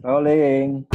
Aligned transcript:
Rolling. 0.00 0.88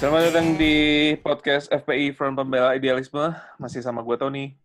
Selamat 0.00 0.32
datang 0.32 0.56
di 0.56 1.12
podcast 1.20 1.68
FPI 1.68 2.16
Front 2.16 2.40
Pembela 2.40 2.72
Idealisme. 2.72 3.36
Masih 3.60 3.84
sama 3.84 4.00
gue 4.00 4.16
Tony. 4.16 4.56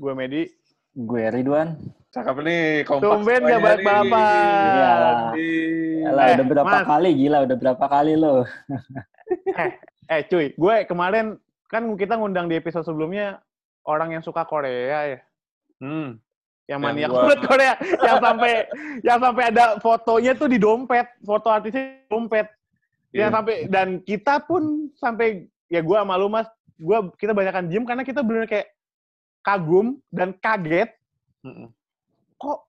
Gue 0.00 0.16
Medi. 0.16 0.48
Gue 0.96 1.28
Ridwan. 1.28 1.76
Cakep 2.08 2.40
nih, 2.40 2.88
kompak. 2.88 3.04
Tumben 3.04 3.40
gak 3.44 3.60
balik-balapan. 3.60 5.36
Iyalah. 5.36 6.24
Eh, 6.24 6.34
udah 6.40 6.46
berapa 6.48 6.72
Mas. 6.80 6.88
kali 6.88 7.10
gila, 7.20 7.38
udah 7.44 7.56
berapa 7.60 7.84
kali 7.84 8.12
lo. 8.16 8.48
Eh, 9.44 9.70
eh 10.08 10.20
cuy, 10.24 10.56
gue 10.56 10.76
kemarin 10.88 11.36
kan 11.68 11.84
kita 12.00 12.16
ngundang 12.16 12.48
di 12.48 12.56
episode 12.56 12.82
sebelumnya 12.82 13.44
orang 13.90 14.14
yang 14.14 14.22
suka 14.22 14.46
Korea 14.46 15.18
ya. 15.18 15.20
Hmm. 15.82 16.22
Yang 16.64 16.70
Yang 16.70 16.80
mania 16.86 17.06
gua- 17.10 17.18
banget 17.26 17.38
Korea. 17.42 17.74
yang 17.98 18.18
sampai 18.22 18.52
yang 19.02 19.18
sampai 19.18 19.44
ada 19.50 19.64
fotonya 19.82 20.32
tuh 20.38 20.46
di 20.46 20.58
dompet. 20.62 21.06
Foto 21.20 21.48
artisnya 21.50 21.98
di 21.98 22.06
dompet. 22.06 22.46
Iya. 23.10 23.26
Yang 23.26 23.30
sampai 23.34 23.54
dan 23.66 23.88
kita 24.06 24.34
pun 24.46 24.62
sampai 24.94 25.50
ya 25.66 25.82
gue 25.82 25.96
sama 25.98 26.14
lu 26.14 26.30
mas, 26.30 26.46
gua 26.78 27.10
kita 27.18 27.34
banyakkan 27.34 27.66
diem 27.66 27.82
karena 27.82 28.06
kita 28.06 28.22
bener 28.22 28.46
kayak 28.46 28.70
kagum 29.42 29.98
dan 30.12 30.30
kaget 30.36 30.92
Mm-mm. 31.40 31.72
kok 32.36 32.68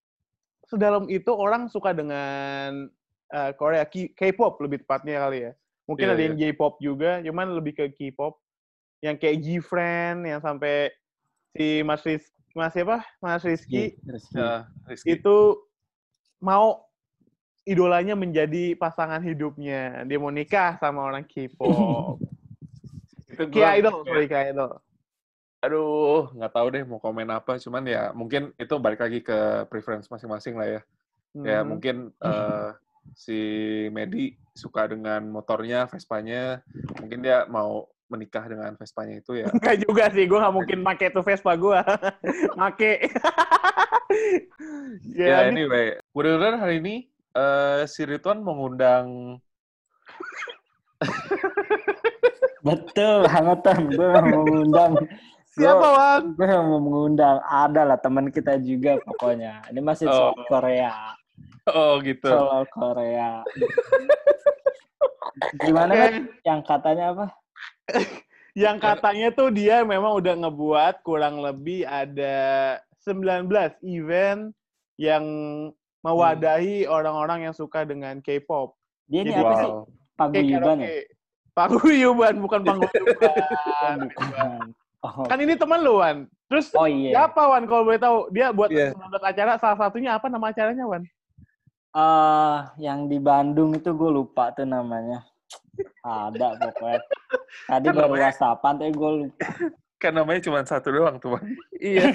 sedalam 0.65 1.03
itu 1.11 1.27
orang 1.29 1.67
suka 1.67 1.91
dengan 1.91 2.87
eh, 3.27 3.51
Korea 3.59 3.83
K-pop 3.85 4.57
lebih 4.59 4.81
tepatnya 4.81 5.19
kali 5.21 5.39
ya. 5.45 5.51
Mungkin 5.83 6.07
Iya, 6.07 6.13
ada 6.15 6.23
yang 6.23 6.35
J-pop 6.39 6.79
juga, 6.79 7.19
cuman 7.19 7.51
lebih 7.51 7.75
ke 7.75 7.91
K-pop. 7.91 8.39
Yang 9.03 9.15
kayak 9.19 9.37
G-Friend, 9.43 10.19
yang 10.23 10.39
sampai 10.39 10.87
si 11.51 11.83
Mas 11.83 12.01
Riz, 12.01 12.23
Mas 12.51 12.71
siapa? 12.71 13.03
Mas 13.19 13.43
Rizky 13.43 13.95
Rizky. 14.03 14.35
Ya, 14.35 14.67
Rizky. 14.87 15.15
itu 15.15 15.37
mau 16.39 16.83
idolanya 17.63 18.15
menjadi 18.15 18.73
pasangan 18.73 19.21
hidupnya. 19.21 20.01
Dia 20.03 20.17
mau 20.17 20.33
nikah 20.33 20.75
sama 20.77 21.05
orang 21.05 21.23
K-pop. 21.23 22.17
Itu 23.31 23.47
gua- 23.47 23.71
K-idol, 23.71 24.03
sorry 24.03 24.27
K-idol. 24.27 24.71
Aduh, 25.61 26.33
nggak 26.33 26.51
tahu 26.51 26.67
deh 26.73 26.83
mau 26.83 26.97
komen 26.97 27.29
apa. 27.29 27.55
Cuman 27.55 27.85
ya 27.85 28.09
mungkin 28.11 28.49
itu 28.57 28.73
balik 28.75 28.99
lagi 28.99 29.21
ke 29.21 29.63
preference 29.69 30.09
masing-masing 30.09 30.57
lah 30.57 30.67
ya. 30.67 30.81
Ya 31.37 31.59
Mhm. 31.61 31.67
mungkin 31.69 31.95
eh, 32.17 32.69
si 33.13 33.39
Medi 33.93 34.35
suka 34.51 34.89
dengan 34.89 35.21
motornya, 35.29 35.85
Vespanya. 35.87 36.59
Mungkin 36.99 37.21
dia 37.21 37.45
mau 37.45 37.87
menikah 38.11 38.43
dengan 38.45 38.75
Vespanya 38.75 39.15
itu 39.17 39.39
ya. 39.39 39.47
Enggak 39.47 39.75
juga 39.81 40.03
sih, 40.11 40.27
gue 40.27 40.35
nggak 40.35 40.55
mungkin 40.55 40.77
make 40.83 41.07
tuh 41.09 41.23
Vespa 41.23 41.55
gue. 41.55 41.79
make. 42.59 42.91
Ya, 45.15 45.23
ya, 45.23 45.37
ini 45.47 45.63
anyway, 45.63 45.95
denger 46.11 46.59
hari 46.59 46.83
ini 46.83 46.95
eh, 47.31 47.87
si 47.87 48.03
Ridwan 48.03 48.43
mengundang 48.43 49.39
Betul, 52.67 53.25
hangotan. 53.25 53.89
Gue 53.89 54.11
mau 54.11 54.43
mengundang. 54.43 54.93
siapa 55.49 55.87
Wan? 55.87 56.21
Gue 56.35 56.45
mau 56.45 56.77
mengundang. 56.77 57.39
Ada 57.41 57.87
lah 57.87 57.97
teman 57.97 58.29
kita 58.29 58.59
juga 58.59 58.99
pokoknya. 59.01 59.63
Ini 59.71 59.79
masih 59.79 60.11
soal 60.11 60.35
Oh. 60.37 60.45
Korea. 60.45 60.93
Oh 61.71 61.97
gitu. 62.03 62.29
Soal 62.29 62.67
Korea. 62.69 63.41
Gimana 65.63 65.91
Oke. 65.93 66.01
kan? 66.01 66.13
Yang 66.43 66.59
katanya 66.67 67.05
apa? 67.15 67.25
Yang 68.51 68.77
katanya 68.83 69.27
tuh 69.31 69.47
dia 69.47 69.79
memang 69.87 70.19
udah 70.19 70.35
ngebuat 70.35 71.07
kurang 71.07 71.39
lebih 71.39 71.87
ada 71.87 72.75
19 72.99 73.47
event 73.87 74.51
yang 74.99 75.23
mewadahi 76.03 76.83
orang-orang 76.89 77.47
yang 77.47 77.55
suka 77.55 77.87
dengan 77.87 78.19
K-pop. 78.19 78.75
Dia 79.07 79.23
ini 79.23 79.31
Jadi, 79.31 79.39
apa 79.39 79.53
sih? 79.55 79.71
Paguyuban 80.19 80.77
ya? 80.83 80.89
Paguyuban, 81.51 82.35
bukan 82.43 82.59
paguyuban. 82.63 83.97
Bukan. 84.15 84.59
Oh, 85.01 85.25
kan 85.25 85.41
ini 85.41 85.57
teman 85.57 85.81
lu, 85.81 85.97
Wan. 85.97 86.29
Terus 86.45 86.69
oh 86.77 86.85
iya. 86.85 87.25
siapa, 87.25 87.41
Wan, 87.49 87.65
kalau 87.65 87.89
boleh 87.89 87.97
tahu? 87.97 88.29
Dia 88.29 88.53
buat 88.53 88.69
Iya. 88.69 88.93
19 88.93 89.17
acara, 89.17 89.51
salah 89.57 89.77
satunya 89.81 90.13
apa 90.13 90.29
nama 90.29 90.53
acaranya, 90.53 90.85
Wan? 90.85 91.03
Eh, 91.91 92.57
yang 92.85 93.09
di 93.09 93.17
Bandung 93.17 93.73
itu 93.73 93.89
gue 93.97 94.11
lupa 94.13 94.53
tuh 94.53 94.69
namanya. 94.69 95.25
Ada 96.03 96.47
pokoknya. 96.59 96.99
Tadi 97.71 97.85
Kan 97.87 97.93
baru 97.95 98.05
namanya- 98.11 98.23
whatsappan 98.31 98.73
tapi 98.79 98.91
gue 98.91 99.11
lupa. 99.23 99.47
Kan 100.01 100.13
namanya 100.17 100.41
cuma 100.41 100.59
satu 100.65 100.89
doang 100.89 101.15
tuh. 101.21 101.37
Bang. 101.37 101.45
Iya. 101.81 102.13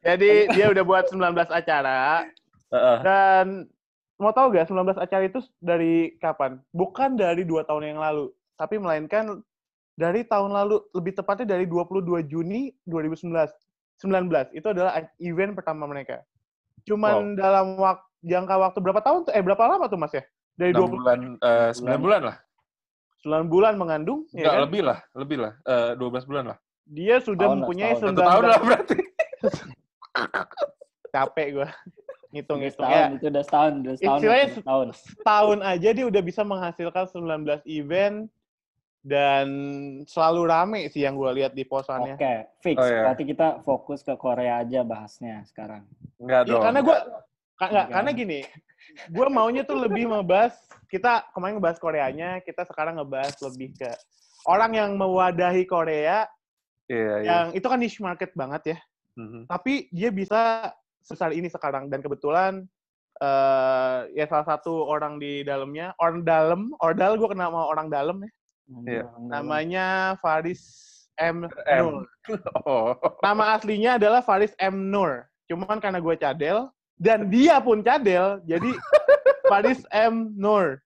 Jadi 0.00 0.48
dia 0.56 0.66
udah 0.72 0.84
buat 0.84 1.04
19 1.08 1.36
acara. 1.48 2.24
Heeh. 2.72 2.98
Dan 3.04 3.46
mau 4.16 4.32
tahu 4.32 4.52
gak 4.56 4.68
19 4.68 4.96
acara 4.96 5.22
itu 5.24 5.40
dari 5.60 6.16
kapan? 6.18 6.60
Bukan 6.72 7.16
dari 7.16 7.44
dua 7.44 7.64
tahun 7.64 7.92
yang 7.96 8.00
lalu, 8.00 8.32
tapi 8.56 8.80
melainkan 8.80 9.40
dari 9.96 10.24
tahun 10.24 10.52
lalu, 10.56 10.80
lebih 10.96 11.12
tepatnya 11.12 11.56
dari 11.56 11.68
22 11.68 12.24
Juni 12.24 12.72
2019. 12.88 13.52
19 14.00 14.56
itu 14.56 14.64
adalah 14.64 14.96
event 15.20 15.52
pertama 15.52 15.84
mereka. 15.84 16.24
Cuman 16.88 17.36
dalam 17.36 17.76
waktu 17.76 18.00
jangka 18.24 18.54
waktu 18.56 18.78
berapa 18.80 19.00
tahun 19.04 19.28
tuh? 19.28 19.32
Eh 19.36 19.44
berapa 19.44 19.60
lama 19.68 19.84
tuh 19.92 20.00
Mas 20.00 20.16
ya? 20.16 20.24
Dari 20.60 20.72
6 20.76 20.84
20 20.84 20.92
bulan, 20.92 21.18
eh, 21.40 21.70
9 21.72 21.96
bulan 21.98 22.20
lah. 22.28 22.36
9 23.24 23.48
bulan 23.48 23.72
mengandung, 23.76 24.20
ya 24.28 24.44
Enggak, 24.44 24.52
kan? 24.52 24.60
lebih 24.68 24.82
lah. 24.84 24.98
Lebih 25.16 25.38
lah. 25.40 25.52
Eh, 25.64 25.90
12 25.96 26.24
bulan 26.28 26.44
lah. 26.52 26.58
Dia 26.84 27.16
sudah 27.18 27.46
Tahun 27.48 27.56
mempunyai 27.58 27.92
setahun. 27.96 28.12
19 28.12 28.20
Satu 28.20 28.28
tahun 28.28 28.44
lah 28.44 28.60
berarti. 28.60 28.98
capek 31.10 31.48
gue 31.52 31.68
ngitung-ngitung 32.30 32.86
setahun, 32.86 33.10
ya. 33.10 33.16
itu 33.18 33.26
udah 33.26 33.42
setahun, 33.42 33.72
udah 33.74 33.94
setahun, 33.98 34.18
Istilahnya 34.22 34.46
setahun. 34.54 34.88
tahun 35.26 35.58
aja 35.66 35.88
dia 35.90 36.06
udah 36.06 36.22
bisa 36.22 36.42
menghasilkan 36.46 37.04
19 37.10 37.66
event 37.66 38.16
dan 39.02 39.46
selalu 40.06 40.42
rame 40.46 40.80
sih 40.86 41.02
yang 41.02 41.18
gue 41.18 41.26
lihat 41.34 41.58
di 41.58 41.66
posannya. 41.66 42.14
Oke, 42.14 42.34
fix. 42.62 42.78
Oh, 42.78 42.86
iya. 42.86 43.02
Berarti 43.02 43.24
kita 43.26 43.64
fokus 43.66 44.06
ke 44.06 44.14
Korea 44.14 44.62
aja 44.62 44.86
bahasnya 44.86 45.42
sekarang. 45.42 45.82
Enggak 46.22 46.46
Iya, 46.46 46.52
dong. 46.54 46.62
karena 46.62 46.80
gue 46.84 46.96
Enggak. 47.68 47.86
karena 47.92 48.10
gini, 48.16 48.40
gue 49.12 49.26
maunya 49.28 49.62
tuh 49.62 49.76
lebih 49.76 50.08
ngebahas 50.08 50.56
kita 50.88 51.28
kemarin 51.36 51.60
ngebahas 51.60 51.78
Koreanya, 51.78 52.30
kita 52.40 52.64
sekarang 52.64 52.96
ngebahas 52.96 53.36
lebih 53.44 53.76
ke 53.76 53.90
orang 54.48 54.72
yang 54.72 54.90
mewadahi 54.96 55.68
Korea 55.68 56.24
Iya, 56.90 57.14
iya. 57.22 57.28
yang 57.28 57.46
itu 57.54 57.66
kan 57.68 57.78
niche 57.78 58.00
market 58.00 58.32
banget 58.34 58.74
ya, 58.74 58.78
Mhm. 59.14 59.46
tapi 59.46 59.86
dia 59.92 60.10
bisa 60.10 60.72
sebesar 61.04 61.30
ini 61.30 61.46
sekarang 61.46 61.86
dan 61.86 62.00
kebetulan 62.00 62.64
eh 63.20 63.98
ya 64.16 64.24
salah 64.24 64.48
satu 64.48 64.88
orang 64.88 65.20
di 65.20 65.44
dalamnya 65.44 65.92
orang 66.00 66.24
dalam 66.24 66.72
ordal 66.80 67.20
gue 67.20 67.28
kenal 67.28 67.52
sama 67.52 67.68
orang 67.68 67.92
dalam 67.92 68.16
ya 68.24 68.30
Iya. 68.88 69.04
namanya 69.20 69.86
Faris 70.24 70.88
M. 71.20 71.44
M. 71.68 71.84
Nur. 71.84 72.08
Oh. 72.64 72.96
Nama 73.20 73.60
aslinya 73.60 74.00
adalah 74.00 74.24
Faris 74.24 74.56
M. 74.56 74.88
Nur. 74.88 75.28
Cuman 75.44 75.76
karena 75.82 76.00
gue 76.00 76.14
cadel, 76.16 76.70
dan 77.00 77.32
dia 77.32 77.56
pun 77.64 77.80
cadel, 77.80 78.44
jadi 78.44 78.76
Faris 79.50 79.80
M. 79.88 80.36
Nur. 80.36 80.84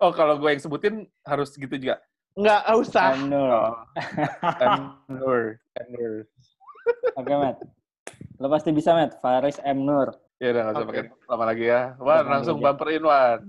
Oh, 0.00 0.08
kalau 0.10 0.40
gue 0.40 0.48
yang 0.56 0.60
sebutin 0.60 1.04
harus 1.28 1.52
gitu 1.52 1.76
juga. 1.76 2.00
Nggak 2.36 2.62
usah. 2.80 3.16
Nur. 3.20 3.48
Oh. 3.52 3.76
M. 4.72 4.82
Nur. 5.12 5.60
M. 5.76 5.86
Nur. 5.92 6.14
Oke, 7.16 7.32
Matt. 7.36 7.60
Lo 8.40 8.48
pasti 8.48 8.72
bisa, 8.72 8.96
Matt. 8.96 9.20
Faris 9.20 9.60
M. 9.64 9.84
Nur. 9.84 10.16
Ya 10.40 10.52
udah 10.52 10.62
nggak 10.64 10.74
usah 10.74 10.84
Oke. 10.84 10.90
pakai 10.92 11.04
lama 11.28 11.44
lagi 11.44 11.64
ya. 11.68 11.80
Wan, 11.96 12.24
langsung 12.28 12.56
bumperin 12.60 13.04
Wan. 13.04 13.40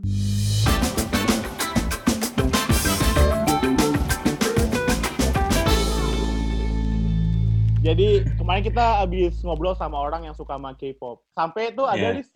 Jadi 7.88 8.08
kemarin 8.36 8.64
kita 8.68 9.00
habis 9.00 9.40
ngobrol 9.40 9.72
sama 9.72 9.96
orang 9.96 10.28
yang 10.28 10.36
suka 10.36 10.60
sama 10.60 10.76
K-pop. 10.76 11.24
Sampai 11.32 11.72
itu 11.72 11.88
ada 11.88 12.12
Iya. 12.12 12.20
lis 12.20 12.28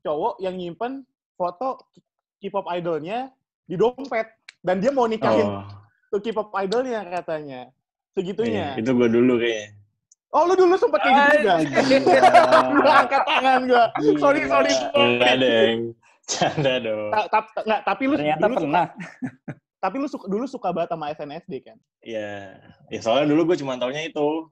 cowok 0.00 0.38
yang 0.38 0.54
nyimpen 0.54 1.02
foto 1.34 1.82
K-pop 2.38 2.70
idolnya 2.70 3.34
di 3.66 3.74
dompet. 3.74 4.30
Dan 4.62 4.78
dia 4.78 4.94
mau 4.94 5.10
nikahin 5.10 5.50
Oh, 5.50 5.66
tuh 6.08 6.22
K-pop 6.22 6.54
idolnya 6.54 7.02
katanya. 7.02 7.74
Segitunya. 8.14 8.74
iya. 8.74 8.78
itu 8.78 8.90
gue 8.92 9.08
dulu 9.10 9.42
kayaknya. 9.42 9.74
Oh, 10.30 10.46
lu 10.46 10.54
dulu 10.54 10.78
sempet 10.78 11.02
kayak 11.02 11.14
gitu 11.18 11.36
juga? 11.42 11.54
Gua 12.78 12.92
angkat 13.02 13.22
tangan 13.26 13.60
gua. 13.66 13.84
Sorry, 14.14 14.46
sorry. 14.46 14.72
Enggak, 14.94 15.34
Deng. 15.42 15.78
Canda 16.22 16.74
dong. 16.78 17.10
Ta- 17.10 17.26
ta- 17.26 17.82
tapi 17.82 18.02
lu 18.06 18.14
Ternyata 18.14 18.46
dulu 18.46 18.54
suka, 18.54 18.62
pernah. 18.62 18.86
tapi 19.82 19.96
lu 19.98 20.06
suka, 20.06 20.24
dulu 20.30 20.44
suka 20.46 20.68
banget 20.70 20.88
sama 20.94 21.10
SNSD 21.10 21.54
kan? 21.66 21.74
Ya, 21.98 22.62
ya 22.86 23.00
soalnya 23.02 23.26
dulu 23.26 23.50
gue 23.50 23.58
cuma 23.58 23.74
taunya 23.74 24.06
itu. 24.06 24.46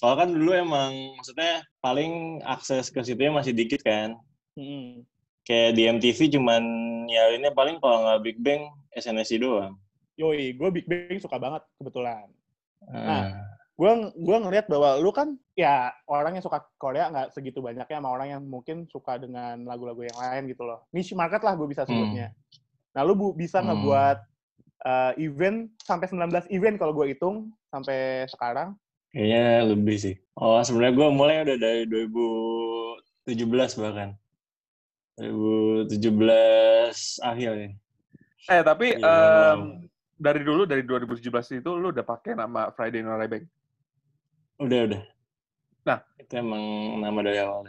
Soalnya 0.00 0.24
kan 0.24 0.30
dulu 0.32 0.50
emang, 0.56 0.92
maksudnya 1.12 1.60
paling 1.84 2.40
akses 2.40 2.88
ke 2.88 3.04
situnya 3.04 3.36
masih 3.36 3.52
dikit 3.52 3.84
kan. 3.84 4.16
Hmm. 4.56 5.04
Kayak 5.44 5.76
di 5.76 5.82
MTV 5.92 6.40
cuman 6.40 6.62
ya 7.04 7.36
ini 7.36 7.52
paling 7.52 7.76
kalau 7.84 8.08
nggak 8.08 8.20
Big 8.24 8.40
Bang, 8.40 8.64
SNSD 8.96 9.44
doang. 9.44 9.76
Yoi, 10.16 10.56
gue 10.56 10.68
Big 10.72 10.88
Bang 10.88 11.20
suka 11.20 11.36
banget 11.36 11.60
kebetulan. 11.76 12.32
Nah, 12.88 13.28
Gue 13.80 13.88
gua 14.20 14.36
ngelihat 14.44 14.68
bahwa 14.68 15.00
lu 15.00 15.08
kan 15.08 15.40
ya 15.56 15.88
orang 16.04 16.36
yang 16.36 16.44
suka 16.44 16.60
Korea 16.76 17.08
nggak 17.08 17.32
segitu 17.32 17.64
banyaknya 17.64 17.96
sama 17.96 18.12
orang 18.12 18.28
yang 18.28 18.42
mungkin 18.44 18.84
suka 18.92 19.16
dengan 19.16 19.64
lagu-lagu 19.64 20.04
yang 20.04 20.20
lain 20.20 20.52
gitu 20.52 20.68
loh. 20.68 20.84
Niche 20.92 21.16
market 21.16 21.40
lah 21.40 21.56
gue 21.56 21.64
bisa 21.64 21.88
sebutnya. 21.88 22.28
Nah, 22.92 23.02
lu 23.08 23.16
bu- 23.16 23.32
bisa 23.32 23.64
Hmm. 23.64 23.72
ngebuat 23.72 24.18
uh, 24.84 25.12
event 25.16 25.72
sampai 25.80 26.12
19 26.12 26.52
event 26.52 26.76
kalau 26.76 26.92
gue 26.92 27.16
hitung 27.16 27.48
sampai 27.72 28.28
sekarang. 28.28 28.76
Kayaknya 29.10 29.44
lebih 29.66 29.96
sih. 29.98 30.14
Oh, 30.38 30.62
sebenarnya 30.62 30.94
gue 30.94 31.08
mulai 31.10 31.36
udah 31.42 31.58
dari 31.58 31.82
2017 31.86 33.82
bahkan. 33.82 34.14
2017 35.18 35.90
akhir 37.20 37.50
ya. 37.58 37.68
Eh 38.48 38.62
tapi 38.64 38.96
em, 38.96 39.02
wow. 39.04 39.58
dari 40.16 40.40
dulu 40.40 40.64
dari 40.64 40.80
2017 40.86 41.60
itu 41.60 41.70
lu 41.76 41.92
udah 41.92 42.06
pakai 42.06 42.38
nama 42.38 42.70
Friday 42.72 43.04
Night 43.04 43.20
Rebang. 43.20 43.44
Udah, 44.62 44.80
udah. 44.88 45.02
Nah. 45.84 45.98
Itu 46.16 46.32
emang 46.38 46.62
nama 47.02 47.18
dari 47.20 47.38
awal. 47.42 47.68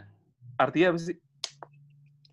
Artinya 0.56 0.94
apa 0.94 1.00
sih? 1.02 1.16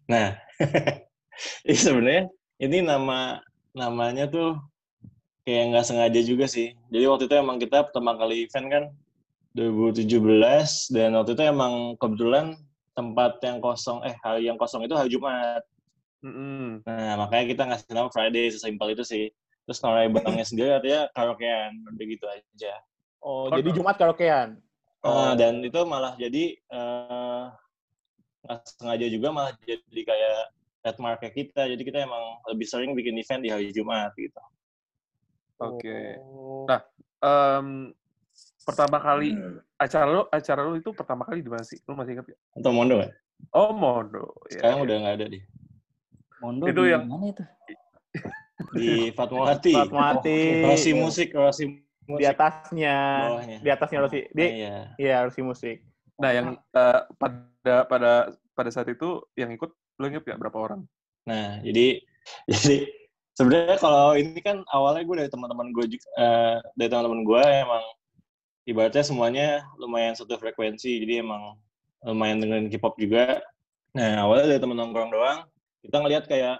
Nah, 0.09 0.37
ini 1.67 1.77
sebenarnya 1.77 2.23
ini 2.57 2.77
nama 2.81 3.41
namanya 3.77 4.25
tuh 4.25 4.57
kayak 5.49 5.65
nggak 5.73 5.85
sengaja 5.89 6.21
juga 6.21 6.45
sih. 6.45 6.77
Jadi 6.93 7.05
waktu 7.09 7.25
itu 7.25 7.35
emang 7.41 7.57
kita 7.57 7.89
pertama 7.89 8.13
kali 8.13 8.45
event 8.45 8.67
kan 8.69 8.83
2017 9.57 10.05
dan 10.93 11.17
waktu 11.17 11.33
itu 11.33 11.43
emang 11.49 11.97
kebetulan 11.97 12.53
tempat 12.93 13.41
yang 13.41 13.57
kosong 13.57 14.05
eh 14.05 14.13
hari 14.21 14.45
yang 14.45 14.61
kosong 14.61 14.85
itu 14.85 14.93
hari 14.93 15.09
Jumat. 15.09 15.65
Mm-mm. 16.21 16.85
Nah 16.85 17.25
makanya 17.25 17.45
kita 17.49 17.63
ngasih 17.65 17.89
nama 17.97 18.13
Friday 18.13 18.53
sesimpel 18.53 18.93
itu 18.93 19.01
sih. 19.01 19.33
Terus 19.65 19.81
Norai 19.81 20.09
Bangnya 20.09 20.45
sendiri 20.45 20.69
artinya 20.77 21.09
karaokean, 21.17 21.71
udah 21.93 22.05
gitu 22.05 22.25
aja. 22.29 22.73
Oh, 23.21 23.49
Oh, 23.49 23.57
jadi. 23.57 23.69
Jumat 23.73 23.95
karaokean. 23.97 24.57
Eh, 24.99 25.33
dan 25.39 25.63
itu 25.63 25.79
malah 25.87 26.13
jadi 26.19 26.59
eh, 26.59 27.43
nggak 28.45 28.59
sengaja 28.77 29.07
juga 29.07 29.27
malah 29.31 29.53
jadi 29.65 30.01
kayak 30.05 30.39
trademark 30.83 31.23
kita. 31.33 31.69
Jadi 31.71 31.81
kita 31.81 32.05
emang 32.05 32.37
lebih 32.51 32.67
sering 32.67 32.91
bikin 32.93 33.17
event 33.17 33.41
di 33.41 33.49
hari 33.49 33.71
Jumat 33.71 34.11
gitu. 34.13 34.41
Oke. 35.59 36.17
Oh. 36.19 36.65
Nah, 36.65 36.81
Em, 37.19 37.91
pertama 38.63 38.95
kali 38.95 39.35
acara 39.75 40.07
lu 40.07 40.23
acara 40.31 40.61
lu 40.63 40.79
itu 40.79 40.95
pertama 40.95 41.27
kali 41.27 41.43
di 41.43 41.51
mana 41.51 41.67
sih? 41.67 41.75
Lu 41.83 41.99
masih 41.99 42.15
ingat 42.15 42.31
ya? 42.31 42.37
Atau 42.55 42.71
Mondo 42.71 42.95
nggak? 42.95 43.11
Oh, 43.51 43.75
Mondo. 43.75 44.39
Ya, 44.47 44.63
Sekarang 44.63 44.79
ya. 44.79 44.83
udah 44.87 44.95
nggak 45.03 45.15
ada 45.19 45.25
di 45.27 45.39
Mondo 46.39 46.63
Itu 46.63 46.81
di 46.87 46.91
yang- 46.95 47.07
mana 47.07 47.25
itu? 47.27 47.43
di 48.71 48.87
Fatmawati. 49.19 49.73
Fatmawati. 49.75 50.39
Rosi 50.63 50.91
musik, 50.95 51.35
Rosi 51.35 51.63
musik 52.07 52.19
di 52.19 52.25
atasnya, 52.25 52.95
bawahnya. 53.27 53.57
di 53.59 53.69
atasnya 53.69 53.99
Rosi. 53.99 54.19
Di, 54.31 54.39
Nah, 54.39 54.51
iya. 54.55 54.75
iya 54.95 55.15
Rosi 55.27 55.41
musik. 55.43 55.77
Nah, 56.15 56.31
yang 56.31 56.47
eh, 56.55 56.99
pada 57.19 57.75
pada 57.83 58.11
pada 58.55 58.69
saat 58.71 58.87
itu 58.87 59.27
yang 59.35 59.51
ikut 59.51 59.71
lu 59.99 60.05
inget 60.07 60.23
nggak 60.23 60.39
berapa 60.39 60.55
orang? 60.57 60.81
Nah, 61.27 61.59
jadi 61.59 61.99
jadi 62.47 62.87
sebenarnya 63.39 63.79
kalau 63.79 64.19
ini 64.19 64.35
kan 64.43 64.67
awalnya 64.75 65.07
gue 65.07 65.15
dari 65.23 65.31
teman-teman 65.31 65.71
gue 65.71 65.95
juga 65.95 66.07
eh, 66.19 66.57
dari 66.75 66.89
teman-teman 66.91 67.23
gue 67.23 67.43
emang 67.47 67.83
ibaratnya 68.67 69.03
semuanya 69.07 69.47
lumayan 69.79 70.11
satu 70.13 70.35
frekuensi, 70.35 70.99
jadi 71.07 71.23
emang 71.23 71.55
lumayan 72.03 72.43
dengerin 72.43 72.67
K-pop 72.67 72.99
juga. 72.99 73.39
Nah, 73.95 74.27
awalnya 74.27 74.51
dari 74.51 74.61
teman 74.61 74.77
nongkrong 74.77 75.09
doang, 75.09 75.47
kita 75.81 75.95
ngelihat 76.03 76.27
kayak 76.27 76.59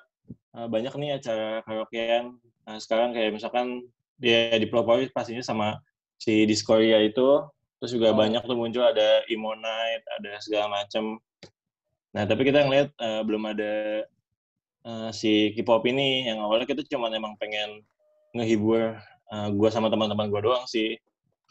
eh, 0.55 0.67
banyak 0.71 0.93
nih 0.95 1.19
acara 1.19 1.61
karaokean. 1.67 2.39
Nah, 2.65 2.77
sekarang 2.79 3.11
kayak 3.11 3.35
misalkan 3.35 3.83
dia 4.15 4.55
dipelopori 4.55 5.11
pastinya 5.11 5.43
sama 5.43 5.83
si 6.15 6.47
Discordia 6.47 6.99
itu, 7.03 7.43
terus 7.79 7.91
juga 7.91 8.11
Oh. 8.11 8.17
banyak 8.17 8.41
tuh 8.43 8.57
muncul 8.57 8.83
ada 8.83 9.23
Emo 9.27 9.53
Night, 9.55 10.03
ada 10.19 10.31
segala 10.41 10.81
macem. 10.81 11.19
Nah, 12.15 12.23
tapi 12.25 12.41
kita 12.47 12.65
ngeliat 12.65 12.89
eh, 12.95 13.21
belum 13.21 13.43
ada 13.53 13.71
eh, 14.89 15.09
si 15.13 15.53
K-pop 15.53 15.85
ini 15.85 16.25
yang 16.25 16.41
awalnya 16.41 16.65
kita 16.65 16.81
cuma 16.89 17.13
emang 17.13 17.37
pengen 17.37 17.85
ngehibur 18.33 18.97
eh, 19.29 19.47
gua 19.53 19.69
sama 19.69 19.93
teman-teman 19.93 20.33
gua 20.33 20.41
doang 20.41 20.65
sih. 20.65 20.97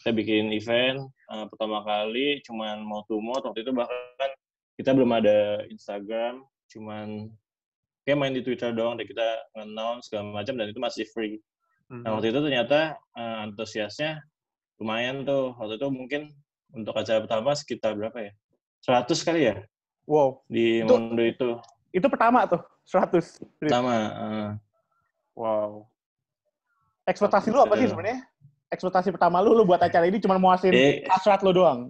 Kita 0.02 0.10
bikin 0.10 0.50
event 0.50 1.06
eh, 1.30 1.44
pertama 1.46 1.86
kali 1.86 2.42
cuman 2.42 2.82
mau 2.82 3.06
mau 3.22 3.38
waktu 3.38 3.62
itu 3.62 3.70
bahkan 3.70 4.30
kita 4.78 4.94
belum 4.94 5.10
ada 5.10 5.62
Instagram, 5.70 6.42
cuman 6.70 7.30
kayak 8.06 8.18
main 8.18 8.34
di 8.34 8.42
Twitter 8.42 8.70
doang 8.74 8.94
deh 8.98 9.06
kita 9.06 9.26
nge-announce 9.54 10.06
segala 10.10 10.42
macam 10.42 10.54
dan 10.58 10.66
itu 10.70 10.78
masih 10.82 11.04
free. 11.14 11.38
Mhm. 11.90 12.02
Nah, 12.02 12.10
waktu 12.18 12.30
itu 12.34 12.40
ternyata 12.42 12.98
eh, 13.14 13.36
antusiasnya 13.46 14.22
lumayan 14.82 15.22
tuh. 15.26 15.54
Waktu 15.58 15.78
itu 15.78 15.88
mungkin 15.90 16.22
untuk 16.74 16.94
acara 16.94 17.22
pertama 17.24 17.54
sekitar 17.56 17.94
berapa 17.96 18.18
ya? 18.28 18.32
100 18.84 19.26
kali 19.26 19.40
ya 19.50 19.56
Wow, 20.08 20.40
di 20.48 20.80
Itu- 20.80 20.88
Mondo 20.88 21.20
itu. 21.20 21.50
Itu 21.90 22.06
pertama 22.06 22.44
tuh 22.44 22.60
100. 22.84 23.40
Pertama, 23.60 23.94
eh, 23.94 24.50
Wow. 25.38 25.86
Ekspektasi 27.06 27.54
lu 27.54 27.62
apa 27.62 27.78
sih 27.78 27.86
Iya. 27.86 27.92
sebenarnya? 27.94 28.20
Ekspektasi 28.68 29.08
pertama 29.14 29.38
lu, 29.40 29.54
lu 29.54 29.64
buat 29.64 29.80
acara 29.80 30.04
ini 30.04 30.18
cuma 30.20 30.36
muasin 30.36 30.74
Eh. 30.74 31.06
hasrat 31.08 31.40
lu 31.46 31.54
doang. 31.54 31.88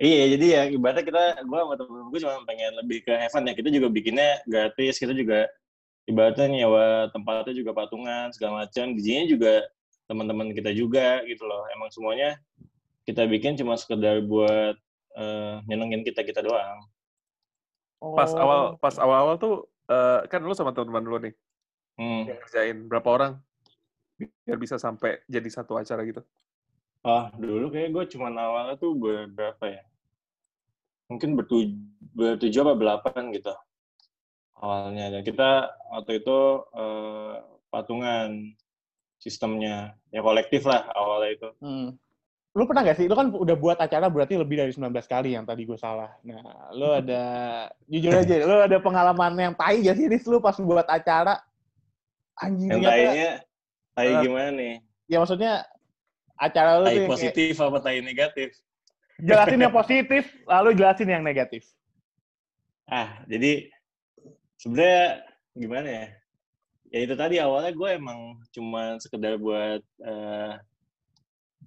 Iya, 0.00 0.36
jadi 0.36 0.46
ya 0.48 0.62
ibaratnya 0.72 1.04
kita, 1.04 1.22
gue 1.44 1.58
sama 1.60 1.74
temen 1.76 2.08
gue 2.08 2.20
cuma 2.24 2.40
pengen 2.48 2.72
lebih 2.80 3.04
ke 3.04 3.12
heaven 3.12 3.48
ya. 3.48 3.52
Kita 3.52 3.68
juga 3.68 3.88
bikinnya 3.92 4.40
gratis, 4.48 4.96
kita 4.96 5.12
juga 5.12 5.44
ibaratnya 6.08 6.46
nyewa 6.48 7.08
tempatnya 7.12 7.52
juga 7.52 7.72
patungan, 7.76 8.32
segala 8.32 8.64
macam. 8.64 8.96
Dijinya 8.96 9.24
juga 9.28 9.52
teman-teman 10.08 10.56
kita 10.56 10.72
juga 10.72 11.20
gitu 11.28 11.44
loh. 11.44 11.68
Emang 11.76 11.92
semuanya 11.92 12.40
kita 13.04 13.28
bikin 13.28 13.56
cuma 13.60 13.76
sekedar 13.76 14.20
buat 14.24 14.76
eh, 15.18 15.54
nyenengin 15.66 16.06
kita-kita 16.06 16.40
doang. 16.40 16.80
Pas 18.00 18.32
Oh. 18.32 18.40
awal 18.40 18.60
pas 18.80 18.96
awal-awal 18.96 19.36
tuh 19.36 19.54
eh, 19.86 20.20
kan 20.26 20.40
lu 20.40 20.56
sama 20.56 20.72
teman-teman 20.72 21.04
lu 21.04 21.18
nih 21.20 21.34
Hmm. 22.00 22.24
yang 22.24 22.38
ngerjain 22.40 22.78
berapa 22.88 23.08
orang 23.12 23.32
biar 24.16 24.56
bisa 24.56 24.80
sampai 24.80 25.20
jadi 25.28 25.44
satu 25.52 25.76
acara 25.76 26.00
gitu. 26.08 26.24
Oh, 27.04 27.28
dulu 27.36 27.68
kayak 27.68 27.92
gue 27.92 28.04
cuma 28.12 28.32
awalnya 28.32 28.76
tuh 28.76 28.96
ber- 28.96 29.28
berapa 29.28 29.64
ya? 29.68 29.82
Mungkin 31.08 31.36
bertujuh, 31.36 31.76
bertujuh 32.16 32.60
apa 32.64 32.74
belapan 32.76 33.32
gitu 33.36 33.52
awalnya. 34.56 35.12
Dan 35.12 35.20
kita 35.24 35.50
waktu 35.92 36.24
itu 36.24 36.38
eh, 36.72 37.34
patungan 37.68 38.56
sistemnya. 39.20 39.92
Ya 40.08 40.24
kolektif 40.24 40.64
lah 40.64 40.88
awalnya 40.96 41.30
itu. 41.36 41.48
Hmm. 41.60 41.88
Lu 42.50 42.66
pernah 42.66 42.82
gak 42.82 42.98
sih? 42.98 43.06
Lu 43.06 43.14
kan 43.14 43.30
udah 43.30 43.54
buat 43.54 43.78
acara 43.78 44.10
berarti 44.10 44.34
lebih 44.34 44.58
dari 44.58 44.72
19 44.74 44.90
kali 45.06 45.38
yang 45.38 45.46
tadi 45.46 45.62
gue 45.62 45.78
salah. 45.78 46.10
Nah, 46.26 46.74
lu 46.74 46.90
ada, 46.90 47.22
jujur 47.86 48.10
aja, 48.10 48.34
lu 48.42 48.56
ada 48.58 48.78
pengalaman 48.82 49.32
yang 49.38 49.54
tai 49.54 49.78
gak 49.86 49.94
sih, 49.94 50.06
Riz, 50.10 50.26
lu 50.26 50.42
pas 50.42 50.58
buat 50.58 50.86
acara? 50.90 51.38
Anjing, 52.42 52.74
Yang 52.74 52.82
tainya, 52.88 53.30
tai 53.94 54.10
gimana 54.24 54.50
nih? 54.56 54.74
ya 55.10 55.18
maksudnya 55.18 55.66
acara 56.38 56.78
lu 56.80 56.86
tuh 56.86 56.88
Tai 56.88 56.94
yang 56.94 57.02
kayak, 57.04 57.12
positif 57.18 57.54
apa 57.58 57.78
tai 57.82 57.98
negatif? 58.00 58.48
jelasin 59.20 59.60
yang 59.60 59.74
positif, 59.74 60.22
lalu 60.48 60.68
jelasin 60.72 61.08
yang 61.12 61.20
negatif. 61.20 61.62
Ah, 62.88 63.20
jadi 63.28 63.68
sebenarnya 64.56 65.04
gimana 65.52 65.88
ya? 65.88 66.06
Ya 66.90 66.98
itu 67.06 67.14
tadi 67.14 67.36
awalnya 67.38 67.70
gue 67.70 67.90
emang 67.94 68.40
cuma 68.50 68.96
sekedar 68.98 69.36
buat 69.36 69.84
eh, 70.02 70.52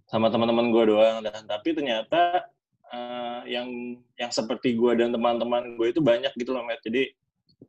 sama 0.08 0.28
teman-teman 0.30 0.70
gue 0.70 0.84
doang 0.94 1.24
dan 1.24 1.44
tapi 1.48 1.74
ternyata 1.74 2.48
eh, 2.92 3.42
yang 3.50 3.98
yang 4.20 4.32
seperti 4.32 4.76
gue 4.78 4.94
dan 5.00 5.10
teman-teman 5.16 5.76
gue 5.80 5.88
itu 5.90 6.02
banyak 6.04 6.32
gitu 6.38 6.54
loh, 6.54 6.64
Matt. 6.66 6.84
Jadi 6.86 7.10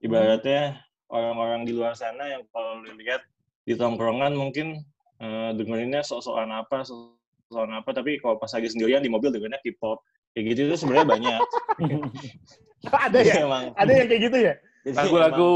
ibaratnya 0.03 0.83
orang-orang 1.09 1.65
di 1.65 1.73
luar 1.73 1.95
sana 1.95 2.27
yang 2.27 2.43
kalau 2.51 2.83
lu 2.83 2.93
lihat 2.99 3.23
di 3.65 3.75
tongkrongan 3.79 4.35
mungkin 4.35 4.83
eh, 5.23 5.51
dengerinnya 5.57 6.05
sok-sokan 6.05 6.53
apa, 6.53 6.85
sok-sokan 6.85 7.81
apa, 7.81 7.91
tapi 7.95 8.21
kalau 8.21 8.37
pas 8.37 8.51
lagi 8.53 8.69
sendirian 8.69 9.01
di 9.01 9.11
mobil 9.11 9.33
dengerinnya 9.33 9.63
K-pop. 9.63 10.03
Kayak 10.35 10.45
gitu 10.51 10.61
itu 10.67 10.77
sebenarnya 10.83 11.07
banyak. 11.07 11.41
ada 13.07 13.19
ya? 13.23 13.35
emang. 13.47 13.65
Ada 13.79 13.93
yang 13.95 14.07
kayak 14.11 14.23
gitu 14.27 14.39
ya? 14.43 14.55
Lagu-lagu 14.93 15.53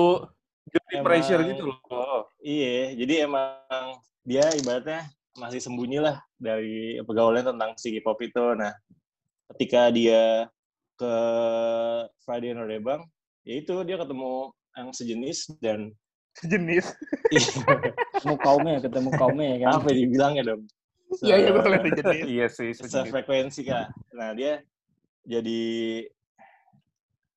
pressure 1.02 1.42
gitu 1.44 1.62
loh. 1.74 2.30
Iya, 2.38 2.94
jadi 2.94 3.26
emang 3.26 3.98
dia 4.22 4.46
ibaratnya 4.54 5.08
masih 5.38 5.62
sembunyi 5.62 6.02
lah 6.02 6.18
dari 6.36 6.98
pergaulan 7.06 7.46
tentang 7.46 7.78
si 7.78 7.94
K-pop 7.96 8.18
itu. 8.20 8.44
Nah, 8.58 8.74
ketika 9.54 9.88
dia 9.94 10.50
ke 10.98 11.14
Friday 12.26 12.52
Night 12.52 12.68
Rebang, 12.68 13.06
ya 13.46 13.54
itu 13.62 13.74
dia 13.86 13.96
ketemu 13.96 14.50
yang 14.74 14.90
sejenis 14.90 15.38
dan 15.62 15.94
Sejenis. 16.38 16.94
Ketemu 18.14 18.36
kaumnya, 18.38 18.78
ketemu 18.78 19.10
kaumnya 19.18 19.46
ya 19.54 19.58
kan. 19.66 19.70
apa 19.82 19.88
dibilangnya 19.90 20.42
dong? 20.54 20.62
Iya, 21.18 21.34
iya, 21.40 21.50
ngeliat 21.50 21.82
sejenis. 21.82 22.26
Iya 22.36 22.46
sih, 22.46 22.70
sejenis. 22.78 22.94
sefrekuensi 23.10 23.60
kak. 23.66 23.86
Nah 24.14 24.30
dia 24.38 24.62
jadi 25.26 25.62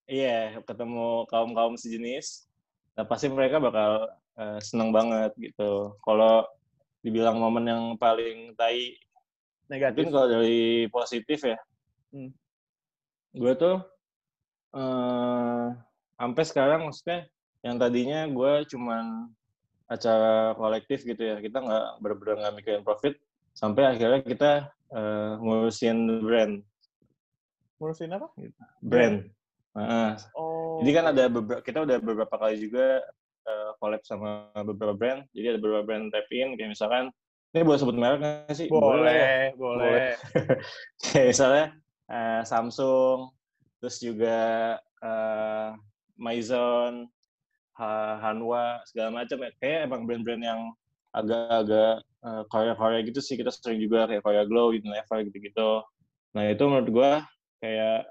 iya 0.05 0.59
ketemu 0.61 1.25
kaum 1.31 1.57
kaum 1.57 1.73
sejenis. 1.79 2.45
Nah 2.93 3.09
pasti 3.09 3.31
mereka 3.31 3.57
bakal 3.57 4.11
eh, 4.37 4.59
seneng 4.61 4.93
banget 4.93 5.33
gitu. 5.39 5.97
Kalau 6.05 6.45
dibilang 7.01 7.37
momen 7.37 7.65
yang 7.67 7.83
paling 7.97 8.53
tai 8.55 8.95
Negatif. 9.71 10.03
Mungkin 10.03 10.11
kalau 10.11 10.27
dari 10.27 10.59
positif 10.91 11.39
ya, 11.47 11.55
Hmm. 12.11 12.27
gue 13.31 13.53
tuh 13.55 13.79
eh 14.75 15.67
sampai 16.19 16.43
sekarang 16.43 16.91
maksudnya 16.91 17.23
yang 17.63 17.79
tadinya 17.79 18.27
gue 18.27 18.67
cuman 18.67 19.31
acara 19.87 20.51
kolektif 20.59 21.07
gitu 21.07 21.23
ya, 21.23 21.39
kita 21.39 21.63
nggak 21.63 21.85
bener-bener 22.03 22.35
nggak 22.43 22.55
mikirin 22.59 22.83
profit, 22.83 23.15
sampai 23.55 23.95
akhirnya 23.95 24.21
kita 24.27 24.51
eh, 24.91 25.31
ngurusin 25.39 26.19
brand, 26.19 26.53
Ngurusin 27.79 28.11
apa? 28.11 28.27
brand. 28.83 29.31
Nah, 29.71 30.19
Oh. 30.35 30.83
jadi 30.83 30.91
kan 30.99 31.05
ada 31.15 31.23
beberapa, 31.31 31.63
kita 31.63 31.79
udah 31.87 31.97
beberapa 32.03 32.35
kali 32.35 32.59
juga 32.59 32.99
eh, 33.47 33.71
collab 33.81 34.01
sama 34.05 34.49
beberapa 34.61 34.93
brand, 34.93 35.21
jadi 35.33 35.55
ada 35.55 35.59
beberapa 35.59 35.83
brand 35.87 36.09
tap 36.13 36.27
in, 36.33 36.55
kayak 36.55 36.73
misalkan, 36.73 37.09
ini 37.51 37.67
boleh 37.67 37.79
sebut 37.79 37.97
merek 37.97 38.19
nggak 38.23 38.55
sih? 38.55 38.67
ya. 38.71 38.79
boleh, 38.79 39.35
boleh. 39.57 40.09
kayak 41.03 41.27
misalnya 41.35 41.65
eh, 42.07 42.41
Samsung, 42.47 43.33
terus 43.81 43.97
juga 43.99 44.39
eh, 44.81 45.69
Maison, 46.15 47.09
Ha- 47.81 48.19
Hanwha, 48.21 48.83
segala 48.85 49.23
macam. 49.23 49.41
ya. 49.41 49.51
Kayak 49.57 49.79
emang 49.89 50.05
brand-brand 50.05 50.43
yang 50.43 50.61
agak-agak 51.15 52.05
Korea-Korea 52.53 53.01
gitu 53.09 53.19
sih. 53.23 53.33
Kita 53.39 53.49
sering 53.49 53.81
juga 53.81 54.05
kayak 54.05 54.21
Korea 54.21 54.45
Glow, 54.45 54.69
Unilever 54.69 55.25
gitu-gitu. 55.25 55.81
Nah 56.37 56.43
itu 56.45 56.63
menurut 56.67 56.89
gua 56.93 57.11
kayak 57.57 58.05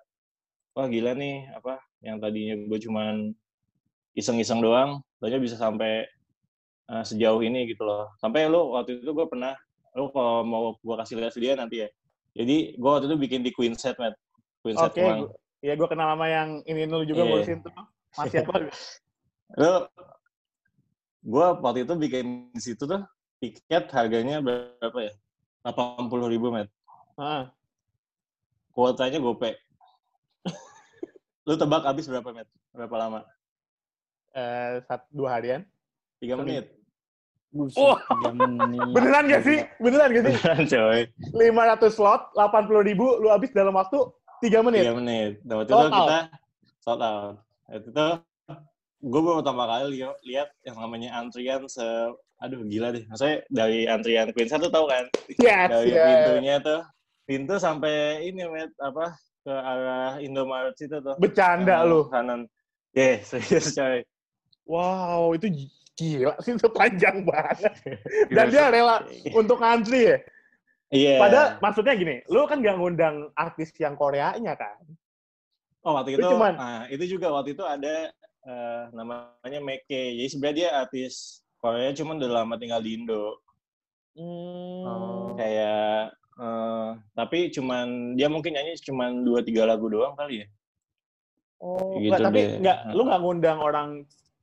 wah 0.74 0.86
gila 0.86 1.12
nih 1.14 1.50
apa 1.54 1.82
yang 2.00 2.16
tadinya 2.22 2.54
gue 2.56 2.78
cuman 2.80 3.34
iseng-iseng 4.14 4.58
doang, 4.60 4.98
ternyata 5.18 5.42
bisa 5.42 5.56
sampai 5.56 6.06
eh, 6.90 7.04
sejauh 7.06 7.40
ini 7.40 7.70
gitu 7.70 7.86
loh. 7.86 8.10
Sampai 8.18 8.50
lu 8.50 8.74
waktu 8.74 8.98
itu 8.98 9.10
gue 9.10 9.26
pernah, 9.26 9.54
lu 9.94 10.10
kalau 10.10 10.42
mau 10.42 10.62
gue 10.74 10.96
kasih 10.98 11.18
lihat 11.18 11.32
video 11.34 11.54
nanti 11.54 11.82
ya. 11.82 11.88
Jadi 12.34 12.78
gue 12.78 12.90
waktu 12.90 13.06
itu 13.10 13.16
bikin 13.18 13.40
di 13.42 13.50
Queen 13.50 13.74
Set, 13.74 13.98
Matt. 13.98 14.14
Queen 14.62 14.74
Set 14.78 14.90
Oke, 14.90 15.02
Kemang. 15.02 15.26
gua- 15.26 15.34
ya 15.60 15.74
gue 15.76 15.88
kenal 15.88 16.14
sama 16.14 16.26
yang 16.26 16.64
ini 16.64 16.88
lu 16.88 17.02
juga 17.04 17.22
Iya. 17.22 17.30
ngurusin 17.30 17.58
tuh. 17.60 17.72
Masih 18.16 18.38
apa? 18.42 18.54
Lu, 19.60 19.72
gue 21.20 21.46
waktu 21.58 21.82
itu 21.82 21.94
bikin 21.98 22.26
di 22.50 22.62
situ 22.62 22.86
tuh, 22.86 23.02
tiket 23.38 23.90
harganya 23.90 24.38
berapa 24.38 24.98
ya? 25.00 25.12
80 25.62 26.06
ribu, 26.30 26.48
Matt. 26.48 26.70
Ah, 27.14 27.50
Kuotanya 28.70 29.18
gope. 29.18 29.58
lu 31.46 31.54
tebak 31.58 31.82
habis 31.82 32.06
berapa, 32.06 32.30
Matt? 32.30 32.48
Berapa 32.70 32.94
lama? 32.96 33.20
Eh, 34.32 34.82
satu, 34.84 35.06
dua 35.10 35.38
harian. 35.38 35.62
Tiga 36.18 36.36
menit. 36.36 36.70
Buset, 37.50 37.98
menit. 38.30 38.78
Beneran 38.94 39.24
gak 39.26 39.42
sih? 39.42 39.58
Beneran 39.82 40.08
gak 40.14 40.24
sih? 40.24 40.34
Beneran, 40.38 40.62
coy. 40.66 41.00
500 41.34 41.90
slot, 41.90 42.22
80 42.38 42.86
ribu, 42.86 43.18
lu 43.18 43.26
habis 43.26 43.50
dalam 43.50 43.74
waktu 43.74 43.98
3 44.38 44.62
menit. 44.62 44.86
Tiga 44.86 44.94
menit. 44.94 45.32
Dan 45.42 45.54
waktu 45.58 45.72
Sold 45.74 45.84
itu 45.84 45.98
kita 45.98 46.18
sold 46.80 47.02
out. 47.02 47.34
Waktu 47.66 47.88
itu 47.90 48.06
gue 49.00 49.20
baru 49.24 49.40
pertama 49.40 49.64
kali 49.64 49.84
li- 49.96 50.20
lihat 50.28 50.48
yang 50.62 50.76
namanya 50.76 51.16
antrian 51.16 51.64
se 51.66 51.82
aduh 52.38 52.60
gila 52.64 52.92
deh. 52.92 53.04
Maksudnya 53.08 53.44
dari 53.48 53.84
antrian 53.84 54.28
Queen 54.32 54.48
satu 54.48 54.68
tahu 54.68 54.86
kan? 54.88 55.04
Yes, 55.40 55.68
Dari 55.68 55.90
yes. 55.90 56.04
pintunya 56.04 56.54
tuh 56.60 56.80
pintu 57.24 57.54
sampai 57.56 58.24
ini 58.28 58.44
met 58.48 58.72
apa 58.80 59.12
ke 59.40 59.52
arah 59.52 60.20
Indomaret 60.20 60.76
situ 60.76 61.00
tuh. 61.00 61.16
Bercanda 61.16 61.80
Kanan- 61.80 61.88
lu. 61.88 62.00
Kanan. 62.12 62.40
Yeah, 62.92 63.20
serius 63.24 63.72
coy. 63.78 64.04
Wow, 64.70 65.34
itu 65.34 65.50
gi- 65.50 65.72
gila 65.98 66.38
sih, 66.38 66.54
itu 66.54 66.70
panjang 66.70 67.26
banget. 67.26 67.74
Dan 68.34 68.46
dia 68.48 68.70
rela 68.70 69.02
untuk 69.34 69.58
ngantri 69.58 70.00
ya. 70.06 70.16
Iya. 70.90 71.14
Padahal 71.18 71.46
maksudnya 71.58 71.94
gini, 71.94 72.22
lu 72.26 72.46
kan 72.46 72.62
gak 72.62 72.78
ngundang 72.78 73.34
artis 73.34 73.74
yang 73.76 73.94
Koreanya 73.94 74.54
kan? 74.54 74.78
Oh 75.80 75.98
waktu 75.98 76.14
itu, 76.14 76.22
cuman- 76.22 76.54
nah 76.54 76.82
itu 76.86 77.04
juga 77.08 77.30
waktu 77.30 77.52
itu 77.52 77.64
ada 77.64 78.14
eh, 78.40 78.82
namanya 78.90 79.58
Meke. 79.58 80.14
Jadi 80.14 80.28
sebenarnya 80.28 80.56
dia 80.56 80.68
artis 80.78 81.14
Korea 81.58 81.90
cuman 81.90 82.16
udah 82.16 82.30
lama 82.30 82.54
tinggal 82.54 82.78
di 82.78 82.94
Indo. 82.94 83.42
Hmm. 84.10 85.38
kayak 85.38 86.10
eh, 86.36 86.88
tapi 87.14 87.48
cuman 87.48 87.86
dia 88.14 88.26
mungkin 88.26 88.52
nyanyi 88.52 88.74
cuman 88.82 89.22
dua 89.22 89.40
tiga 89.40 89.62
lagu 89.64 89.86
doang 89.86 90.14
kali 90.14 90.42
ya 90.42 90.48
Oh, 91.60 91.94
Gitu 91.94 92.08
nggak, 92.08 92.20
tapi 92.24 92.40
deh. 92.40 92.58
nggak, 92.58 92.78
lu 92.90 93.02
nggak 93.04 93.20
ngundang 93.20 93.58
orang, 93.60 93.88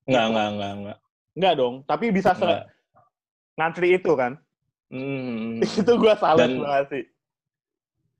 nggak 0.07 0.25
nggak 0.31 0.47
nggak 0.55 0.73
nggak 0.81 0.97
nggak 1.37 1.53
dong. 1.55 1.75
Tapi 1.83 2.05
bisa 2.09 2.31
se 2.33 2.41
Nggak. 2.41 2.63
ngantri 3.57 3.87
itu 3.93 4.11
kan? 4.15 4.33
Hmm, 4.87 5.59
itu 5.81 5.91
gua 5.99 6.15
salut 6.15 6.41
Dan- 6.41 6.63
banget 6.63 6.87
sih. 6.89 7.05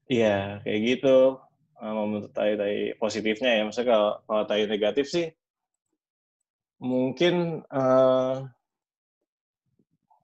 iya 0.08 0.63
kayak 0.63 0.82
gitu 0.88 1.36
menurut 1.77 2.32
tai 2.32 2.56
tai 2.56 2.96
positifnya 2.96 3.60
ya 3.60 3.67
maksudnya 3.67 3.91
kalau 3.91 4.12
kalau 4.24 4.44
tai 4.48 4.63
negatif 4.63 5.06
sih 5.08 5.27
mungkin 6.79 7.60
eh 7.67 8.36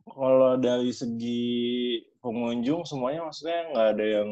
kalau 0.03 0.55
dari 0.55 0.91
segi 0.91 1.51
pengunjung 2.19 2.83
semuanya 2.83 3.27
maksudnya 3.27 3.59
nggak 3.71 3.87
ada 3.91 4.05
yang 4.05 4.29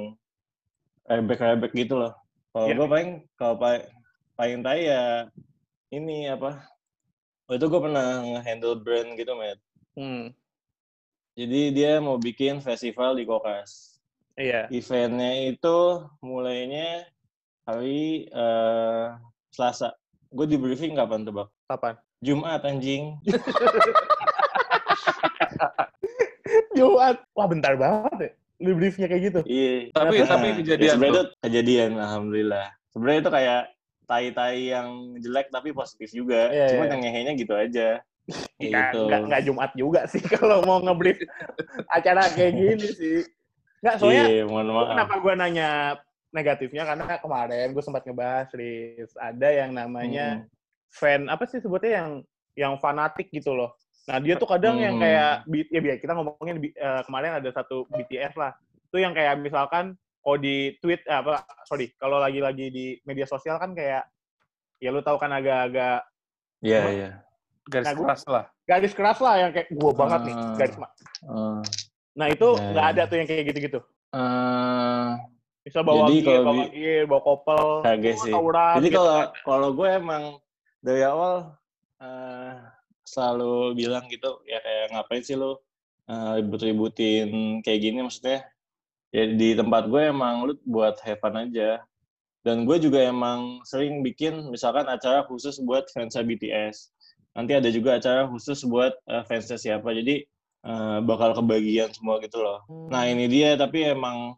rebek-rebek 1.04 1.72
gitu 1.74 2.00
loh. 2.00 2.14
Kalau 2.52 2.68
Iya. 2.68 2.76
gue 2.78 2.88
paling 2.88 3.10
kalau 3.36 3.56
paling 3.58 3.84
paling 4.36 4.60
tai 4.62 4.82
ya 4.88 5.04
ini 5.90 6.28
apa? 6.28 6.64
Oh 7.52 7.60
itu 7.60 7.68
gue 7.68 7.82
pernah 7.84 8.24
nge-handle 8.24 8.80
brand 8.80 9.12
gitu, 9.20 9.36
Matt. 9.36 9.60
Hmm. 10.00 10.32
Jadi 11.36 11.76
dia 11.76 12.00
mau 12.00 12.16
bikin 12.16 12.64
festival 12.64 13.20
di 13.20 13.28
Kokas. 13.28 14.00
Iya. 14.40 14.72
Eventnya 14.72 15.52
itu 15.52 15.78
mulainya 16.24 17.04
hari 17.68 18.24
eh, 18.26 19.06
Selasa. 19.52 19.92
Gue 20.32 20.48
di 20.48 20.56
briefing 20.56 20.96
kapan 20.96 21.28
tebak? 21.28 21.52
Kapan? 21.68 22.00
Jumat 22.24 22.64
anjing. 22.64 23.20
Jumat. 26.72 27.20
Wah, 27.36 27.48
bentar 27.48 27.76
banget 27.76 28.16
ya. 28.16 28.32
Lu 28.64 28.80
briefnya 28.80 29.12
kayak 29.12 29.24
gitu. 29.28 29.40
Iya. 29.44 29.92
Tapi- 29.92 30.24
Nah, 30.24 30.28
tapi 30.30 30.48
ya 30.48 30.56
kejadian 30.56 30.94
sebenarnya 30.96 31.12
tuh. 31.12 31.26
itu 31.28 31.36
kejadian, 31.44 31.92
alhamdulillah. 32.00 32.68
Sebenarnya 32.96 33.20
itu 33.20 33.32
kayak 33.34 33.62
tai-tai 34.12 34.76
yang 34.76 34.88
jelek 35.18 35.48
tapi 35.48 35.72
positif 35.72 36.12
juga. 36.12 36.52
Iya, 36.52 36.76
Cuman 36.76 36.86
iya. 36.86 36.92
yang 36.92 37.02
ngehenya 37.02 37.34
gitu 37.40 37.54
aja. 37.56 37.90
Kayak 38.22 38.60
Nggak, 38.62 38.84
gitu. 38.86 39.00
nggak, 39.08 39.22
nggak 39.26 39.42
Jumat 39.44 39.72
juga 39.74 40.02
sih 40.06 40.22
kalau 40.36 40.60
mau 40.62 40.78
ngebrief 40.78 41.24
acara 41.88 42.28
kayak 42.30 42.54
gini 42.54 42.88
sih. 42.92 43.20
Nggak, 43.80 43.96
soalnya 43.98 44.24
Iya, 44.28 44.44
mohon 44.46 44.68
Gua 44.68 44.76
maaf. 44.78 44.90
kenapa 44.92 45.14
gue 45.18 45.34
nanya 45.36 45.70
negatifnya 46.30 46.84
karena 46.86 47.04
kemarin 47.18 47.68
gue 47.72 47.84
sempat 47.84 48.04
ngebahas 48.04 48.48
Riz. 48.52 49.12
ada 49.18 49.48
yang 49.48 49.72
namanya 49.72 50.28
Hmm. 50.40 50.48
fan 50.92 51.22
apa 51.28 51.44
sih 51.46 51.60
sebutnya 51.60 51.92
yang 51.98 52.10
yang 52.54 52.74
fanatik 52.78 53.32
gitu 53.32 53.52
loh. 53.52 53.76
Nah 54.06 54.20
dia 54.20 54.36
tuh 54.36 54.46
kadang 54.46 54.76
yang 54.76 54.96
Hmm. 54.96 55.04
kayak 55.04 55.32
B- 55.44 55.68
ya 55.68 55.80
biar 55.80 55.98
kita 55.98 56.12
ngomongin 56.14 56.56
eh, 56.62 57.02
kemarin 57.04 57.40
ada 57.40 57.50
satu 57.50 57.88
BTS 57.90 58.36
lah. 58.36 58.52
Itu 58.88 59.00
yang 59.00 59.12
kayak 59.12 59.40
misalkan 59.40 59.96
kalau 60.22 60.38
di 60.38 60.56
tweet 60.78 61.02
eh, 61.02 61.18
apa 61.18 61.42
sorry 61.66 61.92
kalau 61.96 62.18
lagi-lagi 62.18 62.70
di 62.70 62.86
media 63.02 63.26
sosial 63.26 63.58
kan 63.58 63.74
kayak 63.74 64.06
ya 64.78 64.90
lu 64.90 65.02
tahu 65.02 65.18
kan 65.18 65.30
agak-agak 65.32 66.06
Iya, 66.62 66.82
iya. 66.88 67.10
Garis 67.64 67.86
Nah, 67.86 67.94
gua- 67.94 68.06
keras 68.08 68.24
lah. 68.28 68.46
garis 68.64 68.94
keras 68.94 69.18
lah 69.18 69.36
yang 69.40 69.52
kayak 69.52 69.68
gue 69.68 69.92
banget 69.92 70.22
nih 70.24 70.36
Ah. 70.36 70.56
garis 70.56 70.78
ma- 70.78 70.94
Eh, 71.22 71.62
Nah 72.12 72.28
itu 72.28 72.48
Ya, 72.52 72.66
nggak 72.68 72.86
ya. 72.86 72.92
ada 72.92 73.02
tuh 73.06 73.16
yang 73.16 73.28
kayak 73.28 73.44
gitu-gitu. 73.48 73.80
eh, 74.12 75.10
Bisa 75.62 75.80
bawa 75.80 75.98
Jadi 76.04 76.16
kalau 76.22 76.42
bawa 76.44 76.54
di- 76.60 76.72
gear, 76.74 77.04
bawa 77.06 77.22
kopel, 77.22 77.66
Kagak 77.82 78.16
sih. 78.18 78.34
tawuran. 78.34 78.74
Jadi 78.76 78.88
gitu 78.88 78.98
kalau 78.98 79.14
kan. 79.16 79.28
kalau 79.44 79.70
gue 79.72 79.88
emang 79.92 80.24
dari 80.80 81.02
awal 81.02 81.34
eh, 82.00 82.56
selalu 83.04 83.54
bilang 83.76 84.06
gitu 84.08 84.42
ya 84.44 84.58
kayak 84.58 84.86
ngapain 84.92 85.22
sih 85.22 85.34
lo 85.34 85.62
eh, 86.04 86.32
ribut-ributin 86.36 87.30
kayak 87.62 87.80
gini 87.80 88.02
maksudnya 88.02 88.42
ya 89.12 89.24
di 89.28 89.54
tempat 89.54 89.88
gue 89.88 90.02
emang 90.08 90.48
lu 90.48 90.54
buat 90.64 90.96
have 91.04 91.20
fun 91.20 91.36
aja 91.36 91.84
dan 92.42 92.66
gue 92.66 92.78
juga 92.82 93.04
emang 93.04 93.62
sering 93.64 94.02
bikin 94.02 94.50
misalkan 94.50 94.88
acara 94.88 95.28
khusus 95.28 95.60
buat 95.62 95.86
fansnya 95.92 96.24
BTS 96.24 96.90
nanti 97.32 97.54
ada 97.54 97.70
juga 97.70 98.00
acara 98.00 98.26
khusus 98.28 98.64
buat 98.66 98.92
eh, 99.08 99.24
fansnya 99.28 99.56
siapa 99.56 99.92
jadi 99.94 100.24
eh, 100.66 100.98
bakal 101.04 101.36
kebagian 101.36 101.92
semua 101.92 102.18
gitu 102.24 102.40
loh 102.40 102.64
Nah 102.90 103.08
ini 103.08 103.28
dia 103.28 103.54
tapi 103.56 103.86
emang 103.86 104.36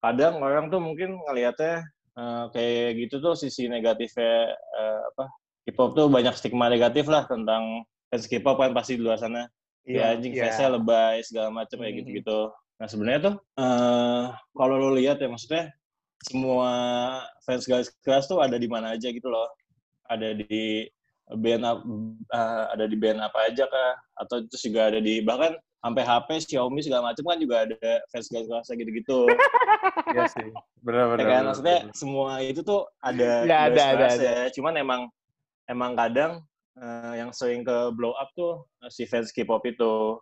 kadang 0.00 0.38
orang 0.38 0.70
tuh 0.70 0.78
mungkin 0.78 1.18
ngelihatnya 1.28 1.82
eh, 2.16 2.44
kayak 2.54 2.88
gitu 3.04 3.18
tuh 3.20 3.34
sisi 3.34 3.66
negatifnya 3.66 4.54
eh, 4.54 5.00
apa 5.14 5.26
K-pop 5.62 5.94
tuh 5.94 6.10
banyak 6.10 6.34
stigma 6.34 6.66
negatif 6.66 7.06
lah 7.06 7.22
tentang 7.26 7.86
fans 8.10 8.26
K-pop 8.26 8.58
kan 8.58 8.74
pasti 8.74 8.98
di 8.98 9.02
luar 9.02 9.18
sana 9.18 9.46
ya 9.82 10.14
anjing 10.14 10.34
iya. 10.34 10.46
fansnya 10.46 10.68
lebay 10.78 11.22
segala 11.26 11.50
macam 11.50 11.74
kayak 11.78 11.90
Mhm. 11.90 11.98
gitu-gitu. 12.02 12.40
Nah 12.82 12.90
sebenarnya 12.90 13.20
tuh 13.30 13.36
eh 13.62 14.26
kalau 14.58 14.74
lo 14.74 14.98
lihat 14.98 15.22
ya 15.22 15.30
maksudnya 15.30 15.70
semua 16.26 16.70
fans 17.46 17.62
garis 17.62 17.94
keras 18.02 18.26
tuh 18.26 18.42
ada 18.42 18.58
di 18.58 18.66
mana 18.66 18.98
aja 18.98 19.06
gitu 19.06 19.30
loh. 19.30 19.46
Ada 20.10 20.34
di 20.34 20.90
band 21.30 21.62
eh, 21.62 22.64
ada 22.74 22.84
di 22.90 22.96
band 22.98 23.22
apa 23.22 23.46
aja 23.46 23.70
kah 23.70 23.94
atau 24.26 24.42
terus 24.50 24.66
juga 24.66 24.90
ada 24.90 24.98
di 24.98 25.22
bahkan 25.22 25.54
sampai 25.82 26.02
HP, 26.06 26.28
Xiaomi 26.46 26.82
segala 26.82 27.10
macam 27.10 27.22
kan 27.26 27.38
juga 27.38 27.56
ada 27.70 27.90
fans 28.10 28.26
kelasnya 28.26 28.74
gitu-gitu. 28.74 29.30
Iya 30.12 30.28
sih. 30.28 30.50
Benar 30.84 31.16
Ya 31.16 31.24
kan 31.24 31.42
maksudnya 31.48 31.78
benar. 31.88 31.96
semua 31.96 32.30
itu 32.44 32.60
tuh 32.60 32.84
ada 33.00 33.48
Ya, 33.48 33.66
ada, 33.66 33.72
garis 33.72 33.82
ada, 33.82 33.94
kerasnya. 33.96 34.36
Cuman 34.52 34.74
emang 34.76 35.00
emang 35.70 35.92
kadang 35.94 36.32
eh, 36.76 37.12
yang 37.22 37.30
sering 37.30 37.62
ke 37.64 37.76
blow 37.94 38.12
up 38.18 38.28
tuh 38.34 38.66
si 38.90 39.06
fans 39.06 39.30
K-pop 39.30 39.62
itu. 39.64 40.20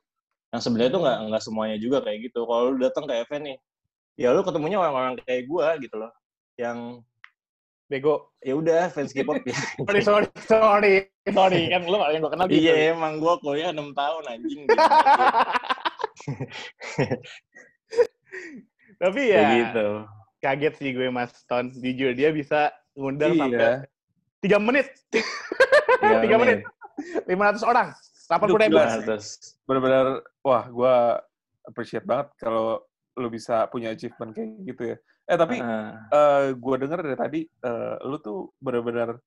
Yang 0.50 0.62
sebenarnya 0.66 0.90
tuh 0.90 1.00
nggak 1.06 1.18
nggak 1.30 1.42
semuanya 1.46 1.76
juga 1.78 1.98
kayak 2.02 2.18
gitu. 2.30 2.42
Kalau 2.46 2.74
lu 2.74 2.78
datang 2.82 3.06
ke 3.06 3.14
event 3.14 3.42
nih, 3.46 3.56
ya 4.18 4.34
lu 4.34 4.42
ketemunya 4.42 4.78
orang-orang 4.82 5.14
kayak 5.22 5.46
gua 5.46 5.78
gitu 5.78 5.94
loh. 5.98 6.10
Yang 6.58 7.02
Bego. 7.90 8.30
ya 8.38 8.54
udah 8.54 8.86
fans 8.94 9.10
K-pop 9.10 9.42
ya. 9.42 9.58
Sorry, 9.90 10.02
sorry, 10.06 10.26
sorry. 10.46 10.94
Sorry, 11.26 11.66
kan 11.74 11.82
lu 11.82 11.98
yang 11.98 12.22
gue 12.22 12.30
kenal 12.30 12.46
gitu. 12.46 12.62
Iya 12.62 12.94
emang 12.94 13.18
gua 13.18 13.34
kuliah 13.42 13.74
6 13.74 13.90
tahun 13.98 14.22
anjing. 14.30 14.62
Gitu. 14.70 14.78
Tapi 19.00 19.20
Kayak 19.32 19.42
ya, 19.42 19.50
gitu. 19.64 19.86
kaget 20.40 20.74
sih 20.78 20.90
gue 20.94 21.08
Mas 21.10 21.32
Ton. 21.48 21.72
Jujur, 21.72 22.12
dia 22.14 22.30
bisa 22.30 22.70
ngundang 22.94 23.34
Iya. 23.34 23.40
sampai 23.42 23.66
3 24.44 24.58
menit. 24.60 24.86
Tiga 25.10 26.16
3 26.22 26.36
menit. 26.40 26.58
500 27.26 27.64
orang. 27.64 27.88
80 28.30 28.62
ribu. 28.62 28.78
Benar-benar 29.66 30.06
wah 30.46 30.64
gua 30.70 30.94
appreciate 31.66 32.06
banget 32.06 32.30
kalau 32.38 32.78
lu 33.18 33.28
bisa 33.28 33.66
punya 33.68 33.90
achievement 33.90 34.30
kayak 34.30 34.50
gitu 34.64 34.82
ya. 34.94 34.96
Eh 35.26 35.38
tapi 35.38 35.56
eh, 35.58 35.90
eh 36.14 36.44
gue 36.54 36.74
dengar 36.78 37.02
dari 37.02 37.18
tadi 37.18 37.40
eh, 37.44 37.94
lu 38.06 38.16
tuh 38.22 38.54
benar-benar 38.62 39.18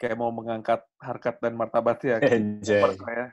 kayak 0.00 0.16
mau 0.18 0.32
mengangkat 0.34 0.82
harkat 0.98 1.38
dan 1.38 1.54
martabat 1.54 2.00
ya 2.02 2.16
ke 2.18 2.34
Anjay. 2.34 2.82
ya. 2.98 3.26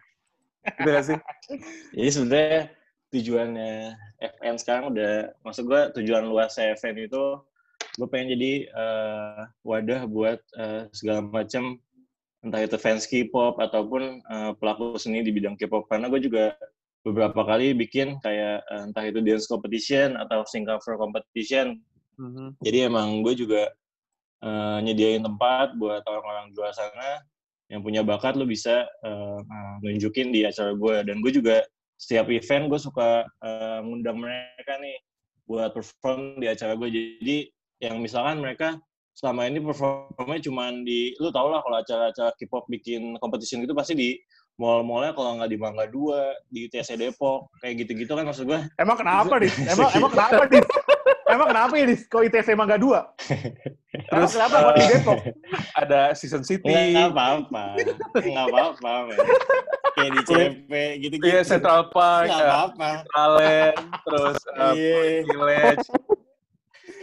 Gitu 0.77 0.89
gak 0.91 1.05
sih? 1.07 1.17
Jadi 1.97 2.09
sebenarnya 2.11 2.61
tujuannya 3.09 3.73
FN 4.37 4.55
sekarang 4.61 4.93
udah, 4.93 5.33
maksud 5.41 5.65
gue 5.65 5.81
tujuan 5.97 6.29
luas 6.29 6.61
FN 6.61 7.09
itu 7.09 7.41
gue 7.97 8.07
pengen 8.07 8.37
jadi 8.37 8.69
eh, 8.69 9.41
wadah 9.65 10.05
buat 10.05 10.39
eh, 10.55 10.87
segala 10.93 11.25
macam 11.25 11.81
entah 12.45 12.61
itu 12.63 12.77
fans 12.79 13.03
K-pop 13.07 13.59
ataupun 13.59 14.23
eh, 14.23 14.51
pelaku 14.57 14.95
seni 14.95 15.23
di 15.25 15.31
bidang 15.35 15.59
K-pop 15.59 15.87
karena 15.91 16.07
gue 16.07 16.21
juga 16.23 16.55
beberapa 17.03 17.47
kali 17.47 17.71
bikin 17.75 18.19
kayak 18.23 18.63
eh, 18.63 18.81
entah 18.87 19.03
itu 19.07 19.19
dance 19.23 19.47
competition 19.47 20.15
atau 20.19 20.43
sing 20.47 20.63
cover 20.67 20.95
competition 20.99 21.79
Mhm. 22.19 22.59
jadi 22.59 22.91
emang 22.91 23.23
gue 23.23 23.31
juga 23.31 23.71
eh, 24.43 24.77
nyediain 24.83 25.23
tempat 25.23 25.75
buat 25.79 26.03
orang-orang 26.03 26.51
di 26.51 26.59
luar 26.59 26.75
sana 26.75 27.23
yang 27.71 27.79
punya 27.85 28.01
bakat 28.03 28.35
lo 28.35 28.43
bisa 28.43 28.83
eh, 28.83 29.39
nunjukin 29.85 30.33
di 30.33 30.43
acara 30.43 30.73
gue. 30.75 30.95
Dan 31.05 31.21
gue 31.23 31.31
juga 31.31 31.63
setiap 31.95 32.27
event 32.33 32.67
gue 32.67 32.79
suka 32.81 33.23
eh, 33.23 33.79
ngundang 33.85 34.19
mereka 34.19 34.73
nih 34.83 34.97
buat 35.47 35.71
perform 35.71 36.41
di 36.43 36.47
acara 36.51 36.75
gue. 36.75 36.89
Jadi 36.91 37.37
yang 37.79 38.03
misalkan 38.03 38.43
mereka 38.43 38.75
selama 39.13 39.49
ini 39.49 39.59
performnya 39.59 40.39
cuman 40.43 40.83
di, 40.87 41.13
lu 41.19 41.29
tau 41.29 41.51
lah 41.51 41.59
kalau 41.63 41.77
acara-acara 41.83 42.31
K-pop 42.39 42.69
bikin 42.71 43.19
competition 43.19 43.63
gitu 43.63 43.75
pasti 43.75 43.93
di 43.95 44.09
mall-mallnya 44.59 45.15
kalau 45.15 45.39
nggak 45.39 45.49
di 45.49 45.57
Mangga 45.57 45.85
2, 45.87 46.51
di 46.51 46.67
TC 46.67 46.99
Depok, 46.99 47.47
kayak 47.63 47.87
gitu-gitu 47.87 48.11
kan 48.11 48.27
maksud 48.27 48.43
gue. 48.43 48.59
Emang 48.75 48.99
kenapa, 48.99 49.39
Dis? 49.39 49.55
Emang, 49.71 49.89
emang 49.95 50.11
kenapa, 50.11 50.43
Dis? 50.51 50.67
Emang 51.31 51.47
kenapa 51.47 51.73
ya, 51.79 51.85
Dis? 51.87 52.01
Kok 52.11 52.21
ITC 52.27 52.47
Mangga 52.59 52.75
2? 52.75 52.83
Emang 54.11 54.27
Terus, 54.27 54.31
kenapa 54.35 54.55
kok 54.59 54.75
di 54.75 54.83
Depok? 54.91 55.19
Ada 55.81 56.01
season 56.13 56.43
city, 56.43 56.67
Nggak 56.67 56.85
nggak 56.91 57.09
apa-apa. 57.15 57.65
Nggak 58.19 58.45
apa-apa, 58.51 58.91
men. 59.07 59.17
Kayak 59.95 60.11
di 60.11 60.21
CP 60.27 60.71
gitu-gitu. 61.03 61.27
iya 61.27 61.41
Central 61.41 61.87
Park, 61.89 62.27
Nggak 62.27 62.43
eh, 62.43 62.49
apa-apa. 62.51 62.89
Talent, 63.15 63.75
terus 64.05 64.37
eh, 64.59 65.23
Iya. 65.23 65.71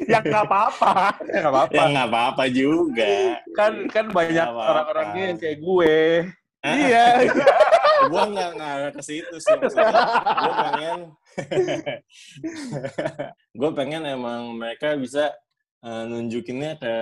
Yang. 0.06 0.24
Ya 0.24 0.30
nggak 0.30 0.44
apa-apa. 0.46 0.92
Ya 1.32 1.38
nggak 1.42 1.52
apa-apa. 1.52 1.74
Ya 1.74 1.84
nggak 1.90 2.08
apa-apa 2.08 2.44
juga. 2.50 3.14
Kan 3.52 3.72
kan 3.90 4.06
banyak 4.10 4.46
Nggak 4.46 4.70
orang-orangnya 4.70 5.22
yang 5.34 5.38
kayak 5.38 5.58
gue. 5.60 5.96
Iya. 6.66 7.06
Gue 8.06 8.22
nggak 8.28 8.52
ngarah 8.60 8.90
ke 8.92 9.02
situ 9.02 9.36
sih. 9.40 9.56
Gue 9.56 10.52
pengen... 10.52 11.00
gue 13.60 13.70
pengen 13.72 14.02
emang 14.04 14.52
mereka 14.54 14.94
bisa 14.94 15.32
eh, 15.82 16.04
nunjukinnya 16.06 16.76
ke 16.76 16.96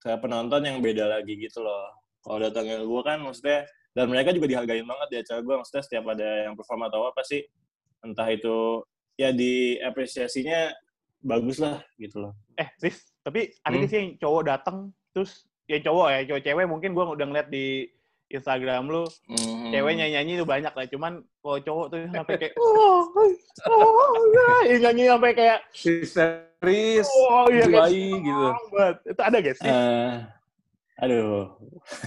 ke 0.00 0.10
penonton 0.18 0.64
yang 0.64 0.80
beda 0.80 1.06
lagi 1.06 1.38
gitu 1.38 1.62
loh. 1.62 1.92
Kalau 2.24 2.40
datangnya 2.40 2.82
gue 2.82 3.02
kan 3.04 3.18
maksudnya 3.22 3.68
dan 3.94 4.10
mereka 4.10 4.34
juga 4.34 4.46
dihargain 4.50 4.86
banget 4.86 5.08
di 5.10 5.16
acara 5.22 5.40
gue 5.42 5.54
maksudnya 5.58 5.84
setiap 5.84 6.04
ada 6.12 6.28
yang 6.48 6.54
perform 6.54 6.86
atau 6.86 7.08
apa 7.08 7.22
sih 7.24 7.42
entah 8.02 8.28
itu 8.30 8.84
ya 9.18 9.34
diapresiasinya 9.34 10.70
bagus 11.20 11.58
lah 11.58 11.82
gitu 11.96 12.22
loh. 12.22 12.32
Eh, 12.54 12.68
Dis, 12.78 13.10
tapi 13.20 13.50
ada 13.60 13.74
Hmm. 13.74 13.86
sih 13.86 13.96
yang 13.96 14.10
cowok 14.16 14.42
datang 14.44 14.76
terus 15.10 15.44
ya 15.64 15.78
cowok 15.78 16.06
ya, 16.08 16.20
cowok 16.26 16.42
cewek 16.42 16.66
mungkin 16.66 16.90
gua 16.92 17.10
udah 17.10 17.26
ngeliat 17.26 17.48
di 17.48 17.86
Instagram 18.28 18.86
lu, 18.86 19.08
Hmm. 19.24 19.72
cewek 19.72 19.92
nyanyi-nyanyi 19.94 20.32
itu 20.36 20.44
banyak 20.44 20.68
lah. 20.70 20.86
Cuman 20.86 21.12
kalau 21.40 21.58
cowok 21.58 21.86
tuh 21.88 21.98
sampai 22.12 22.34
kayak 22.36 22.54
oh, 22.60 23.00
oh, 23.66 23.88
oh, 23.88 24.12
ya, 24.64 24.76
nyanyi 24.78 25.08
sampai 25.08 25.32
kayak 25.32 25.58
Histeris, 25.72 27.08
oh 27.08 27.48
iya 27.48 27.64
kayak 27.64 27.88
jiwai 27.88 28.20
gitu. 28.20 28.46
banget. 28.68 28.94
Itu 29.06 29.20
ada 29.22 29.36
gak 29.38 29.56
sih? 29.56 29.68
Eh, 29.68 30.14
aduh. 30.98 31.56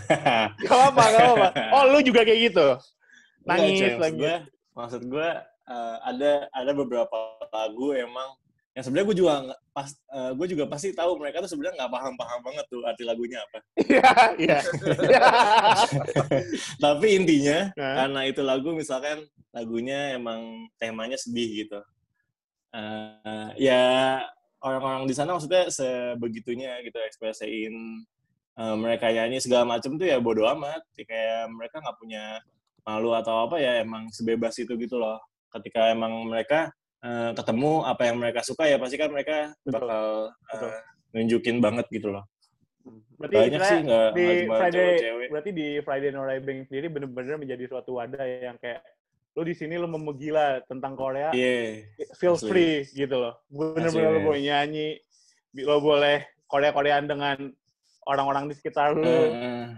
Gak 0.61 0.79
apa, 0.93 1.03
gak 1.09 1.25
apa. 1.31 1.47
Oh, 1.73 1.83
lu 1.89 1.99
juga 2.01 2.21
kayak 2.21 2.53
gitu? 2.53 2.67
Enggak, 3.41 3.49
Nangis 3.49 3.73
maksud 3.73 3.97
lagi. 3.97 4.17
gue, 4.19 4.35
maksud 4.71 5.01
gue 5.07 5.29
eh, 5.65 5.95
ada 6.03 6.31
ada 6.51 6.71
beberapa 6.71 7.17
lagu 7.49 7.87
emang 7.91 8.29
yang 8.71 8.83
sebenarnya 8.87 9.07
gue 9.11 9.17
juga 9.19 9.33
pas 9.75 9.87
eh, 9.91 10.31
gue 10.31 10.47
juga 10.55 10.63
pasti 10.63 10.95
tahu 10.95 11.19
mereka 11.19 11.43
tuh 11.43 11.51
sebenarnya 11.51 11.75
nggak 11.83 11.91
paham 11.91 12.13
paham 12.15 12.39
banget 12.39 12.65
tuh 12.71 12.81
arti 12.87 13.03
lagunya 13.03 13.43
apa. 13.43 13.59
Iya, 13.75 14.11
iya. 14.39 14.59
Tapi 16.83 17.07
intinya 17.19 17.75
Hah? 17.75 17.95
karena 18.03 18.21
itu 18.31 18.39
lagu 18.39 18.71
misalkan 18.71 19.27
lagunya 19.51 20.15
emang 20.15 20.71
temanya 20.79 21.19
sedih 21.19 21.67
gitu. 21.67 21.79
Eh, 22.71 23.47
ya 23.59 23.83
orang-orang 24.63 25.03
di 25.03 25.15
sana 25.19 25.35
maksudnya 25.35 25.67
sebegitunya 25.67 26.79
gitu 26.87 26.95
ekspresiin 26.95 27.75
eh, 28.55 28.75
mereka 28.79 29.11
nyanyi 29.11 29.43
segala 29.43 29.67
macam 29.67 29.99
tuh 29.99 30.07
ya 30.07 30.15
bodo 30.23 30.47
amat. 30.47 30.79
Ya, 30.95 31.03
Kayak 31.03 31.43
mereka 31.51 31.75
nggak 31.83 31.97
punya 31.99 32.39
malu 32.87 33.11
atau 33.19 33.51
apa 33.51 33.59
ya 33.59 33.83
emang 33.83 34.07
sebebas 34.15 34.55
itu 34.63 34.79
gitu 34.79 34.95
loh. 34.95 35.19
Ketika 35.51 35.91
emang 35.91 36.15
mereka 36.23 36.71
eh, 37.01 37.31
ketemu 37.33 37.71
apa 37.83 38.01
yang 38.05 38.17
mereka 38.17 38.41
suka 38.41 38.65
ya 38.65 38.77
pasti 38.77 38.95
kan 38.95 39.09
mereka 39.09 39.53
Betul. 39.61 39.73
bakal 39.77 40.05
eh, 40.29 40.53
Betul. 40.53 40.71
nunjukin 41.11 41.57
banget 41.59 41.85
gitu 41.89 42.09
loh. 42.09 42.25
Berarti 43.21 43.35
Banyak 43.37 43.61
sih 43.61 43.77
nggak 43.85 44.07
di 44.11 44.25
Friday, 44.49 44.73
cewek-cewek. 44.73 45.27
berarti 45.29 45.49
di 45.53 45.67
Friday 45.85 46.09
No 46.09 46.25
Bang 46.25 46.59
sendiri 46.65 46.87
bener-bener 46.89 47.35
menjadi 47.37 47.63
suatu 47.69 48.01
wadah 48.01 48.25
yang 48.25 48.57
kayak 48.57 48.81
lu 49.31 49.45
di 49.45 49.53
sini 49.53 49.77
lu 49.77 49.85
menggila 49.85 50.59
tentang 50.65 50.97
Korea, 50.97 51.29
Iya. 51.31 51.85
feel 52.17 52.35
asli. 52.35 52.49
free 52.49 52.75
gitu 52.91 53.15
loh. 53.15 53.37
Bener-bener 53.47 54.09
lu 54.11 54.21
boleh 54.25 54.41
nyanyi, 54.41 54.97
lo 55.61 55.77
boleh 55.79 56.25
Korea-Koreaan 56.49 57.05
dengan 57.07 57.37
orang-orang 58.03 58.49
di 58.49 58.57
sekitar 58.57 58.91
lu. 58.91 59.05
Heeh. 59.05 59.77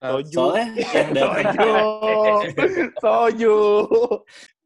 Soju. 0.00 0.34
Soalnya 0.34 0.66
yang 0.74 1.08
datang 1.16 1.32
Soju. 1.54 1.72
Soju. 3.04 3.56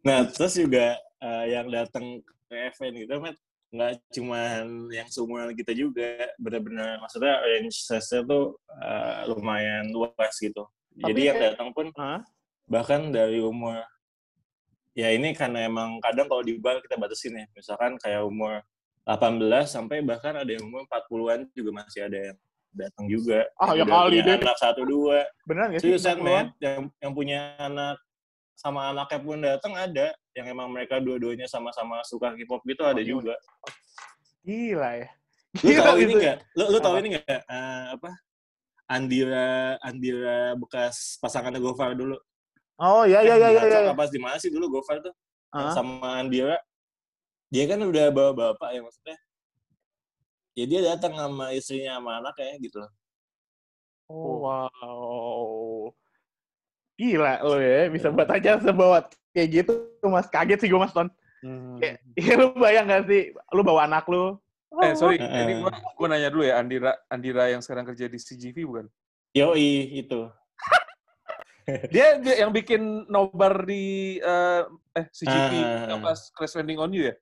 Nah, 0.03 0.19
terus 0.27 0.55
juga 0.57 0.99
eh, 1.25 1.45
yang 1.57 1.67
datang 1.73 2.21
ke 2.21 2.55
event 2.69 2.95
gitu, 3.01 3.15
Matt, 3.17 3.37
nggak 3.73 3.93
cuman 4.13 4.63
yang 4.93 5.09
seumuran 5.09 5.51
kita 5.57 5.73
juga, 5.73 6.29
benar-benar 6.37 7.01
maksudnya 7.01 7.41
range 7.41 7.81
size-nya 7.81 8.21
tuh 8.29 8.45
eh, 8.77 9.21
lumayan 9.33 9.89
luas 9.89 10.35
gitu. 10.37 10.69
Tapi 10.95 11.11
Jadi 11.11 11.21
yang 11.27 11.37
kayak- 11.41 11.47
datang 11.57 11.69
pun 11.73 11.87
Hah? 11.97 12.21
bahkan 12.65 13.11
dari 13.11 13.41
umur 13.41 13.83
ya 14.95 15.11
ini 15.11 15.35
karena 15.35 15.67
emang 15.67 15.99
kadang 15.99 16.31
kalau 16.31 16.41
di 16.41 16.55
bar 16.55 16.79
kita 16.79 16.95
batasin 16.95 17.35
ya, 17.35 17.47
misalkan 17.51 17.99
kayak 17.99 18.23
umur 18.23 18.63
18 19.05 19.69
sampai 19.69 20.01
bahkan 20.01 20.33
ada 20.33 20.49
yang 20.49 20.65
umur 20.65 20.87
40-an 20.87 21.45
juga 21.53 21.71
masih 21.83 22.07
ada 22.09 22.19
yang 22.31 22.37
datang 22.73 23.05
juga. 23.07 23.45
Ah, 23.61 23.75
ya 23.77 23.83
Yang 23.83 23.89
udah 23.91 23.99
kali 24.01 24.17
deh. 24.19 24.37
Anak 24.41 24.59
satu 24.59 24.83
dua. 24.83 25.19
Beneran 25.47 25.67
gak 25.77 25.81
sih? 25.83 25.93
Seriusan, 25.93 26.17
40-an? 26.19 26.25
men. 26.25 26.47
Yang, 26.59 26.79
yang 27.05 27.13
punya 27.13 27.39
anak 27.61 27.97
sama 28.57 28.81
anaknya 28.91 29.19
pun 29.21 29.39
datang 29.45 29.73
ada. 29.77 30.07
Yang 30.35 30.47
emang 30.51 30.69
mereka 30.75 30.99
dua-duanya 30.99 31.47
sama-sama 31.47 32.03
suka 32.03 32.35
K-pop 32.35 32.63
gitu 32.67 32.83
ada 32.83 32.99
Oh, 32.99 33.07
juga. 33.07 33.35
Gila 34.43 34.91
ya. 34.99 35.09
Lu 35.63 35.71
Gila 35.71 35.83
tahu 35.87 35.97
ini 36.03 36.13
gitu. 36.13 36.21
nggak? 36.27 36.39
Lu, 36.59 36.65
lu 36.75 36.79
tahu 36.83 36.95
ini 36.99 37.09
nggak? 37.15 37.27
Eh, 37.47 37.85
apa? 37.95 38.11
Andira 38.85 39.79
Andira 39.81 40.53
bekas 40.59 41.17
pasangannya 41.23 41.63
Gofar 41.63 41.95
dulu. 41.97 42.19
Oh 42.77 43.07
iya 43.07 43.23
iya 43.23 43.39
iya 43.39 43.49
iya. 43.55 43.63
iya. 43.89 43.93
Pas 43.95 44.11
di 44.11 44.19
mana 44.19 44.37
sih 44.37 44.51
dulu 44.51 44.69
Gofar 44.83 44.99
tuh? 45.01 45.15
Yang 45.55 45.71
Hah? 45.71 45.75
sama 45.79 46.19
Andira. 46.19 46.59
Dia 47.49 47.71
kan 47.71 47.79
udah 47.81 48.11
bawa 48.11 48.31
bapak 48.35 48.75
ya 48.75 48.83
maksudnya. 48.83 49.17
Ya 50.59 50.65
dia 50.67 50.81
datang 50.83 51.15
sama 51.15 51.55
istrinya 51.55 52.03
sama 52.03 52.19
anaknya 52.19 52.59
gitu 52.59 52.83
loh. 52.83 52.91
Oh, 54.11 54.45
wow. 54.45 55.95
Gila 56.95 57.43
lo 57.43 57.57
ya, 57.59 57.89
bisa 57.91 58.13
buat 58.13 58.29
aja 58.31 58.61
sebuat 58.61 59.15
kayak 59.35 59.49
gitu 59.51 59.73
mas 60.07 60.31
kaget 60.31 60.59
sih 60.63 60.71
gue 60.71 60.79
mas 60.79 60.95
Ton 60.95 61.11
Hmm. 61.45 61.77
kayak 61.77 62.01
ya, 62.17 62.41
lu 62.41 62.57
bayang 62.57 62.89
gak 62.89 63.05
sih 63.05 63.29
lu 63.53 63.61
bawa 63.61 63.85
anak 63.85 64.09
lu 64.09 64.41
Eh 64.75 64.91
sorry, 64.99 65.23
Oh. 65.23 65.29
ini 65.29 65.63
gua, 65.63 65.71
gua 65.95 66.07
nanya 66.11 66.35
dulu 66.35 66.43
ya, 66.43 66.59
Andira 66.59 66.99
Andira 67.07 67.47
yang 67.47 67.63
sekarang 67.63 67.87
kerja 67.87 68.11
di 68.11 68.19
CGV 68.19 68.67
bukan? 68.67 68.87
Yoi, 69.31 70.03
itu. 70.03 70.27
Dia, 71.95 72.19
dia 72.19 72.43
yang 72.43 72.51
bikin 72.51 73.07
nobar 73.07 73.63
di 73.63 74.19
eh, 74.19 74.63
eh 74.93 75.07
CGV 75.09 75.53
Ah. 75.55 75.87
yang 75.89 76.01
pas 76.03 76.19
Crash 76.29 76.59
Landing 76.59 76.77
on 76.77 76.91
You 76.91 77.07
ya? 77.07 77.15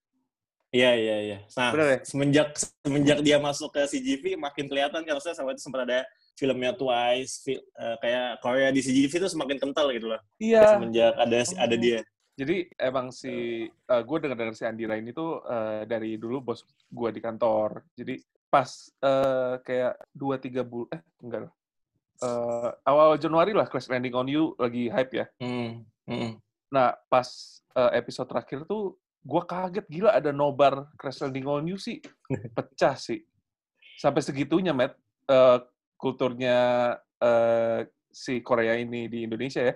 Iya, 0.72 0.90
iya, 0.96 1.16
iya. 1.20 1.38
Nah, 1.52 1.70
Bener 1.70 1.86
ya? 1.86 1.98
semenjak 2.02 2.48
semenjak 2.80 3.18
dia 3.20 3.36
masuk 3.36 3.68
ke 3.68 3.84
CGV 3.86 4.40
makin 4.40 4.64
kelihatan 4.66 5.04
kan 5.04 5.12
maksudnya 5.12 5.36
sama 5.36 5.52
itu 5.52 5.60
sempat 5.60 5.84
ada 5.84 6.08
filmnya 6.36 6.72
Twice, 6.74 7.44
fil- 7.44 7.66
eh, 7.76 7.96
kayak 8.00 8.40
Korea 8.40 8.68
di 8.72 8.80
CGV 8.80 9.12
itu 9.22 9.28
semakin 9.28 9.58
kental 9.60 9.92
gitu 9.92 10.12
loh. 10.12 10.20
Iya. 10.40 10.76
Semenjak 10.76 11.14
ada 11.16 11.38
ada 11.44 11.76
dia. 11.76 12.00
Jadi 12.32 12.64
emang 12.80 13.12
si 13.12 13.68
gue 13.68 14.16
dengar 14.18 14.36
dengar 14.40 14.56
si 14.56 14.64
Andira 14.64 14.96
ini 14.96 15.12
tuh 15.12 15.44
eh, 15.44 15.84
dari 15.84 16.16
dulu 16.16 16.40
bos 16.40 16.64
gue 16.88 17.08
di 17.12 17.20
kantor. 17.20 17.84
Jadi 17.92 18.16
pas 18.48 18.68
eh, 19.00 19.54
kayak 19.64 19.94
dua 20.12 20.36
tiga 20.40 20.64
bulan 20.64 20.96
eh 20.96 21.00
enggak 21.20 21.40
lah. 21.48 21.52
Eh, 22.22 22.70
awal 22.88 23.20
Januari 23.20 23.52
lah 23.52 23.68
Crash 23.68 23.92
Landing 23.92 24.14
on 24.16 24.28
You 24.28 24.56
lagi 24.56 24.88
hype 24.88 25.12
ya. 25.12 25.26
Hmm. 25.40 25.84
hmm. 26.08 26.40
Nah 26.72 26.96
pas 27.12 27.28
eh, 27.76 27.90
episode 28.00 28.28
terakhir 28.32 28.64
tuh 28.64 28.96
gue 29.22 29.42
kaget 29.46 29.86
gila 29.86 30.10
ada 30.10 30.34
nobar 30.34 30.88
Crash 30.98 31.20
Landing 31.22 31.46
on 31.46 31.68
You 31.68 31.76
sih 31.76 32.00
pecah 32.56 32.96
sih. 32.96 33.20
Sampai 34.00 34.24
segitunya 34.24 34.72
Matt 34.72 34.96
eh, 35.28 35.58
kulturnya 36.02 36.58
eh, 37.22 37.86
si 38.10 38.42
Korea 38.42 38.74
ini 38.74 39.06
di 39.06 39.22
Indonesia 39.22 39.62
ya. 39.62 39.74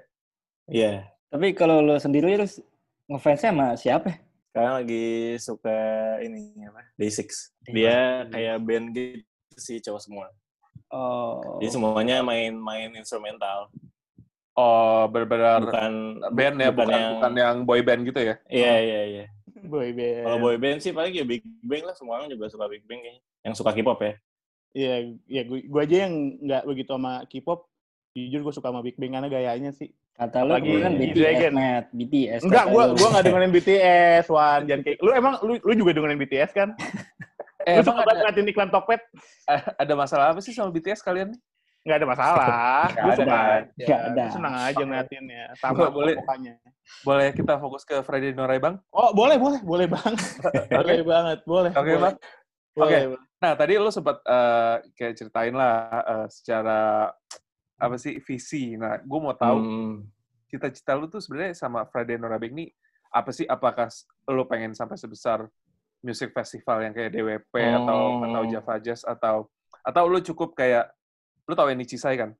Iya. 0.66 0.92
Tapi 1.30 1.54
kalau 1.54 1.78
lo 1.78 1.94
sendiri 2.02 2.34
lu 2.34 2.46
ngefansnya 3.06 3.54
sama 3.54 3.66
siapa? 3.78 4.10
ya? 4.10 4.16
Sekarang 4.50 4.74
lagi 4.82 5.06
suka 5.38 5.78
ini 6.26 6.50
apa? 6.66 6.82
Day6. 6.98 7.54
Dia 7.70 8.26
kayak 8.26 8.56
band 8.66 8.86
gitu 8.90 9.22
sih 9.54 9.78
cowok 9.78 10.00
semua. 10.02 10.26
Oh. 10.90 11.62
Jadi 11.62 11.70
semuanya 11.70 12.26
main-main 12.26 12.90
instrumental. 12.98 13.70
Oh 14.56 15.04
benar-benar 15.12 15.60
Bukan 15.60 15.92
band 16.32 16.56
ya, 16.56 16.70
bukan, 16.72 16.88
yang- 16.88 17.12
bukan 17.20 17.32
yang 17.36 17.56
boy 17.68 17.80
band 17.84 18.02
gitu 18.08 18.20
ya? 18.24 18.34
Iya, 18.48 18.74
iya, 18.80 19.00
iya. 19.04 19.24
boy 19.66 19.92
band 19.92 20.24
Kalau 20.24 20.38
boy 20.40 20.56
band 20.56 20.78
sih 20.80 20.92
paling 20.96 21.12
ya 21.14 21.24
Big 21.28 21.44
Bang 21.62 21.84
lah. 21.84 21.94
Semua 21.94 22.18
orang 22.18 22.32
juga 22.32 22.48
suka 22.48 22.64
Big 22.66 22.82
Bang 22.88 22.98
kayaknya. 23.04 23.22
Yang 23.44 23.54
suka 23.60 23.70
K-pop 23.76 24.00
ya. 24.02 24.14
Iya, 24.76 25.16
ya 25.24 25.42
gue, 25.48 25.64
gue 25.64 25.80
aja 25.80 25.96
yang 26.04 26.36
nggak 26.36 26.62
begitu 26.68 26.90
sama 26.92 27.24
K-pop. 27.32 27.64
Jujur 28.12 28.40
gue 28.44 28.52
suka 28.52 28.68
sama 28.68 28.84
Big 28.84 29.00
Bang 29.00 29.16
karena 29.16 29.28
gayanya 29.32 29.72
sih. 29.72 29.88
Kata 30.16 30.44
lo 30.44 30.56
Apalagi 30.56 30.72
kan 30.84 30.92
BTS, 30.96 31.16
Dragon. 31.16 31.52
Matt. 31.56 31.84
BTS. 31.92 32.40
Enggak, 32.44 32.64
gue 32.68 32.84
gue 32.92 33.08
nggak 33.08 33.24
dengerin 33.24 33.52
BTS, 33.56 34.24
Wan. 34.28 34.60
Jangan 34.68 34.82
kayak 34.84 34.98
lu 35.00 35.10
emang 35.16 35.34
lu 35.40 35.52
lu 35.60 35.72
juga 35.76 35.90
dengerin 35.96 36.20
BTS 36.20 36.50
kan? 36.52 36.68
Eh, 37.64 37.80
lu 37.80 37.88
suka 37.88 38.04
banget 38.04 38.16
ngeliatin 38.20 38.52
iklan 38.52 38.70
Tokped? 38.72 39.00
eh, 39.48 39.62
ada 39.80 39.94
masalah 39.96 40.26
apa 40.36 40.40
sih 40.44 40.52
sama 40.52 40.68
BTS 40.72 41.00
kalian 41.00 41.32
nih? 41.32 41.40
Nggak 41.86 41.96
ada 41.96 42.06
masalah. 42.08 42.48
Gue 42.96 43.00
ada. 43.00 43.14
suka. 43.16 43.38
Nggak 43.80 44.00
ada. 44.12 44.24
Senang 44.28 44.54
aja 44.60 44.82
ngeliatinnya. 44.82 45.44
Sama 45.56 45.72
Boleh, 45.72 45.92
boleh. 45.92 46.14
pokoknya. 46.20 46.54
Boleh 47.00 47.28
kita 47.32 47.52
fokus 47.62 47.82
ke 47.86 47.96
Friday 48.04 48.36
Norai 48.36 48.60
Bang? 48.60 48.76
Oh, 48.92 49.14
boleh, 49.16 49.40
boleh, 49.40 49.60
boleh 49.64 49.86
banget. 49.88 50.20
boleh 50.76 51.00
banget, 51.00 51.38
boleh. 51.48 51.70
Oke. 51.72 51.92
Bang. 51.96 52.16
Oke. 52.76 53.25
Nah, 53.36 53.52
tadi 53.52 53.76
lo 53.76 53.92
sempat 53.92 54.24
eh, 54.24 54.76
kayak 54.96 55.14
ceritain 55.16 55.52
lah 55.52 55.76
eh, 56.02 56.26
secara 56.32 57.12
apa 57.76 57.96
sih 58.00 58.16
visi. 58.24 58.72
Nah, 58.80 58.96
gue 59.04 59.18
mau 59.20 59.36
tahu 59.36 59.58
Hmm. 59.60 59.96
cita-cita 60.48 60.96
lu 60.96 61.10
tuh 61.10 61.20
sebenarnya 61.20 61.52
sama 61.52 61.84
Friday 61.84 62.16
Norabek 62.16 62.54
nih 62.54 62.72
apa 63.12 63.28
sih? 63.30 63.44
Apakah 63.44 63.92
lu 64.32 64.48
pengen 64.48 64.72
sampai 64.72 64.96
sebesar 64.96 65.44
music 66.00 66.32
festival 66.32 66.80
yang 66.86 66.94
kayak 66.96 67.12
DWP 67.12 67.52
atau 67.76 67.96
Oh. 68.16 68.24
atau 68.24 68.42
Java 68.48 68.74
Jazz 68.80 69.04
atau 69.04 69.52
atau 69.84 70.02
lu 70.08 70.18
cukup 70.24 70.56
kayak 70.56 70.88
lu 71.44 71.52
tahu 71.52 71.68
yang 71.68 71.80
Nichisai 71.80 72.16
kan? 72.16 72.30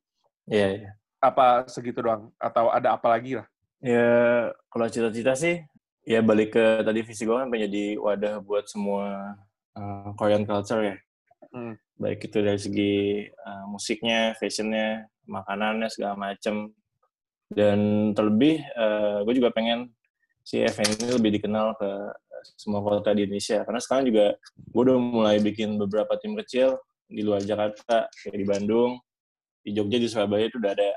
Iya, 0.48 0.68
iya. 0.80 0.90
Apa 1.20 1.68
segitu 1.68 2.00
doang? 2.00 2.32
Atau 2.40 2.72
ada 2.72 2.96
apa 2.96 3.06
lagi 3.12 3.36
lah? 3.36 3.46
Ya, 3.84 4.08
kalau 4.72 4.88
cita-cita 4.88 5.36
sih, 5.36 5.60
ya 6.08 6.24
balik 6.24 6.56
ke 6.56 6.64
tadi 6.80 7.04
visi 7.04 7.28
gue 7.28 7.36
kan 7.36 7.50
pengen 7.52 7.68
jadi 7.68 8.00
wadah 8.00 8.40
buat 8.40 8.64
semua 8.64 9.36
uh, 9.76 10.10
Korean 10.16 10.48
culture 10.48 10.82
ya. 10.82 10.96
Hmm. 11.52 11.76
Baik 11.96 12.28
itu 12.28 12.38
dari 12.40 12.60
segi 12.60 12.94
uh, 13.28 13.64
musiknya, 13.70 14.34
fashionnya, 14.36 15.08
makanannya, 15.28 15.88
segala 15.88 16.16
macem. 16.16 16.72
Dan 17.46 18.10
terlebih, 18.12 18.64
uh, 18.74 19.22
gue 19.22 19.34
juga 19.38 19.54
pengen 19.54 19.92
si 20.42 20.58
event 20.58 20.90
ini 20.98 21.14
lebih 21.14 21.30
dikenal 21.38 21.78
ke 21.78 21.90
semua 22.58 22.82
kota 22.82 23.14
di 23.14 23.24
Indonesia. 23.24 23.62
Karena 23.62 23.80
sekarang 23.80 24.04
juga 24.10 24.26
gue 24.56 24.82
udah 24.82 24.98
mulai 24.98 25.36
bikin 25.38 25.78
beberapa 25.78 26.18
tim 26.18 26.34
kecil 26.36 26.76
di 27.06 27.22
luar 27.22 27.40
Jakarta, 27.44 28.10
kayak 28.10 28.36
di 28.36 28.46
Bandung, 28.46 28.98
di 29.62 29.70
Jogja, 29.70 29.98
di 30.02 30.10
Surabaya 30.10 30.50
itu 30.50 30.58
udah 30.58 30.74
ada 30.74 30.90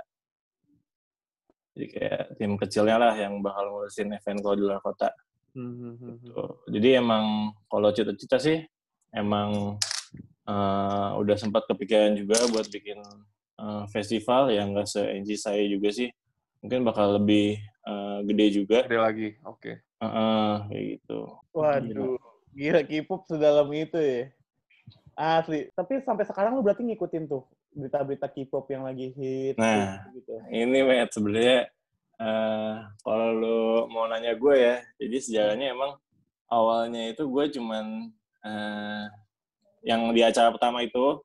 jadi 1.79 1.95
kayak 1.95 2.23
tim 2.35 2.51
kecilnya 2.59 2.97
lah 2.99 3.13
yang 3.15 3.39
bakal 3.39 3.71
ngurusin 3.71 4.11
event 4.11 4.43
kalau 4.43 4.55
di 4.59 4.63
luar 4.67 4.83
kota. 4.83 5.15
Gitu. 5.99 6.43
Jadi 6.69 6.89
emang 6.95 7.55
kalau 7.67 7.89
cita-cita 7.91 8.37
sih 8.39 8.63
emang 9.13 9.77
eh, 10.47 11.09
udah 11.19 11.35
sempat 11.37 11.65
kepikiran 11.69 12.17
juga 12.17 12.39
buat 12.49 12.67
bikin 12.69 12.99
eh, 13.59 13.83
festival 13.93 14.53
yang 14.53 14.73
nggak 14.73 14.87
se 14.87 15.01
saya 15.37 15.63
juga 15.67 15.89
sih. 15.93 16.09
Mungkin 16.59 16.83
bakal 16.83 17.21
lebih 17.21 17.59
eh, 17.61 18.19
gede 18.27 18.45
juga. 18.63 18.83
Ada 18.85 18.99
lagi. 18.99 19.35
Oke. 19.43 19.83
Heeh, 19.99 20.51
kayak 20.71 20.85
gitu. 20.95 21.19
Waduh, 21.51 22.15
gila 22.55 22.81
K-pop 22.87 23.27
sedalam 23.27 23.67
itu 23.75 23.99
ya. 23.99 24.31
Asli. 25.19 25.67
Tapi 25.75 25.99
sampai 26.07 26.23
sekarang 26.23 26.55
lu 26.55 26.63
berarti 26.63 26.87
ngikutin 26.87 27.27
tuh 27.27 27.43
berita-berita 27.75 28.31
K-pop 28.31 28.65
yang 28.71 28.87
lagi 28.87 29.11
hit 29.11 29.59
Nah. 29.59 30.07
gitu. 30.15 30.33
Ini 30.47 30.79
Matt 30.87 31.11
sebenarnya 31.11 31.67
eh 32.19 32.75
kalau 33.01 33.29
lu 33.33 33.61
mau 33.87 34.05
nanya 34.11 34.35
gue 34.35 34.55
ya, 34.55 34.75
jadi 34.99 35.17
sejarahnya 35.23 35.71
emang 35.71 35.95
awalnya 36.51 37.15
itu 37.15 37.23
gue 37.25 37.45
cuman 37.55 38.11
eh 38.43 39.05
yang 39.87 40.11
di 40.11 40.21
acara 40.21 40.51
pertama 40.51 40.83
itu 40.83 41.23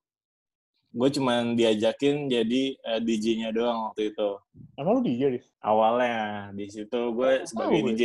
gue 0.94 1.08
cuman 1.10 1.58
diajakin 1.58 2.30
jadi 2.30 2.62
eh, 2.78 3.00
DJ-nya 3.02 3.50
doang 3.50 3.90
waktu 3.90 4.14
itu. 4.14 4.38
Emang 4.78 4.98
lu 4.98 5.02
DJ, 5.02 5.22
Riz? 5.34 5.46
Awalnya 5.58 6.54
di 6.54 6.70
situ 6.70 7.00
gue 7.18 7.42
sebagai 7.50 7.82
tahu 7.82 7.90
gue. 7.90 7.94
DJ 7.98 8.04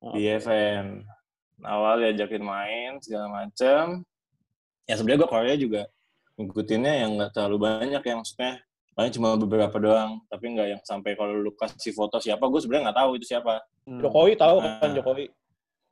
Oh, 0.00 0.16
di 0.16 0.32
event. 0.32 1.04
Awal 1.60 2.08
diajakin 2.08 2.40
main 2.40 2.90
segala 3.04 3.28
macem. 3.28 4.00
Ya 4.88 4.96
sebenarnya 4.96 5.20
gue 5.24 5.30
Korea 5.30 5.56
juga 5.60 5.82
ngikutinnya 6.40 7.04
yang 7.04 7.10
nggak 7.20 7.36
terlalu 7.36 7.68
banyak 7.68 8.00
yang 8.00 8.18
maksudnya 8.24 8.64
paling 9.00 9.08
cuma 9.10 9.32
beberapa 9.34 9.72
doang 9.74 10.20
tapi 10.26 10.52
nggak 10.52 10.68
yang 10.68 10.82
sampai 10.82 11.16
kalau 11.16 11.32
lu 11.32 11.56
kasih 11.56 11.88
foto 11.90 12.20
siapa 12.20 12.44
gue 12.44 12.60
sebenarnya 12.60 12.84
nggak 12.86 12.98
tahu 13.00 13.10
itu 13.16 13.26
siapa 13.26 13.64
Hmm. 13.80 13.96
Jokowi 13.98 14.36
tahu 14.36 14.60
kan 14.60 14.76
Ah. 14.82 14.92
Jokowi? 14.92 15.24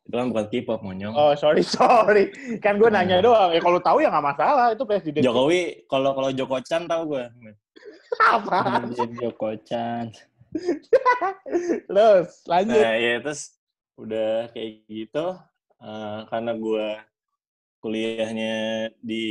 itu 0.05 0.15
kan 0.15 0.27
bukan 0.29 0.47
K-pop 0.47 0.81
monyong 0.83 1.13
Oh, 1.13 1.33
sorry, 1.35 1.65
sorry. 1.77 2.29
Kan 2.59 2.77
gue 2.77 2.87
nanya 2.87 3.19
doang. 3.19 3.49
Ya 3.49 3.59
kalau 3.59 3.77
tahu 3.79 4.01
ya 4.01 4.09
nggak 4.09 4.27
masalah. 4.27 4.73
Itu 4.73 4.85
presiden. 4.85 5.21
Jokowi 5.21 5.85
kalau 5.85 6.13
kalau 6.13 6.29
Joko 6.31 6.61
Chan 6.61 6.85
tahu 6.85 7.13
gue 7.13 7.25
Apa? 8.37 8.85
Anjir, 8.85 9.09
Joko 9.15 9.57
Chan. 9.63 10.13
Terus, 11.89 12.29
lanjut. 12.45 12.77
nah 12.77 12.95
ya 12.95 13.21
terus 13.21 13.57
udah 13.97 14.49
kayak 14.51 14.71
gitu 14.87 15.27
eh, 15.79 16.19
karena 16.27 16.53
gue 16.55 16.87
kuliahnya 17.79 18.55
di 18.99 19.25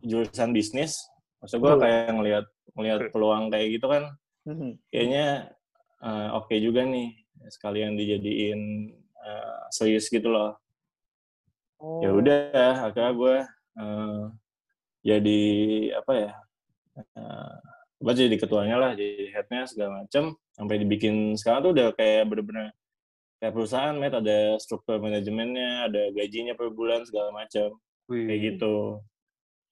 jurusan 0.00 0.50
bisnis 0.50 1.04
maksud 1.38 1.58
gue 1.58 1.70
Oh. 1.70 1.78
kayak 1.78 2.10
ngelihat 2.10 2.44
ngelihat 2.74 3.10
peluang 3.10 3.48
kayak 3.48 3.68
gitu 3.78 3.86
kan 3.86 4.04
Mhm. 4.46 4.80
kayaknya 4.88 5.52
eh, 6.00 6.28
oke 6.32 6.54
juga 6.56 6.82
nih 6.84 7.12
sekalian 7.48 7.94
dijadiin 7.94 8.60
eh, 9.20 9.60
serius 9.70 10.08
gitu 10.08 10.28
loh 10.28 10.56
Oh. 11.80 12.04
ya 12.04 12.12
udah 12.12 12.92
akhirnya 12.92 13.12
gue 13.16 13.36
eh, 13.80 14.22
jadi 15.00 15.40
apa 15.96 16.12
ya 16.12 16.32
eh, 17.16 17.54
apa 18.00 18.10
jadi 18.12 18.36
ketuanya 18.36 18.76
lah 18.76 18.92
jadi 18.92 19.32
headnya 19.32 19.64
segala 19.64 20.04
macem 20.04 20.36
sampai 20.52 20.76
dibikin 20.76 21.32
sekarang 21.40 21.64
tuh 21.64 21.72
udah 21.72 21.88
kayak 21.96 22.28
bener-bener 22.28 22.68
kayak 23.40 23.56
perusahaan 23.56 23.96
met 23.96 24.12
ada 24.12 24.60
struktur 24.60 25.00
manajemennya 25.00 25.88
ada 25.88 26.12
gajinya 26.12 26.52
per 26.52 26.68
bulan 26.68 27.00
segala 27.08 27.32
macem 27.32 27.72
Wih. 28.12 28.28
kayak 28.28 28.40
gitu 28.56 29.00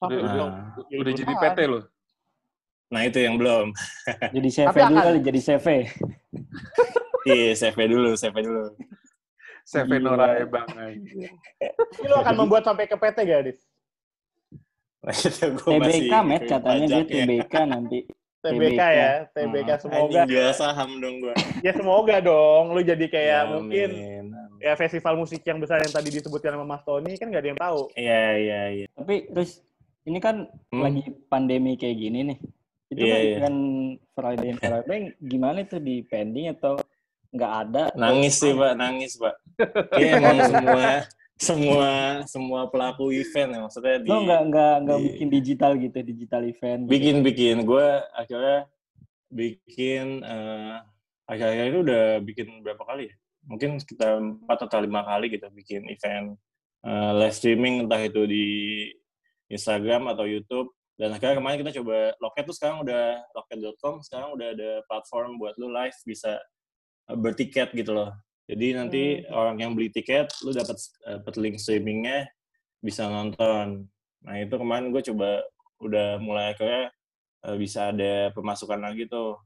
Udah, 0.01 0.17
bilang, 0.33 0.53
udah, 0.79 0.99
udah 1.03 1.13
jadi. 1.13 1.33
PT 1.35 1.59
loh. 1.67 1.83
Nah 2.88 3.05
itu 3.05 3.18
yang 3.18 3.37
belum 3.37 3.77
Jadi 4.33 4.48
CV 4.48 4.66
Tapi 4.66 4.81
dulu 4.81 4.96
akan- 4.96 5.07
kali, 5.07 5.18
jadi 5.20 5.40
CV. 5.42 5.66
iya 7.27 7.53
CV 7.55 7.79
dulu 7.85 8.11
CV 8.14 8.37
dulu 8.40 8.64
CV 9.62 9.90
Gila. 9.90 10.01
Norai 10.01 10.44
Bang. 10.44 10.68
anjing. 10.72 11.29
Ini 11.29 12.07
lu 12.09 12.16
akan 12.16 12.35
membuat 12.35 12.64
sampai 12.64 12.88
ke 12.88 12.96
PT 12.96 13.18
gak, 13.22 13.40
gua 15.55 15.79
masih 15.79 16.09
TBK, 16.09 16.14
Met, 16.24 16.42
katanya 16.42 16.87
dia. 16.88 17.05
TBK 17.05 17.55
nanti. 17.64 17.98
TBK 18.38 18.81
ya, 18.81 19.11
TBK 19.29 19.68
Hmm. 19.68 19.83
semoga. 19.83 19.98
Anjing 20.01 20.24
jual 20.27 20.53
saham 20.53 20.90
dong 20.98 21.16
gue. 21.20 21.35
Ya 21.61 21.72
semoga 21.72 22.16
dong, 22.18 22.72
lu 22.72 22.81
jadi 22.81 23.07
kayak 23.07 23.29
Ya, 23.37 23.46
mungkin 23.46 23.88
amin. 23.92 24.24
ya 24.59 24.72
festival 24.74 25.14
musik 25.14 25.42
yang 25.42 25.59
besar 25.59 25.79
yang 25.79 25.92
tadi 25.92 26.09
disebutkan 26.09 26.55
sama 26.55 26.64
Mas 26.64 26.83
Tony 26.83 27.12
kan 27.14 27.29
gak 27.29 27.42
ada 27.44 27.51
yang 27.51 27.61
tahu. 27.61 27.81
Iya, 27.92 28.24
iya, 28.35 28.61
iya. 28.72 28.87
Tapi 28.90 29.29
terus 29.29 29.61
ini 30.03 30.16
kan 30.16 30.48
Hmm. 30.70 30.81
lagi 30.81 31.03
pandemi 31.29 31.77
kayak 31.77 31.94
gini 31.94 32.24
nih. 32.24 32.38
Itu 32.88 32.98
Iya, 32.98 33.12
kan 33.12 33.20
iya. 33.20 33.37
event 33.37 33.61
Friday 34.11 34.48
and 34.48 34.59
Friday 34.59 35.01
gimana 35.18 35.59
itu 35.61 35.77
di 35.77 35.96
pending 36.03 36.46
atau 36.51 36.81
nggak 37.29 37.53
ada? 37.62 37.85
Nangis 37.92 38.35
sih, 38.37 38.53
Pak. 38.53 38.72
Nangis, 38.74 39.12
Pak. 39.14 39.35
Iya, 39.94 40.11
emang 40.16 40.38
semua 40.42 40.87
semua 41.38 41.90
semua 42.27 42.61
pelaku 42.66 43.14
event 43.14 43.48
ya 43.48 43.61
maksudnya 43.61 44.03
di 44.03 44.09
Lo 44.09 44.27
nggak 44.27 44.42
nggak 44.48 44.74
nggak 44.83 44.98
di- 44.98 45.05
bikin 45.07 45.29
digital 45.31 45.72
gitu, 45.77 45.98
digital 46.03 46.42
event. 46.42 46.81
gitu? 46.83 46.90
bikin 46.90 47.16
bikin 47.22 47.57
gue 47.62 47.88
akhirnya 48.11 48.66
bikin 49.29 50.07
eh 50.20 50.77
akhir-akhir 51.24 51.66
itu 51.68 51.81
udah 51.81 52.05
bikin 52.24 52.46
berapa 52.59 52.83
kali 52.83 53.07
ya 53.07 53.14
mungkin 53.44 53.79
sekitar 53.79 54.18
empat 54.18 54.66
atau 54.66 54.81
lima 54.81 55.05
kali 55.05 55.31
gitu 55.31 55.46
bikin 55.53 55.87
event 55.87 56.35
eh, 56.83 57.11
live 57.14 57.31
streaming 57.31 57.87
entah 57.87 58.03
itu 58.03 58.24
di 58.24 58.46
Instagram 59.46 60.11
atau 60.11 60.27
YouTube 60.27 60.74
dan 60.99 61.15
akhirnya 61.15 61.39
kemarin 61.39 61.59
kita 61.63 61.73
coba 61.79 62.11
Loket 62.19 62.45
tuh 62.51 62.57
sekarang 62.59 62.79
udah 62.83 63.23
loket.com 63.39 64.03
sekarang 64.03 64.35
udah 64.35 64.49
ada 64.51 64.71
platform 64.91 65.39
buat 65.39 65.55
lu 65.55 65.71
live 65.71 65.95
bisa 66.03 66.43
eh, 67.07 67.19
bertiket 67.19 67.71
gitu 67.71 67.95
loh. 67.95 68.11
Jadi 68.51 68.67
nanti 68.75 69.03
orang 69.31 69.63
yang 69.63 69.73
beli 69.79 69.95
tiket 69.95 70.27
lu 70.43 70.51
dapat 70.51 70.75
dapat 71.07 71.35
link 71.39 71.57
streamingnya 71.63 72.27
bisa 72.83 73.07
nonton. 73.07 73.87
Nah 74.27 74.35
itu 74.43 74.55
kemarin 74.59 74.91
gue 74.91 75.03
coba 75.15 75.47
udah 75.79 76.19
mulai 76.19 76.51
akhirnya 76.59 76.91
eh, 77.47 77.57
bisa 77.57 77.95
ada 77.95 78.35
pemasukan 78.35 78.83
lagi 78.83 79.07
tuh 79.07 79.39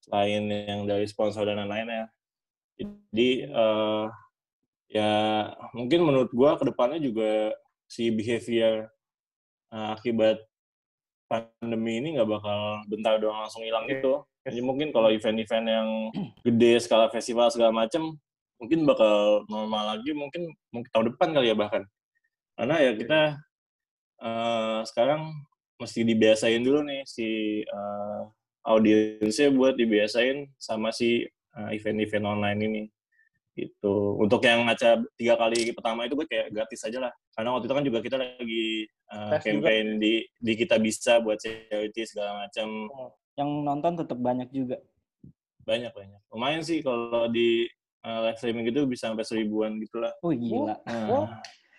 selain 0.00 0.48
yang 0.48 0.88
dari 0.88 1.04
sponsor 1.04 1.44
dan 1.44 1.60
lain-lainnya. 1.60 2.08
Jadi 2.80 3.30
eh, 3.52 4.04
ya 4.96 5.12
mungkin 5.76 6.00
menurut 6.08 6.30
gua 6.32 6.56
ke 6.56 6.64
depannya 6.68 7.00
juga 7.04 7.52
si 7.84 8.08
behavior 8.08 8.88
eh, 9.72 9.88
akibat 9.92 10.40
pandemi 11.28 11.98
ini 12.00 12.18
nggak 12.18 12.28
bakal 12.28 12.84
bentar 12.88 13.16
doang 13.18 13.40
langsung 13.44 13.64
hilang 13.64 13.88
gitu. 13.88 14.24
Jadi 14.44 14.60
mungkin 14.60 14.92
kalau 14.92 15.08
event-event 15.08 15.66
yang 15.66 15.88
gede 16.44 16.84
skala 16.84 17.08
festival 17.08 17.48
segala 17.48 17.72
macam 17.72 18.12
mungkin 18.60 18.86
bakal 18.86 19.44
normal 19.48 19.96
lagi 19.96 20.12
mungkin 20.12 20.52
mungkin 20.70 20.90
tahun 20.92 21.06
depan 21.14 21.28
kali 21.32 21.50
ya 21.52 21.56
bahkan. 21.56 21.82
Karena 22.54 22.76
ya 22.80 22.92
kita 22.94 23.20
eh, 24.20 24.80
sekarang 24.86 25.32
mesti 25.80 26.00
dibiasain 26.06 26.62
dulu 26.62 26.84
nih 26.86 27.02
si 27.08 27.60
eh, 27.64 28.20
audiensnya 28.64 29.52
buat 29.52 29.74
dibiasain 29.74 30.48
sama 30.60 30.92
si 30.92 31.24
eh, 31.28 31.70
event-event 31.74 32.24
online 32.28 32.60
ini 32.60 32.82
gitu 33.54 34.18
untuk 34.18 34.42
yang 34.42 34.66
acara 34.66 34.98
tiga 35.14 35.34
kali 35.34 35.70
pertama 35.70 36.02
itu 36.02 36.14
gue 36.14 36.26
kayak 36.26 36.50
gratis 36.50 36.82
aja 36.82 36.98
lah 36.98 37.12
karena 37.30 37.54
waktu 37.54 37.64
itu 37.64 37.74
kan 37.74 37.84
juga 37.86 37.98
kita 38.02 38.16
lagi 38.18 38.66
eh, 38.84 39.28
Tes 39.30 39.38
juga. 39.38 39.46
campaign 39.46 39.86
di 39.96 40.12
di 40.34 40.52
kita 40.54 40.76
bisa 40.76 41.18
buat 41.18 41.38
charity 41.38 42.02
segala 42.04 42.44
macam 42.44 42.68
Yang 43.34 43.50
nonton 43.62 43.92
tetap 43.96 44.18
banyak 44.18 44.48
juga. 44.50 44.78
banyak 45.62 45.90
banyak 45.90 46.20
lumayan 46.28 46.60
sih 46.60 46.78
kalau 46.80 47.26
di 47.26 47.64
eh, 48.02 48.18
live 48.26 48.36
streaming 48.36 48.66
gitu 48.68 48.84
bisa 48.84 49.08
sampai 49.08 49.22
seribuan 49.22 49.78
gitu 49.78 50.02
lah 50.02 50.10
Oh 50.18 50.30
gila. 50.30 50.74
Oh, 51.06 51.30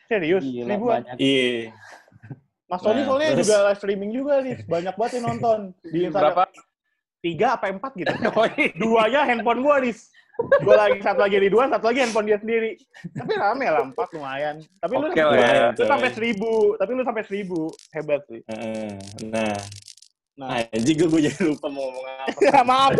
serius? 0.08 0.42
Gila 0.42 0.70
Ribuan. 0.72 1.02
banyak. 1.04 1.16
iya 1.20 1.76
Mas 2.66 2.82
Tony 2.82 2.98
Nah, 2.98 3.06
soalnya 3.06 3.30
terus- 3.32 3.46
juga 3.46 3.58
live 3.62 3.78
streaming 3.78 4.12
juga 4.12 4.34
nih. 4.42 4.56
Banyak 4.66 4.96
banget 4.98 5.12
yang 5.22 5.26
nonton. 5.30 5.60
Di 5.94 6.00
Instagram. 6.10 6.34
Berapa? 6.34 6.44
Tiga 7.22 7.48
apa 7.54 7.66
empat 7.70 7.92
gitu. 7.94 8.10
Oh, 8.34 8.46
iya. 8.50 8.70
Duanya 8.74 9.22
handphone 9.24 9.62
gua, 9.62 9.78
Nis. 9.78 10.10
Gua 10.36 10.76
lagi, 10.76 11.00
satu 11.00 11.20
lagi 11.24 11.38
di 11.40 11.48
dua, 11.48 11.72
satu 11.72 11.88
lagi 11.88 12.00
handphone 12.04 12.28
dia 12.28 12.40
sendiri. 12.40 12.76
Tapi 13.16 13.32
rame 13.40 13.66
lah, 13.72 13.88
empat 13.88 14.10
lumayan. 14.12 14.60
Tapi 14.84 14.94
lu, 15.00 15.08
Oke 15.08 15.24
lah 15.24 15.36
ya. 15.40 15.68
Lu 15.72 15.86
sampai 15.88 16.10
seribu. 16.12 16.52
Tapi 16.76 16.92
lu 16.92 17.04
sampai 17.08 17.24
seribu. 17.24 17.60
Hebat 17.96 18.22
sih. 18.28 18.42
Heeh. 18.52 19.00
nah 19.32 19.56
Nah, 20.36 20.68
anjing 20.68 21.00
gue 21.00 21.32
jadi 21.32 21.48
lupa 21.48 21.72
mau 21.72 21.88
ngomong 21.88 22.06
apa 22.28 22.40
ya, 22.52 22.60
maaf. 22.68 22.92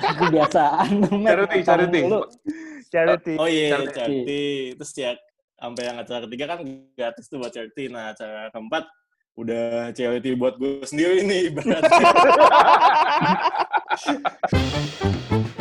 Kebiasaan. 0.00 0.88
Charity, 1.28 1.58
charity. 1.60 2.00
Charity. 2.88 3.34
Oh 3.36 3.44
iya, 3.44 3.76
Charity. 3.76 3.92
charity. 3.92 4.44
Terus 4.80 4.92
ya 4.96 5.12
sampai 5.60 5.82
yang 5.84 6.00
acara 6.00 6.24
ketiga 6.24 6.44
kan 6.56 6.58
gratis 6.96 7.28
tuh 7.28 7.36
buat 7.36 7.52
charity. 7.52 7.92
Nah, 7.92 8.16
acara 8.16 8.48
keempat 8.48 8.88
udah 9.36 9.92
charity 9.92 10.32
buat 10.32 10.56
gue 10.56 10.88
sendiri 10.88 11.20
nih 11.20 11.52
ibaratnya. 11.52 11.84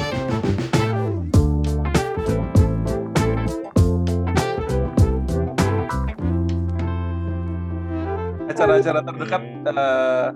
Acara-acara 8.64 9.04
terdekat 9.04 9.44
eh, 9.44 10.28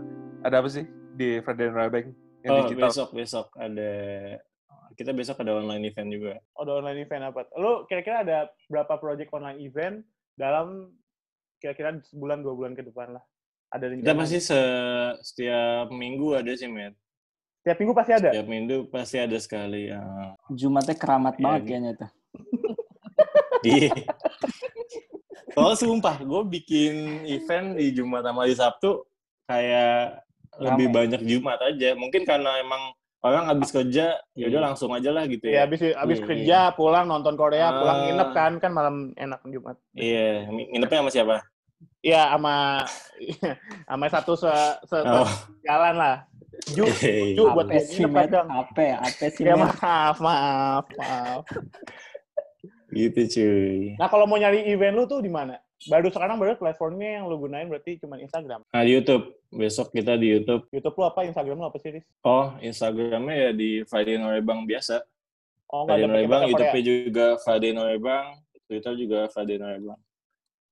ada 0.44 0.56
apa 0.60 0.68
sih 0.68 0.84
di 1.16 1.40
Friday 1.40 1.72
Night 1.72 1.92
Bank 1.96 2.08
yang 2.44 2.52
oh, 2.52 2.60
digital? 2.68 2.92
besok 2.92 3.10
besok 3.16 3.46
ada 3.56 3.92
kita 5.00 5.16
besok 5.16 5.40
ada 5.40 5.56
online 5.56 5.88
event 5.88 6.12
juga. 6.12 6.34
Oh, 6.52 6.68
ada 6.68 6.84
online 6.84 7.08
event 7.08 7.24
apa? 7.24 7.48
Lu 7.56 7.88
kira-kira 7.88 8.28
ada 8.28 8.38
berapa 8.68 9.00
project 9.00 9.32
online 9.32 9.64
event 9.64 10.04
dalam 10.36 10.92
kira-kira 11.64 12.04
sebulan 12.04 12.44
dua 12.44 12.52
bulan 12.52 12.76
ke 12.76 12.84
depan 12.84 13.16
lah? 13.16 13.24
Ada 13.72 13.96
Kita 13.96 14.12
rencana? 14.12 14.20
pasti 14.20 14.40
se- 14.44 15.16
setiap 15.24 15.88
minggu 15.88 16.36
ada 16.36 16.52
sih, 16.52 16.68
Matt. 16.68 17.00
Setiap 17.64 17.78
minggu 17.80 17.94
pasti 17.96 18.12
ada. 18.12 18.30
Setiap 18.36 18.48
minggu 18.52 18.76
pasti 18.92 19.18
ada 19.24 19.38
sekali. 19.40 19.88
ya. 19.88 20.04
Jumatnya 20.52 21.00
keramat 21.00 21.40
Iya, 21.40 21.44
banget 21.48 21.62
gitu. 21.64 21.70
kayaknya 21.72 21.92
tuh. 21.96 22.10
Iya. 23.64 23.90
Kalau 25.58 25.74
sumpah, 25.74 26.22
gue 26.22 26.42
bikin 26.54 26.94
event 27.26 27.74
di 27.74 27.90
Jumat 27.90 28.22
sama 28.22 28.46
di 28.46 28.54
Sabtu 28.54 29.02
kayak 29.50 30.22
lebih 30.62 30.94
banyak 30.94 31.22
Jumat 31.26 31.58
aja. 31.60 31.98
Mungkin 31.98 32.22
karena 32.22 32.62
emang 32.62 32.94
orang 33.26 33.50
habis 33.50 33.74
kerja, 33.74 34.22
ya 34.38 34.46
udah 34.46 34.62
Iya. 34.62 34.68
langsung 34.70 34.94
aja 34.94 35.10
lah 35.10 35.26
gitu 35.26 35.50
Ya, 35.50 35.52
ya. 35.52 35.60
habis 35.66 35.82
habis 35.98 36.20
Iya, 36.22 36.28
kerja, 36.30 36.60
pulang 36.72 37.10
nonton 37.10 37.34
Korea, 37.34 37.74
pulang 37.74 37.98
Ah. 37.98 38.04
nginep 38.06 38.30
kan, 38.32 38.52
kan 38.62 38.70
malam 38.70 38.96
enak 39.18 39.42
Jumat. 39.50 39.82
Iya, 39.98 40.46
nginepnya 40.46 41.02
sama 41.02 41.10
siapa? 41.10 41.36
Iya, 42.06 42.38
sama 42.38 42.56
sama 43.90 44.06
satu 44.14 44.34
se, 44.38 44.54
se- 44.86 45.06
Oh, 45.10 45.26
jalan 45.66 45.96
lah. 45.98 46.16
Ju, 46.70 46.86
iya. 47.02 47.34
Ju 47.34 47.50
buat 47.50 47.66
nginep 47.66 48.12
kadang. 48.14 48.46
Apa 48.46 48.80
ya? 48.80 48.96
Apa 49.02 49.26
sih, 49.34 49.42
Ya 49.42 49.58
maaf, 49.58 50.22
maaf, 50.22 50.86
maaf. 50.94 51.42
Gitu 52.98 53.20
cuy. 53.30 53.94
Nah, 53.96 54.10
kalau 54.10 54.26
mau 54.26 54.36
nyari 54.36 54.66
event 54.68 54.98
lu 54.98 55.06
tuh 55.06 55.22
di 55.22 55.30
mana? 55.30 55.62
Baru 55.86 56.10
sekarang 56.10 56.42
baru 56.42 56.58
platformnya 56.58 57.22
yang 57.22 57.30
lu 57.30 57.38
gunain 57.38 57.70
berarti 57.70 58.02
cuma 58.02 58.18
Instagram. 58.18 58.66
Nah, 58.66 58.82
di 58.82 58.98
YouTube. 58.98 59.30
Besok 59.54 59.94
kita 59.94 60.18
di 60.18 60.34
YouTube. 60.34 60.66
YouTube 60.74 60.96
lu 60.98 61.06
apa? 61.06 61.22
Instagram 61.22 61.62
lu 61.62 61.66
apa 61.70 61.78
sih, 61.78 61.94
Riz? 61.94 62.06
Oh, 62.26 62.58
Instagramnya 62.60 63.36
ya 63.38 63.50
di 63.54 63.86
Friday 63.86 64.18
Norebang 64.18 64.66
biasa. 64.66 65.06
Oh, 65.70 65.86
nggak 65.86 66.02
Friday 66.02 66.10
Norebang. 66.10 66.42
YouTube-nya 66.50 66.82
juga 66.82 67.26
Friday 67.40 67.72
Norebang, 67.72 68.26
Twitter 68.66 68.94
juga 68.98 69.20
Friday 69.30 69.58
Norebang. 69.62 70.00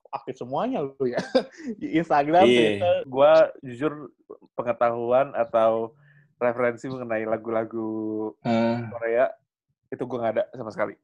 Aktif 0.09 0.35
semuanya 0.39 0.79
lu 0.81 1.05
ya. 1.05 1.19
Di 1.81 2.01
Instagram, 2.01 2.43
Iya. 2.47 2.57
Twitter. 2.57 2.95
Gua 3.05 3.31
jujur 3.61 4.09
pengetahuan 4.55 5.35
atau 5.35 5.93
referensi 6.35 6.88
mengenai 6.88 7.27
lagu-lagu 7.27 8.31
Ah, 8.41 8.89
Korea 8.91 9.27
itu 9.88 10.03
gue 10.03 10.17
nggak 10.17 10.33
ada 10.35 10.43
sama 10.51 10.71
sekali. 10.73 10.95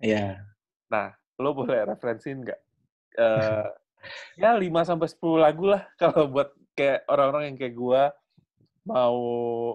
Iya. 0.00 0.46
Lo 1.36 1.52
boleh 1.52 1.84
referensiin 1.84 2.40
nggak? 2.44 2.60
Eh, 3.16 3.66
ya 4.40 4.56
5 4.56 4.84
sampai 4.84 5.08
10 5.08 5.40
lagu 5.40 5.68
lah 5.68 5.84
kalau 6.00 6.28
buat 6.28 6.52
kayak 6.76 7.08
orang-orang 7.08 7.52
yang 7.52 7.56
kayak 7.56 7.74
gua 7.76 8.02
mau 8.86 9.18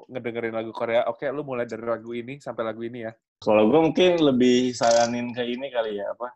ngedengerin 0.07 0.55
lagu 0.55 0.71
Korea. 0.71 1.03
Oke, 1.11 1.27
lu 1.27 1.43
mulai 1.43 1.67
dari 1.67 1.83
lagu 1.83 2.15
ini 2.15 2.39
sampai 2.39 2.63
lagu 2.63 2.79
ini 2.81 3.03
ya. 3.03 3.11
Kalau 3.41 3.67
gue 3.67 3.79
mungkin 3.91 4.21
lebih 4.23 4.71
saranin 4.71 5.35
ke 5.35 5.43
ini 5.43 5.67
kali 5.67 5.99
ya, 5.99 6.15
apa? 6.15 6.31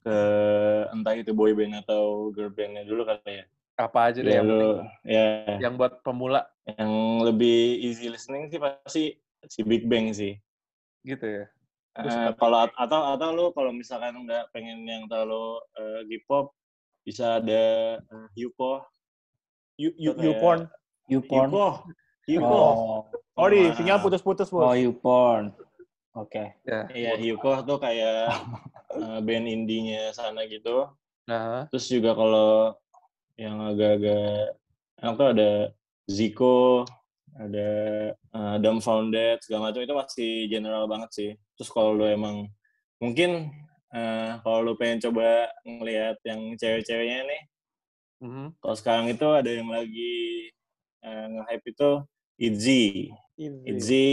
Ke 0.00 0.18
entah 0.96 1.12
itu 1.12 1.36
boy 1.36 1.52
band 1.52 1.84
atau 1.84 2.32
girl 2.32 2.48
bandnya 2.48 2.88
dulu 2.88 3.04
kali 3.04 3.42
ya. 3.42 3.44
Apa 3.76 4.08
aja 4.08 4.24
deh 4.24 4.32
Ya, 4.32 4.40
yang, 4.40 4.48
lu, 4.48 4.70
ya, 5.04 5.26
yang 5.60 5.74
buat 5.76 6.00
pemula 6.00 6.48
yang 6.64 7.20
lebih 7.20 7.84
easy 7.84 8.08
listening 8.08 8.48
sih 8.48 8.56
pasti 8.56 9.12
si 9.44 9.60
Big 9.60 9.84
Bang 9.84 10.16
sih. 10.16 10.40
gitu 11.04 11.22
ya. 11.22 11.44
Eh, 11.96 12.30
kalau 12.36 12.68
atau 12.68 13.00
atau 13.16 13.28
lu 13.32 13.46
kalau 13.56 13.72
misalkan 13.72 14.12
nggak 14.20 14.52
pengen 14.52 14.84
yang 14.84 15.08
terlalu 15.08 15.56
eh, 15.80 16.00
K-pop 16.04 16.52
bisa 17.00 17.38
ada 17.40 17.64
uh, 18.02 18.28
Yuko. 18.36 18.82
You, 19.78 19.92
you, 19.96 20.12
Kayak- 20.12 20.24
YouPorn. 20.36 20.60
YouPorn. 21.08 21.48
Yuko. 21.48 21.66
Yuko. 22.26 22.56
Oh, 22.56 23.00
Oh, 23.36 23.52
di 23.52 23.68
sinyal 23.76 24.00
putus-putus, 24.00 24.48
oh 24.48 24.64
Bos. 24.64 24.76
YouPorn. 24.80 25.52
Oke. 26.16 26.56
Ya. 26.64 26.88
Iya, 26.88 27.12
Hyukoh 27.20 27.60
tuh 27.68 27.76
kayak 27.76 28.32
eh, 28.96 29.18
band 29.20 29.44
indinya 29.44 30.08
sana 30.16 30.48
gitu. 30.48 30.88
Nah, 31.28 31.68
Terus 31.68 31.84
juga 31.92 32.16
kalau 32.16 32.72
yang 33.36 33.60
agak-agak 33.60 34.56
enak 35.04 35.14
tuh 35.20 35.28
ada 35.36 35.50
Zico, 36.08 36.88
ada 37.36 37.68
uh, 38.32 38.56
Dumbfounded, 38.58 39.44
segala 39.44 39.68
macam 39.70 39.84
itu 39.84 39.94
masih 39.94 40.32
general 40.48 40.88
banget 40.88 41.10
sih. 41.12 41.30
Terus 41.56 41.68
kalau 41.68 41.92
lo 41.92 42.08
emang 42.08 42.48
mungkin 42.96 43.52
uh, 43.92 44.40
kalau 44.40 44.64
lo 44.64 44.72
pengen 44.80 45.04
coba 45.08 45.52
ngelihat 45.64 46.16
yang 46.24 46.56
cewek-ceweknya 46.56 47.28
nih, 47.28 47.42
Mhm. 48.16 48.56
kalau 48.64 48.72
sekarang 48.72 49.12
itu 49.12 49.28
ada 49.28 49.50
yang 49.52 49.68
lagi 49.68 50.48
uh, 51.04 51.26
nge-hype 51.36 51.66
itu 51.68 51.90
ITZY. 52.40 52.84
ITZY, 53.68 54.08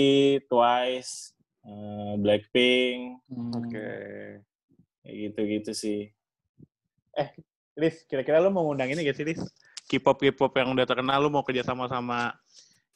Twice, 0.51 1.31
uh, 1.63 2.19
Blackpink. 2.19 3.23
Oke. 3.31 3.87
kayak 5.03 5.15
gitu-gitu 5.19 5.71
sih. 5.75 6.11
Lis, 7.75 8.07
kira-kira 8.07 8.39
lu 8.39 8.51
mau 8.51 8.63
ngundang 8.67 8.91
ini 8.91 9.03
gak 9.03 9.19
sih, 9.19 9.27
Lis? 9.27 9.39
K-pop 9.87 10.19
K-pop 10.19 10.51
yang 10.55 10.71
udah 10.71 10.87
terkenal, 10.87 11.19
lu 11.19 11.27
mau 11.27 11.43
kerja 11.43 11.63
sama 11.63 11.91
sama 11.91 12.31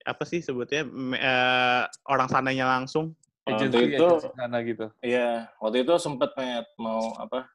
apa 0.08 0.24
sih 0.24 0.40
sebutnya 0.40 0.88
me- 0.88 1.20
eh, 1.20 1.84
orang 2.08 2.32
sananya 2.32 2.64
langsung? 2.64 3.12
Waktu 3.44 3.68
Agency, 3.68 3.96
itu, 3.96 4.08
agency 4.08 4.30
sana 4.36 4.58
gitu. 4.64 4.86
iya, 5.00 5.52
waktu 5.60 5.84
itu 5.84 5.94
sempet 6.00 6.32
pengen 6.32 6.64
mau 6.80 7.16
apa? 7.16 7.48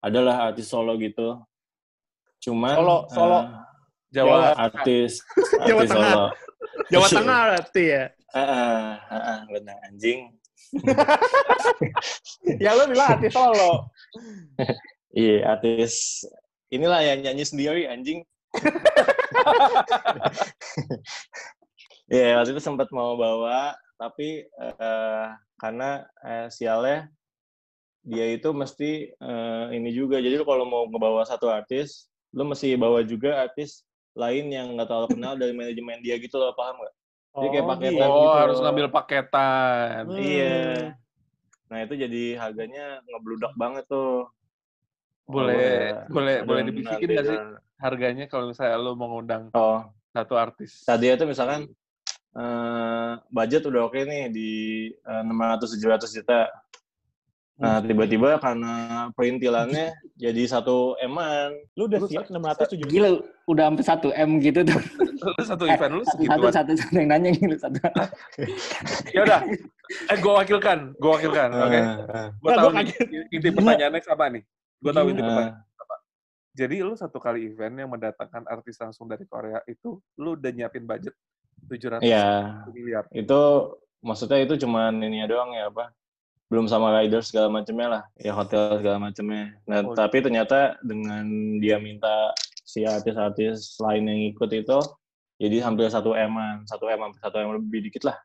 Adalah 0.00 0.52
artis 0.52 0.68
solo 0.68 0.96
gitu. 0.96 1.40
Cuman 2.40 2.76
Solo, 2.76 2.96
solo. 3.08 3.38
uh, 3.40 3.44
Jawa. 4.08 4.52
artis, 4.56 5.20
Jawa 5.68 5.80
artis 5.84 5.90
Tengah. 5.92 6.12
solo. 6.12 6.24
Jawa 6.92 7.06
Iya. 7.08 7.16
Tengah 7.16 7.40
berarti 7.44 7.82
ya. 7.84 8.04
Heeh, 8.36 8.80
heeh, 9.08 9.38
benar 9.50 9.76
anjing. 9.84 10.20
Ya 12.62 12.72
lu 12.72 12.86
bilang 12.88 13.18
artis 13.18 13.32
solo. 13.34 13.90
Iya, 15.12 15.36
artis 15.50 16.24
inilah 16.70 17.00
yang 17.02 17.20
nyanyi 17.20 17.44
sendiri 17.44 17.82
anjing. 17.84 18.22
Iya, 22.06 22.38
waktu 22.38 22.54
itu 22.54 22.62
sempat 22.62 22.86
mau 22.94 23.18
bawa, 23.18 23.74
tapi 23.98 24.46
eh, 24.46 25.26
karena 25.58 26.06
eh, 26.22 26.46
sialnya 26.54 27.10
dia 28.06 28.30
itu 28.30 28.54
mesti 28.54 29.10
eh, 29.10 29.64
ini 29.74 29.90
juga. 29.90 30.22
Jadi 30.22 30.38
lu 30.38 30.46
kalau 30.46 30.62
mau 30.70 30.86
ngebawa 30.86 31.26
satu 31.26 31.50
artis, 31.50 32.06
lu 32.30 32.46
mesti 32.46 32.78
bawa 32.78 33.02
juga 33.02 33.42
artis 33.42 33.82
lain 34.14 34.54
yang 34.54 34.78
nggak 34.78 34.86
terlalu 34.86 35.08
kenal 35.18 35.34
dari 35.34 35.50
manajemen 35.50 35.98
dia 35.98 36.14
gitu 36.22 36.38
loh, 36.38 36.54
paham 36.54 36.78
nggak? 36.78 36.94
Jadi 37.36 37.46
kayak 37.52 37.66
paketan 37.68 38.08
Oh, 38.08 38.16
gitu 38.22 38.38
harus 38.38 38.56
loh. 38.56 38.62
ngambil 38.70 38.86
paketan. 38.88 40.02
Hmm. 40.06 40.16
Iya. 40.22 40.56
Nah 41.66 41.78
itu 41.82 41.94
jadi 41.98 42.24
harganya 42.38 43.02
ngebludak 43.02 43.52
banget 43.58 43.84
tuh. 43.90 44.30
Boleh, 45.26 46.06
boleh, 46.06 46.34
ada 46.40 46.46
boleh 46.46 46.62
dibisikin 46.64 47.06
nggak 47.10 47.26
sih 47.26 47.38
harganya 47.76 48.24
kalau 48.30 48.54
misalnya 48.54 48.78
lo 48.78 48.94
mau 48.94 49.10
ngundang 49.10 49.50
Oh, 49.52 49.82
satu 50.08 50.38
artis? 50.38 50.86
tadi 50.86 51.10
itu 51.10 51.26
misalkan 51.26 51.66
eh, 52.32 53.10
budget 53.28 53.66
udah 53.66 53.90
oke 53.90 53.98
nih 53.98 54.30
di 54.30 54.50
eh, 54.94 55.22
600-700 55.26 56.16
juta. 56.16 56.46
Nah, 57.56 57.80
tiba-tiba 57.80 58.36
karena 58.36 58.72
perintilannya 59.16 59.88
jadi 60.22 60.42
satu 60.44 60.92
eman. 61.00 61.56
Lu 61.72 61.88
udah 61.88 62.04
Lu 62.04 62.06
siap 62.06 62.28
607 62.28 62.84
juta? 62.84 62.90
Gila, 62.92 63.08
udah 63.48 63.64
sampai 63.72 63.84
satu 63.88 64.08
M 64.12 64.30
gitu 64.44 64.60
tuh. 64.60 64.76
Lu 65.24 65.40
satu 65.42 65.64
event 65.64 65.92
lu 65.96 66.04
Satu, 66.04 66.20
segituan. 66.20 66.52
satu, 66.52 66.70
satu 66.76 66.92
yang 66.94 67.08
nanya 67.08 67.30
gitu. 67.32 67.56
Satu. 67.56 67.80
Ya 69.16 69.24
udah. 69.24 69.40
Eh, 70.12 70.16
gue 70.20 70.32
wakilkan, 70.36 70.92
gue 71.00 71.10
wakilkan. 71.10 71.48
Oke. 71.56 71.80
Eh, 71.80 71.80
eh, 71.80 72.26
Gue 72.36 72.44
Nggak, 72.44 72.58
tahu 72.60 72.68
gua 72.68 72.82
nih, 72.84 72.94
inti 73.32 73.48
pertanyaannya 73.48 74.00
apa 74.04 74.24
nih? 74.36 74.42
Gue 74.86 74.94
tahu 74.94 75.06
inti 75.10 75.18
eh. 75.18 75.26
pertanyaan. 75.26 75.64
Jadi 76.56 76.76
lu 76.80 76.94
satu 76.96 77.18
kali 77.20 77.52
event 77.52 77.74
yang 77.76 77.90
mendatangkan 77.92 78.48
artis 78.48 78.80
langsung 78.80 79.04
dari 79.04 79.28
Korea 79.28 79.60
itu, 79.68 80.00
lu 80.16 80.38
udah 80.38 80.48
nyiapin 80.48 80.88
budget 80.88 81.12
700 81.68 82.00
Iya, 82.00 82.64
miliar. 82.72 83.04
itu 83.12 83.40
maksudnya 84.00 84.40
itu 84.40 84.56
cuman 84.64 84.96
ini 85.04 85.20
doang 85.28 85.52
ya 85.52 85.68
apa? 85.68 85.92
Belum 86.48 86.64
sama 86.64 86.96
rider 86.96 87.20
segala 87.20 87.50
macamnya 87.52 87.88
lah, 87.90 88.02
ya 88.16 88.32
hotel 88.32 88.78
segala 88.80 88.96
macamnya. 89.02 89.52
Nah, 89.68 89.84
Oh. 89.84 89.92
tapi 89.92 90.22
ternyata 90.24 90.78
dengan 90.80 91.26
dia 91.60 91.76
minta 91.76 92.32
si 92.64 92.86
artis-artis 92.88 93.76
lain 93.76 94.08
yang 94.08 94.20
ikut 94.32 94.48
itu, 94.54 94.78
jadi 95.36 95.60
hampir 95.60 95.90
satu 95.92 96.16
eman, 96.16 96.64
satu 96.64 96.88
m 96.88 97.04
hampir 97.04 97.20
satu 97.20 97.36
m 97.36 97.52
lebih 97.60 97.90
dikit 97.90 98.08
lah. 98.08 98.16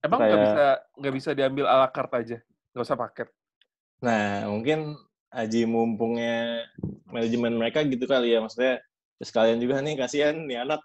Emang 0.00 0.22
nggak 0.24 0.30
Kayak- 0.32 0.46
bisa 0.46 0.66
nggak 1.02 1.14
bisa 1.20 1.30
diambil 1.36 1.64
ala 1.68 1.90
carte 1.92 2.14
aja, 2.16 2.38
nggak 2.72 2.84
usah 2.86 2.96
paket. 2.96 3.28
Nah, 4.00 4.46
mungkin 4.48 4.94
Aji 5.28 5.68
mumpungnya 5.68 6.64
manajemen 7.08 7.52
mereka 7.60 7.84
gitu 7.84 8.08
kali 8.08 8.32
ya, 8.32 8.40
maksudnya 8.40 8.80
ya 9.20 9.24
sekalian 9.24 9.60
juga 9.60 9.82
nih 9.84 9.94
kasihan 9.98 10.34
nih 10.48 10.64
anak 10.64 10.80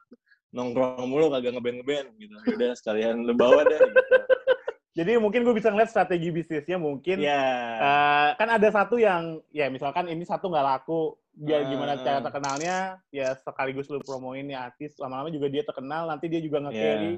nongkrong 0.51 1.07
mulu 1.07 1.31
kagak 1.31 1.55
ngeband 1.55 1.81
ngeband 1.81 2.07
gitu. 2.19 2.33
Ya 2.35 2.51
Udah 2.53 2.71
sekalian 2.75 3.23
lu 3.23 3.33
bawa 3.33 3.63
deh. 3.63 3.79
Gitu. 3.79 3.99
Jadi 4.99 5.17
mungkin 5.17 5.41
gue 5.41 5.57
bisa 5.57 5.73
ngeliat 5.73 5.89
strategi 5.89 6.29
bisnisnya 6.29 6.77
mungkin. 6.77 7.17
Iya. 7.17 7.41
eh, 7.81 8.29
kan 8.37 8.45
ada 8.45 8.67
satu 8.69 9.01
yang, 9.01 9.41
ya 9.49 9.65
misalkan 9.65 10.05
ini 10.05 10.21
satu 10.21 10.53
nggak 10.53 10.67
laku, 10.69 11.17
biar 11.33 11.65
Ah. 11.65 11.69
gimana 11.73 11.93
cara 11.97 12.21
terkenalnya, 12.21 12.77
ya 13.09 13.33
sekaligus 13.33 13.89
lu 13.89 13.97
promoin 14.05 14.45
nih 14.45 14.53
artis, 14.53 14.93
lama-lama 15.01 15.33
juga 15.33 15.49
dia 15.49 15.65
terkenal, 15.65 16.05
nanti 16.05 16.29
dia 16.29 16.37
juga 16.45 16.61
Iya. 16.61 16.65
nge-carry 16.69 17.13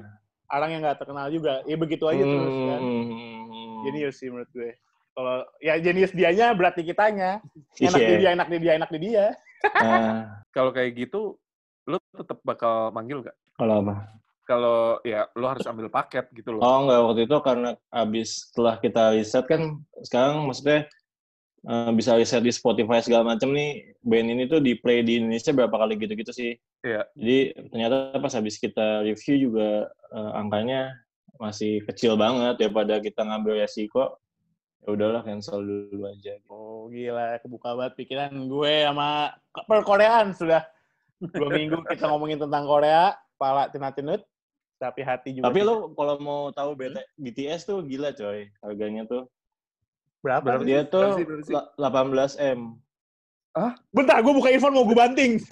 orang 0.46 0.70
yang 0.72 0.80
nggak 0.88 0.98
terkenal 1.04 1.26
juga. 1.28 1.54
Ya 1.68 1.76
begitu 1.76 2.04
aja 2.08 2.24
terus 2.24 2.56
kan. 2.64 2.80
Hmm. 2.80 3.82
Jenius 3.84 4.16
sih 4.16 4.28
menurut 4.32 4.48
gue. 4.56 4.72
Kalau 5.16 5.48
ya 5.58 5.80
jenius 5.80 6.12
dianya 6.12 6.52
berarti 6.52 6.84
kitanya. 6.84 7.40
Enak 7.80 7.96
Iya. 7.96 8.08
di 8.12 8.14
dia, 8.20 8.30
enak 8.36 8.48
di 8.52 8.58
dia, 8.60 8.72
enak 8.76 8.90
di 8.92 8.98
dia. 9.00 9.24
Nah, 9.64 10.12
Kalau 10.54 10.70
kayak 10.72 10.92
gitu, 10.92 11.40
lu 11.84 11.96
tetap 12.12 12.40
bakal 12.44 12.92
manggil 12.92 13.24
nggak? 13.24 13.36
kalau 13.56 13.80
apa? 13.80 13.94
Kalau 14.44 15.00
ya 15.00 15.24
lu 15.32 15.48
harus 15.48 15.64
ambil 15.64 15.88
paket 15.88 16.28
gitu 16.36 16.52
loh. 16.52 16.60
Oh 16.60 16.84
enggak 16.84 17.00
waktu 17.02 17.20
itu 17.24 17.36
karena 17.40 17.70
abis 17.88 18.52
setelah 18.52 18.76
kita 18.76 19.02
riset 19.16 19.44
kan 19.48 19.80
sekarang 20.04 20.44
maksudnya 20.44 20.84
eh, 21.64 21.90
bisa 21.96 22.14
riset 22.14 22.44
di 22.44 22.52
Spotify 22.52 23.00
segala 23.00 23.32
macam 23.32 23.50
nih 23.50 23.96
band 24.04 24.28
ini 24.28 24.44
tuh 24.44 24.60
di 24.60 24.76
play 24.76 25.00
di 25.00 25.18
Indonesia 25.18 25.50
berapa 25.50 25.72
kali 25.72 25.96
gitu-gitu 25.96 26.30
sih. 26.30 26.52
Iya. 26.84 27.08
Jadi 27.16 27.38
ternyata 27.72 27.96
pas 28.20 28.32
habis 28.36 28.60
kita 28.60 29.02
review 29.02 29.48
juga 29.48 29.88
eh, 30.12 30.32
angkanya 30.36 30.92
masih 31.40 31.80
kecil 31.84 32.14
banget 32.16 32.60
daripada 32.60 33.00
kita 33.00 33.24
ngambil 33.24 33.64
resiko. 33.64 34.20
Ya 34.86 34.94
udahlah 34.94 35.26
cancel 35.26 35.66
dulu 35.66 36.06
aja. 36.06 36.38
Oh 36.46 36.86
gila, 36.86 37.42
kebuka 37.42 37.74
banget 37.74 37.98
pikiran 37.98 38.30
gue 38.46 38.86
sama 38.86 39.34
perkoreaan 39.66 40.30
sudah. 40.30 40.62
Dua 41.18 41.50
minggu 41.50 41.82
kita 41.90 42.06
ngomongin 42.06 42.38
tentang 42.38 42.62
Korea, 42.70 43.18
pala 43.34 43.66
tinat-tinut, 43.66 44.22
tapi 44.78 45.02
hati 45.02 45.34
juga. 45.34 45.50
Tapi 45.50 45.66
lo 45.66 45.90
kalau 45.98 46.22
mau 46.22 46.40
tahu 46.54 46.78
BT, 46.78 47.02
BTS 47.18 47.66
tuh 47.66 47.82
gila 47.82 48.14
coy 48.14 48.46
harganya 48.62 49.02
tuh. 49.10 49.26
berapa? 50.22 50.62
Dia 50.62 50.86
tuh 50.86 51.18
sih, 51.18 51.26
sih? 51.50 51.54
la- 51.54 51.90
18 51.90 52.38
m. 52.38 52.78
Bentar, 53.90 54.22
gue 54.22 54.32
buka 54.38 54.54
earphone 54.54 54.74
mau 54.74 54.86
gue 54.86 54.94
banting. 54.94 55.42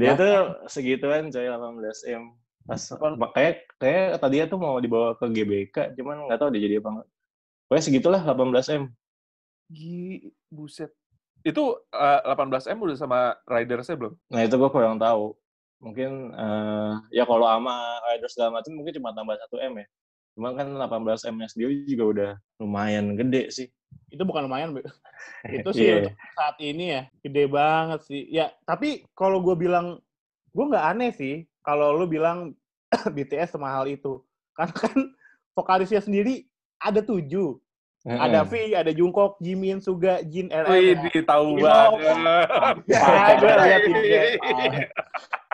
Dia 0.00 0.12
tuh 0.16 0.32
segituan 0.72 1.28
coy 1.28 1.44
18 1.44 2.16
m. 2.16 2.32
Pas 2.62 2.78
kayak 3.34 3.54
kayak 3.78 4.22
tadi 4.22 4.36
tuh 4.46 4.58
mau 4.60 4.78
dibawa 4.78 5.18
ke 5.18 5.26
GBK, 5.26 5.98
cuman 5.98 6.30
nggak 6.30 6.38
tahu 6.38 6.50
dia 6.54 6.62
jadi 6.62 6.76
apa 6.78 6.88
nggak. 7.00 7.08
Pokoknya 7.66 7.84
segitulah 7.84 8.20
18 8.22 8.78
m. 8.78 8.82
Gi, 9.72 10.30
buset. 10.52 10.92
Itu 11.42 11.82
eh, 11.90 12.20
18M 12.22 12.78
udah 12.78 12.96
sama 12.98 13.34
ridersnya 13.48 13.98
belum? 13.98 14.14
Nah 14.30 14.40
itu 14.46 14.54
gue 14.54 14.70
kurang 14.70 15.00
tahu. 15.00 15.34
Mungkin 15.82 16.30
eh, 16.36 16.92
ya 17.10 17.26
kalau 17.26 17.48
sama 17.48 17.98
rider 18.06 18.30
segala 18.30 18.60
macam 18.62 18.70
mungkin 18.78 18.94
cuma 18.94 19.10
tambah 19.10 19.34
1 19.34 19.56
m 19.58 19.72
ya. 19.82 19.86
Cuman 20.38 20.52
kan 20.54 20.66
18 20.70 21.28
m 21.32 21.34
nya 21.42 21.48
sendiri 21.50 21.72
juga 21.88 22.04
udah 22.04 22.30
lumayan 22.62 23.18
gede 23.18 23.50
sih. 23.50 23.68
Itu 24.12 24.22
bukan 24.28 24.44
lumayan, 24.46 24.76
Be. 24.76 24.84
Itu 25.56 25.72
sih 25.72 25.88
Iya. 25.88 26.12
untuk 26.12 26.16
saat 26.36 26.56
ini 26.60 26.84
ya, 26.96 27.02
gede 27.24 27.44
banget 27.48 28.00
sih. 28.04 28.22
Ya, 28.28 28.52
tapi 28.68 29.08
kalau 29.16 29.40
gue 29.40 29.56
bilang, 29.56 30.00
gue 30.52 30.64
nggak 30.68 30.86
aneh 30.92 31.10
sih 31.16 31.34
kalau 31.62 31.94
lu 31.96 32.04
bilang 32.10 32.52
BTS 33.14 33.56
semahal 33.56 33.88
itu. 33.88 34.20
Karena 34.56 34.74
kan 34.76 34.98
vokalisnya 35.56 36.02
sendiri 36.04 36.44
ada 36.82 37.00
tujuh. 37.00 37.56
Ada 38.02 38.42
V, 38.42 38.74
ada 38.74 38.90
Jungkook, 38.90 39.38
Jimin, 39.38 39.78
Suga, 39.78 40.26
Jin, 40.26 40.50
RM. 40.50 40.74
Wih, 40.74 40.98
di 41.06 41.22
tahu 41.30 41.62
banget. 41.62 42.82
Ya, 42.90 43.38
gue 43.38 43.52
lihat 43.62 43.82
juga. 43.86 44.18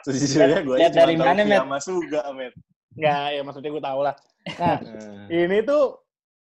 Sejujurnya 0.08 0.58
gue 0.64 0.76
Lihat 0.80 0.92
dari 0.96 1.14
mana, 1.20 1.44
Met? 1.44 1.60
sama 1.60 1.76
Suga, 1.76 2.24
Met. 2.32 2.56
Nggak, 2.96 3.26
ya 3.36 3.40
maksudnya 3.44 3.70
gue 3.76 3.84
tau 3.84 4.00
lah. 4.00 4.14
Nah, 4.56 4.78
Eh, 5.32 5.44
ini 5.44 5.60
tuh 5.60 6.00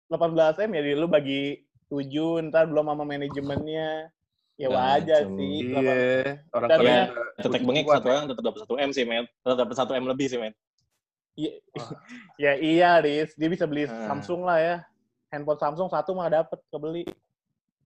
18 0.07 0.71
M 0.71 0.71
ya, 0.79 0.81
jadi 0.87 0.95
lu 0.95 1.11
bagi 1.11 1.67
7, 1.91 2.47
ntar 2.47 2.71
belum 2.71 2.87
sama 2.95 3.03
manajemennya. 3.03 4.07
Ya 4.59 4.67
Nah, 4.67 4.75
wajar 4.99 5.23
sih. 5.39 5.71
Iya, 5.71 5.95
orang 6.51 6.69
Korea. 6.75 6.83
ya, 6.91 7.03
juga 7.07 7.23
Tetek 7.47 7.61
bengek 7.63 7.85
satu 7.87 8.07
orang 8.11 8.25
tetap 8.27 8.43
dapat 8.43 8.59
satu 8.67 8.73
m 8.75 8.89
sih, 8.91 9.03
Met. 9.07 9.27
Tetap 9.39 9.57
dapat 9.57 9.75
satu 9.79 9.91
m 9.95 10.03
lebih 10.03 10.27
sih, 10.27 10.35
Met. 10.35 10.51
Iya, 11.39 11.51
ya 12.43 12.53
iya, 12.59 12.89
Riz. 12.99 13.31
Dia 13.39 13.47
bisa 13.47 13.63
beli 13.63 13.87
Ah. 13.87 14.11
Samsung 14.11 14.43
lah 14.43 14.59
ya. 14.59 14.75
Handphone 15.31 15.63
Samsung 15.63 15.87
satu 15.87 16.11
mah 16.11 16.27
dapet 16.27 16.59
kebeli. 16.67 17.07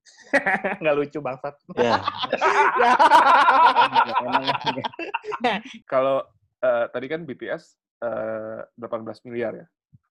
Nggak 0.81 0.95
lucu 0.97 1.19
bangsat. 1.21 1.53
Ya, 1.77 2.01
Emang 4.25 4.43
Kalau 5.91 6.25
eh, 6.59 6.85
tadi 6.89 7.05
kan 7.05 7.21
BTS 7.21 7.77
eh, 8.01 8.59
18 8.81 9.25
miliar 9.29 9.53
ya. 9.55 9.67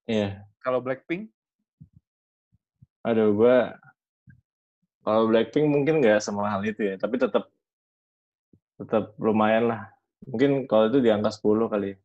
iya. 0.06 0.28
Kalau 0.62 0.78
Blackpink 0.78 1.26
Aduh, 3.02 3.34
gua 3.34 3.74
kalau 5.02 5.26
Blackpink 5.28 5.66
mungkin 5.66 5.98
nggak 5.98 6.22
semahal 6.22 6.62
itu 6.62 6.82
ya, 6.82 6.94
tapi 6.96 7.18
tetap 7.18 7.50
tetap 8.78 9.14
lumayan 9.18 9.70
lah. 9.70 9.90
Mungkin 10.26 10.70
kalau 10.70 10.86
itu 10.90 11.02
di 11.02 11.10
angka 11.10 11.34
10 11.34 11.66
kali. 11.66 11.98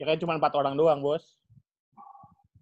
Ya 0.00 0.04
kan 0.08 0.16
cuma 0.16 0.36
empat 0.40 0.52
orang 0.56 0.74
doang, 0.76 1.04
bos. 1.04 1.36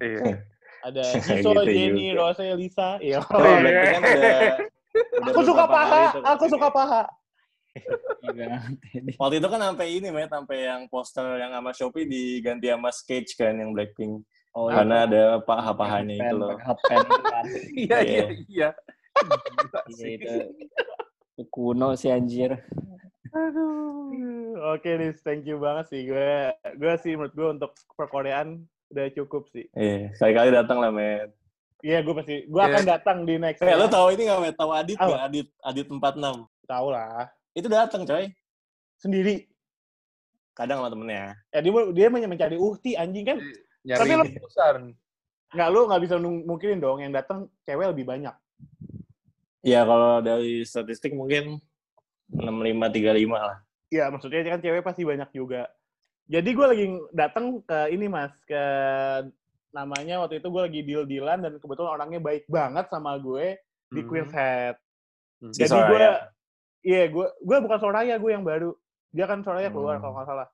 iya. 0.03 0.43
Ada 0.83 1.03
Gitu 1.23 1.43
Jisoo, 1.43 1.63
Jennie, 1.67 2.13
juga. 2.15 2.35
Rose, 2.35 2.45
Lisa. 2.59 2.89
Iya. 2.99 3.19
Oh, 3.23 3.39
Blackpink 3.41 3.91
kan 3.95 4.03
ada, 4.03 4.35
udah 5.23 5.33
Aku 5.35 5.41
suka 5.45 5.65
paha, 5.69 6.03
itu 6.09 6.21
aku 6.25 6.37
ke 6.37 6.47
sini. 6.47 6.55
suka 6.57 6.69
paha. 6.73 7.03
Waktu 9.21 9.35
itu 9.39 9.49
kan 9.53 9.61
sampai 9.61 9.87
ini, 10.01 10.09
Met, 10.09 10.33
sampai 10.33 10.59
yang 10.65 10.83
poster 10.89 11.27
yang 11.37 11.53
sama 11.53 11.71
Shopee 11.77 12.09
diganti 12.09 12.67
sama 12.73 12.91
Sketch 12.91 13.37
kan, 13.37 13.55
yang 13.61 13.77
Blackpink. 13.77 14.25
Oh, 14.57 14.73
Karena 14.73 15.05
ada 15.05 15.37
paha-pahanya 15.45 16.17
itu 16.17 16.37
loh. 16.37 16.57
Kan. 16.57 17.05
Iya, 17.77 17.99
iya, 18.01 18.25
iya. 18.49 18.69
Gila 19.17 19.81
Iya, 19.87 19.95
sih. 19.95 20.15
itu 21.33 21.43
kuno 21.49 21.93
sih 21.95 22.09
anjir. 22.09 22.61
Oke, 24.67 24.91
Nis, 24.97 25.21
thank 25.21 25.45
you 25.45 25.57
banget 25.57 25.89
sih. 25.89 26.01
Gue, 26.05 26.53
gue 26.75 26.95
sih 26.99 27.13
menurut 27.15 27.35
gue 27.35 27.49
untuk 27.53 27.73
perkoreaan 27.95 28.65
udah 28.89 29.07
cukup 29.13 29.49
sih. 29.49 29.69
Iya, 29.73 30.13
sekali-kali 30.15 30.51
datang 30.51 30.79
lah, 30.79 30.89
Met. 30.89 31.31
Iya, 31.85 32.01
gue 32.01 32.15
pasti, 32.15 32.37
gue 32.45 32.57
Iya. 32.59 32.69
akan 32.73 32.83
datang 32.85 33.17
di 33.23 33.35
next. 33.37 33.61
Eh, 33.61 33.69
ya. 33.69 33.77
lo 33.77 33.87
tahu 33.87 34.11
ini 34.11 34.23
nggak, 34.27 34.41
Met? 34.41 34.57
Tahu 34.57 34.71
Adit 34.73 34.97
Apa? 34.97 35.07
nggak? 35.07 35.23
Adit, 35.23 35.49
Adit 35.61 35.87
46. 35.87 36.37
Tahu 36.65 36.87
lah. 36.89 37.29
Itu 37.53 37.69
datang, 37.69 38.03
coy. 38.03 38.25
Sendiri. 38.97 39.45
Kadang 40.53 40.81
sama 40.81 40.89
temennya. 40.89 41.37
Ya 41.53 41.61
dia 41.61 41.73
dia 41.93 42.07
men- 42.09 42.25
mencari 42.27 42.57
uhti 42.57 42.97
anjing 42.97 43.29
kan. 43.29 43.39
Nyari 43.85 44.01
Tapi 44.01 44.13
lo- 44.17 44.25
besar. 44.41 44.75
Nggak 45.53 45.69
lu 45.69 45.81
nggak 45.85 46.03
bisa 46.03 46.15
mungkinin 46.19 46.81
dong 46.81 46.99
yang 46.99 47.13
datang 47.13 47.45
cewek 47.63 47.93
lebih 47.93 48.09
banyak. 48.09 48.33
Ya, 49.67 49.83
kalau 49.83 50.23
dari 50.23 50.63
statistik 50.63 51.11
mungkin 51.11 51.59
65-35 52.31 53.35
lah. 53.35 53.59
Iya, 53.91 54.15
maksudnya 54.15 54.47
kan 54.47 54.63
cewek 54.63 54.87
pasti 54.87 55.03
banyak 55.03 55.27
juga. 55.35 55.67
Jadi 56.27 56.55
gue 56.55 56.67
lagi 56.67 56.87
datang 57.11 57.63
ke 57.63 57.91
ini 57.91 58.07
mas, 58.07 58.31
ke 58.47 58.63
namanya 59.71 60.23
waktu 60.23 60.39
itu 60.39 60.49
gue 60.49 60.63
lagi 60.63 60.81
deal-dealan 60.83 61.39
dan 61.43 61.53
kebetulan 61.59 61.99
orangnya 61.99 62.19
baik 62.19 62.47
banget 62.47 62.87
sama 62.91 63.19
gue 63.19 63.59
di 63.91 64.03
Mhm. 64.03 64.09
Queen's 64.09 64.35
Head. 64.35 64.75
Hmm. 65.39 65.51
Si 65.51 65.63
Jadi 65.63 65.71
Soraya. 65.71 65.91
gue, 65.91 66.07
iya 66.83 67.03
gue, 67.07 67.27
gue 67.27 67.57
bukan 67.61 67.79
Soraya, 67.79 68.15
gue 68.19 68.31
yang 68.31 68.47
baru. 68.47 68.71
Dia 69.11 69.27
kan 69.27 69.43
Soraya 69.43 69.71
keluar 69.71 69.99
Hmm. 69.99 70.03
kalau 70.03 70.15
nggak 70.19 70.27
salah. 70.27 70.47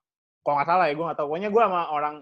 Kalau 0.43 0.55
nggak 0.57 0.69
salah 0.69 0.85
ya, 0.89 0.93
gue 0.93 1.05
nggak 1.05 1.17
tahu. 1.17 1.27
Pokoknya 1.29 1.49
gue 1.49 1.61
sama 1.63 1.81
orang, 1.89 2.15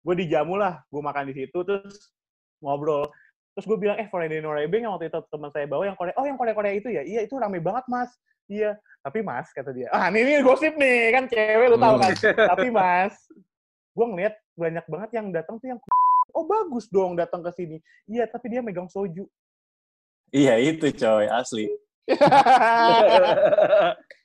gue 0.00 0.14
dijamu 0.14 0.54
lah, 0.56 0.74
gue 0.86 1.00
makan 1.00 1.24
di 1.28 1.34
situ 1.34 1.58
terus 1.60 2.12
ngobrol. 2.60 3.08
Terus 3.54 3.66
gue 3.70 3.78
bilang, 3.78 3.96
eh 4.02 4.10
Foreign 4.10 4.34
Norebang 4.42 4.82
yang 4.82 4.92
waktu 4.98 5.06
itu 5.06 5.18
teman 5.30 5.50
saya 5.54 5.66
bawa 5.70 5.86
yang 5.86 5.94
Korea, 5.94 6.14
oh 6.18 6.26
yang 6.26 6.34
Korea-Korea 6.34 6.74
itu 6.74 6.90
ya? 6.90 7.02
Iya, 7.06 7.22
itu 7.22 7.38
rame 7.38 7.62
banget 7.62 7.86
mas. 7.86 8.10
Iya, 8.50 8.74
tapi 9.00 9.22
mas, 9.22 9.46
kata 9.54 9.70
dia. 9.70 9.86
Ah, 9.94 10.10
ini, 10.10 10.26
ini 10.26 10.42
gosip 10.42 10.74
nih, 10.74 11.14
kan 11.14 11.24
cewek 11.30 11.66
lu 11.70 11.78
tahu 11.78 11.96
kan. 12.02 12.12
tapi 12.50 12.68
mas, 12.74 13.14
gue 13.94 14.06
ngeliat 14.10 14.34
banyak 14.58 14.84
banget 14.90 15.10
yang 15.14 15.26
datang 15.30 15.56
tuh 15.62 15.70
yang 15.70 15.80
oh 16.36 16.44
bagus 16.44 16.90
dong 16.90 17.14
datang 17.14 17.46
ke 17.46 17.50
sini. 17.54 17.76
Iya, 18.10 18.26
tapi 18.26 18.50
dia 18.50 18.60
megang 18.60 18.90
soju. 18.90 19.22
Iya, 20.34 20.58
itu 20.58 20.90
coy, 20.90 21.30
asli. 21.30 21.70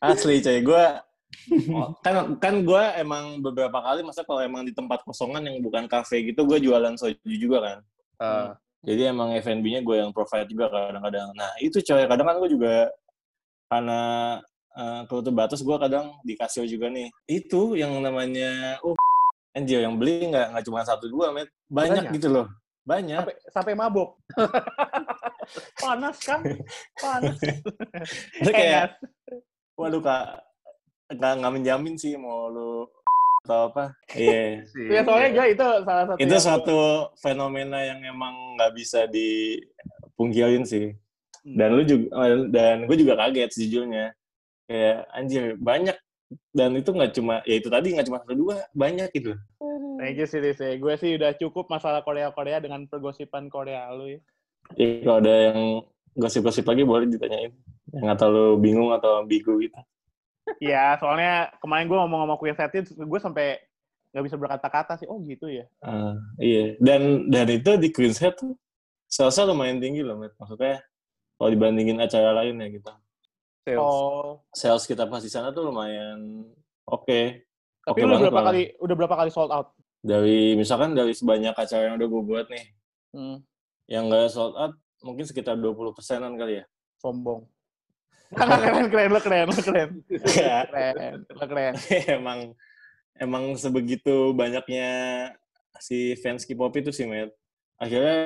Asli 0.03 0.41
coy, 0.41 0.59
gue 0.65 0.85
kan 2.01 2.35
kan 2.41 2.55
gue 2.65 2.83
emang 2.97 3.39
beberapa 3.39 3.77
kali 3.79 4.01
masa 4.01 4.25
kalau 4.25 4.41
emang 4.41 4.65
di 4.65 4.73
tempat 4.73 5.05
kosongan 5.05 5.45
yang 5.45 5.61
bukan 5.61 5.85
kafe 5.85 6.25
gitu 6.25 6.41
gue 6.43 6.57
jualan 6.57 6.97
soju 6.97 7.29
juga 7.37 7.57
kan 7.61 7.79
Eh, 8.19 8.49
jadi 8.83 9.11
emang 9.11 9.35
F&B-nya 9.39 9.83
gue 9.83 9.95
yang 9.99 10.11
provide 10.15 10.47
juga 10.47 10.71
kadang-kadang 10.71 11.29
nah 11.35 11.51
itu 11.59 11.79
coy 11.83 12.03
kadang 12.07 12.27
kan 12.27 12.35
gue 12.39 12.49
juga 12.51 12.75
karena 13.69 14.01
uh, 14.73 15.01
kelutup 15.05 15.33
batas 15.35 15.59
gue 15.61 15.77
kadang 15.77 16.15
dikasih 16.25 16.65
juga 16.65 16.87
nih 16.89 17.11
itu 17.27 17.75
yang 17.75 17.93
namanya 17.99 18.79
oh 18.81 18.95
anjir 19.53 19.83
yang 19.83 19.99
beli 19.99 20.29
nggak 20.31 20.55
nggak 20.55 20.65
cuma 20.65 20.85
satu 20.85 21.09
dua 21.09 21.35
met 21.35 21.49
banyak, 21.67 22.07
Banyak. 22.07 22.15
gitu 22.17 22.29
loh 22.31 22.47
banyak 22.89 23.21
sampai 23.21 23.35
sampai 23.53 23.73
mabok. 23.77 24.09
Panas 25.81 26.17
kan? 26.25 26.41
Panas. 26.97 27.37
Itu 28.41 28.49
kayak 28.49 28.97
waduh 29.77 30.01
kak 30.01 30.41
nggak 31.09 31.33
nggak 31.41 31.53
menjamin 31.53 31.95
sih 31.97 32.13
mau 32.17 32.49
lu 32.49 32.85
atau 33.45 33.71
apa? 33.71 33.83
Iya. 34.13 34.67
Sih. 34.67 34.87
Ya 34.91 35.01
soalnya 35.01 35.29
gue 35.33 35.45
itu 35.55 35.65
salah 35.85 36.05
satu. 36.05 36.19
itu 36.19 36.35
suatu 36.37 36.79
fenomena 37.19 37.79
yang 37.81 37.99
emang 38.03 38.59
nggak 38.59 38.71
bisa 38.75 39.07
dipungkirin 39.07 40.67
sih. 40.67 40.93
Dan 41.41 41.79
lu 41.79 41.83
juga 41.87 42.07
dan 42.51 42.85
gue 42.85 42.97
juga 42.99 43.13
kaget 43.15 43.49
sejujurnya. 43.55 44.05
Kayak 44.69 44.97
anjir 45.15 45.43
banyak. 45.57 45.97
Dan 46.53 46.77
itu 46.77 46.93
nggak 46.93 47.11
cuma 47.17 47.41
ya 47.41 47.55
itu 47.57 47.73
tadi 47.73 47.87
nggak 47.95 48.05
cuma 48.05 48.21
satu 48.21 48.35
dua 48.37 48.55
banyak 48.75 49.09
gitu. 49.17 49.33
Thank 49.97 50.21
you 50.21 50.27
sih. 50.29 50.39
Gue 50.77 50.93
sih 50.99 51.17
udah 51.17 51.33
cukup 51.39 51.71
masalah 51.71 52.05
Korea-Korea 52.05 52.61
dengan 52.61 52.85
pergosipan 52.85 53.49
Korea 53.49 53.89
lu 53.95 54.13
ya. 54.13 54.19
ya 54.77 55.01
kalau 55.01 55.17
ada 55.25 55.33
yang 55.49 55.59
gosip-gosip 56.13 56.67
lagi 56.67 56.83
boleh 56.85 57.09
ditanyain. 57.09 57.55
Yang 57.89 58.07
atau 58.13 58.27
lu 58.29 58.45
bingung 58.61 58.93
atau 58.93 59.25
ambigu 59.25 59.57
gitu 59.63 59.79
Iya, 60.57 60.97
soalnya 60.97 61.53
kemarin 61.61 61.85
gue 61.85 61.97
ngomong 61.97 62.19
sama 62.25 62.35
Queen 62.35 62.57
Setin, 62.57 62.83
gue 62.83 63.19
sampai 63.21 63.61
nggak 64.09 64.25
bisa 64.25 64.35
berkata-kata 64.35 64.97
sih. 64.97 65.05
Oh 65.05 65.21
gitu 65.21 65.45
ya. 65.45 65.69
Ah, 65.79 66.17
iya 66.37 66.73
dan 66.81 67.29
dan 67.29 67.45
itu 67.47 67.77
di 67.77 67.93
Queen's 67.93 68.17
Head 68.17 68.33
tuh 68.35 68.57
salesnya 69.05 69.45
lumayan 69.45 69.77
tinggi 69.77 70.01
loh 70.01 70.17
Matt. 70.17 70.33
maksudnya 70.35 70.81
kalau 71.37 71.49
dibandingin 71.49 71.97
acara 71.97 72.33
lain 72.35 72.57
ya 72.57 72.67
gitu 72.69 72.89
Sales. 73.63 73.77
Oh. 73.79 74.41
sales 74.49 74.85
kita 74.85 75.05
pas 75.05 75.21
di 75.21 75.29
sana 75.29 75.49
tuh 75.49 75.65
lumayan 75.65 76.45
oke 76.83 77.45
Tapi 77.79 77.95
Oke 77.95 78.01
lu 78.01 78.09
banget 78.11 78.21
berapa 78.29 78.37
malah. 78.37 78.47
kali 78.49 78.61
udah 78.77 78.95
berapa 78.97 79.15
kali 79.15 79.29
sold 79.29 79.49
out? 79.49 79.73
dari 79.99 80.53
misalkan 80.53 80.93
dari 80.93 81.11
sebanyak 81.11 81.53
acara 81.53 81.89
yang 81.89 81.97
udah 81.97 82.07
gue 82.07 82.23
buat 82.23 82.47
nih 82.47 82.65
Hmm, 83.09 83.41
yang 83.85 84.05
nggak 84.05 84.29
sold 84.29 84.53
out 84.53 84.73
mungkin 85.01 85.25
sekitar 85.25 85.53
20 85.53 85.73
persenan 85.91 86.33
kali 86.33 86.61
ya 86.61 86.65
sombong. 86.97 87.45
Keren, 88.33 88.87
keren, 88.89 89.09
lo 89.09 89.19
keren, 89.21 89.47
lo 89.49 89.61
keren. 89.61 89.89
Nggak. 90.05 90.63
Keren, 90.69 91.17
lo 91.25 91.45
keren. 91.49 91.73
emang 92.17 92.39
emang 93.19 93.43
sebegitu 93.57 94.31
banyaknya 94.37 94.89
si 95.79 96.13
fans 96.19 96.43
K-pop 96.43 96.75
itu 96.77 96.91
sih 96.91 97.07
Matt 97.07 97.31
akhirnya 97.79 98.19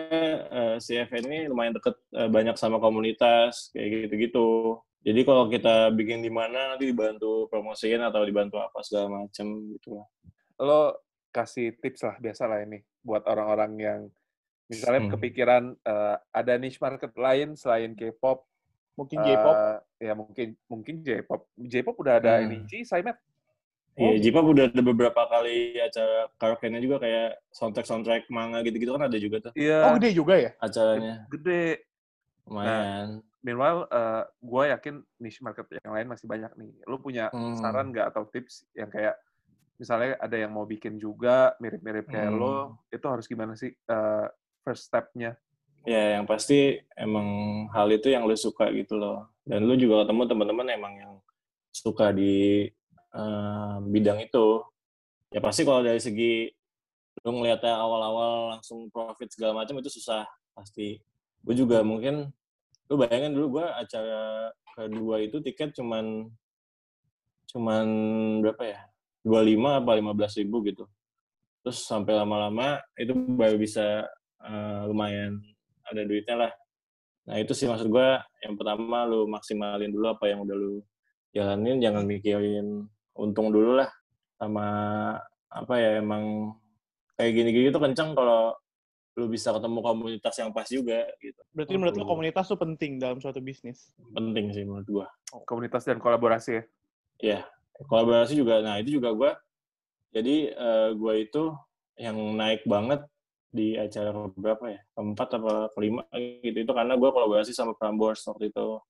eh, 0.50 0.76
si 0.82 0.98
FN 0.98 1.30
ini 1.30 1.40
lumayan 1.46 1.78
deket 1.78 1.94
eh, 2.18 2.26
banyak 2.26 2.58
sama 2.58 2.82
komunitas 2.82 3.70
kayak 3.70 4.10
gitu-gitu 4.10 4.82
jadi 5.06 5.22
kalau 5.22 5.46
kita 5.46 5.94
bikin 5.94 6.26
di 6.26 6.34
mana 6.34 6.74
nanti 6.74 6.90
dibantu 6.90 7.46
promosiin 7.54 8.02
atau 8.02 8.26
dibantu 8.26 8.58
apa 8.58 8.82
segala 8.82 9.22
macem 9.22 9.78
gitu 9.78 10.02
lah 10.02 10.08
Lo 10.62 10.82
kasih 11.34 11.78
tips 11.82 12.06
lah 12.06 12.16
biasa 12.22 12.46
lah 12.46 12.62
ini 12.62 12.82
buat 13.02 13.26
orang-orang 13.26 13.72
yang 13.78 14.02
misalnya 14.70 15.06
Hmm. 15.06 15.12
kepikiran 15.18 15.64
eh, 15.76 16.16
ada 16.34 16.54
niche 16.62 16.80
market 16.80 17.12
lain 17.18 17.58
selain 17.58 17.98
K-pop. 17.98 18.46
Mungkin 18.94 19.18
J-pop. 19.26 19.56
eh, 19.58 19.78
ya 20.06 20.14
mungkin 20.14 20.48
mungkin 20.70 20.96
J-pop. 21.02 21.50
J-pop 21.58 21.96
udah 21.98 22.22
ada 22.22 22.38
Hmm. 22.38 22.46
ini 22.46 22.58
sih, 22.70 22.86
Saimet. 22.86 23.18
Iya, 23.94 24.18
J-pop 24.20 24.46
udah 24.50 24.70
ada 24.70 24.82
beberapa 24.82 25.22
kali 25.30 25.78
acara 25.78 26.26
karaoke-nya 26.38 26.82
juga 26.82 26.98
kayak 26.98 27.38
soundtrack-soundtrack 27.54 28.26
manga 28.30 28.62
gitu-gitu 28.62 28.90
kan 28.90 29.06
ada 29.06 29.18
juga 29.18 29.50
tuh 29.50 29.52
Iya. 29.54 29.86
Oh 29.86 29.92
gede 29.98 30.10
juga 30.14 30.34
ya? 30.34 30.52
acaranya. 30.58 31.26
Gede. 31.30 31.86
Lumayan. 32.50 33.22
Meanwhile, 33.44 33.86
eh 33.92 34.24
gue 34.40 34.64
yakin 34.72 34.96
niche 35.20 35.42
market 35.42 35.68
yang 35.78 35.94
lain 35.94 36.08
masih 36.08 36.26
banyak 36.26 36.52
nih. 36.56 36.72
Lu 36.88 36.98
punya 36.98 37.30
Hmm. 37.30 37.54
saran 37.54 37.92
nggak 37.92 38.08
atau 38.10 38.26
tips 38.26 38.66
yang 38.74 38.90
kayak 38.90 39.14
misalnya 39.78 40.16
ada 40.18 40.38
yang 40.38 40.54
mau 40.54 40.66
bikin 40.66 40.96
juga 40.98 41.54
mirip-mirip 41.60 42.08
kayak 42.08 42.30
Hmm. 42.30 42.40
lo, 42.40 42.58
itu 42.88 43.04
harus 43.06 43.26
gimana 43.26 43.54
sih 43.54 43.74
eh, 43.74 44.26
first 44.64 44.90
step-nya? 44.90 45.36
Ya, 45.84 46.20
yang 46.20 46.26
pasti 46.26 46.80
emang 46.96 47.28
hal 47.76 47.92
itu 47.92 48.08
yang 48.08 48.24
lu 48.24 48.36
suka 48.40 48.72
gitu 48.72 48.96
loh. 48.96 49.28
Dan 49.44 49.68
lu 49.68 49.76
juga 49.76 50.08
ketemu 50.08 50.24
teman-teman 50.32 50.68
emang 50.72 50.94
yang 50.96 51.14
suka 51.76 52.16
di 52.16 52.68
eh, 53.12 53.76
bidang 53.84 54.24
itu. 54.24 54.64
Ya 55.36 55.44
pasti 55.44 55.68
kalau 55.68 55.84
dari 55.84 56.00
segi 56.00 56.48
lu 57.24 57.30
ngeliatnya 57.40 57.76
awal-awal 57.76 58.58
langsung 58.58 58.88
profit 58.90 59.28
segala 59.32 59.64
macam 59.64 59.76
itu 59.84 59.92
susah 59.92 60.24
pasti. 60.56 61.04
Gue 61.44 61.56
juga 61.60 61.84
mungkin 61.84 62.32
lu 62.88 62.96
bayangin 62.96 63.36
dulu 63.36 63.60
gue 63.60 63.66
acara 63.68 64.52
kedua 64.76 65.20
itu 65.24 65.40
tiket 65.40 65.76
cuman 65.78 66.28
cuman 67.54 67.86
berapa 68.42 68.64
ya 68.66 68.80
25 69.24 69.80
apa 69.80 69.92
15 69.98 70.40
ribu 70.44 70.58
gitu 70.68 70.86
terus 71.64 71.86
sampai 71.86 72.18
lama-lama 72.18 72.82
itu 73.00 73.14
baru 73.14 73.56
bisa 73.56 74.10
eh, 74.44 74.82
lumayan 74.90 75.40
ada 75.90 76.02
duitnya 76.08 76.36
lah 76.48 76.52
Nah 77.24 77.40
itu 77.40 77.56
sih 77.56 77.68
maksud 77.68 77.88
gue 77.88 78.10
yang 78.44 78.56
pertama 78.60 79.08
lu 79.08 79.24
maksimalin 79.32 79.92
dulu 79.92 80.12
apa 80.12 80.28
yang 80.28 80.44
udah 80.44 80.56
lu 80.56 80.84
jalanin, 81.32 81.80
jangan 81.80 82.04
mikirin 82.04 82.86
untung 83.16 83.50
dulu 83.50 83.80
lah 83.80 83.90
sama 84.38 84.68
apa 85.48 85.74
ya 85.80 86.04
emang 86.04 86.54
kayak 87.16 87.32
gini-gini 87.32 87.72
tuh 87.72 87.80
kenceng 87.80 88.12
kalau 88.14 88.52
lu 89.14 89.30
bisa 89.30 89.54
ketemu 89.54 89.80
komunitas 89.86 90.36
yang 90.42 90.50
pas 90.50 90.66
juga 90.66 91.06
gitu. 91.22 91.38
Berarti 91.54 91.74
menurut 91.78 91.96
lo 91.96 92.06
komunitas 92.10 92.50
tuh 92.50 92.58
penting 92.58 92.98
dalam 92.98 93.22
suatu 93.22 93.40
bisnis. 93.40 93.94
Penting 94.18 94.50
sih 94.52 94.66
menurut 94.66 94.88
gua. 94.90 95.08
Komunitas 95.46 95.86
dan 95.86 96.02
kolaborasi 96.02 96.50
ya. 96.58 96.64
Iya, 97.22 97.40
kolaborasi 97.88 98.34
juga. 98.34 98.66
Nah, 98.66 98.82
itu 98.82 98.98
juga 98.98 99.14
gua 99.14 99.32
jadi 100.10 100.50
eh, 100.50 100.90
gua 100.98 101.14
itu 101.14 101.54
yang 101.94 102.18
naik 102.18 102.66
banget 102.66 103.06
di 103.54 103.78
acara 103.78 104.10
berapa 104.34 104.66
ya? 104.74 104.82
Keempat 104.98 105.30
apa 105.38 105.54
kelima 105.78 106.04
gitu. 106.42 106.58
Itu 106.66 106.74
karena 106.74 106.98
gua 106.98 107.14
kolaborasi 107.14 107.54
sama 107.54 107.78
Prambors 107.78 108.26
waktu 108.26 108.50
itu. 108.50 108.82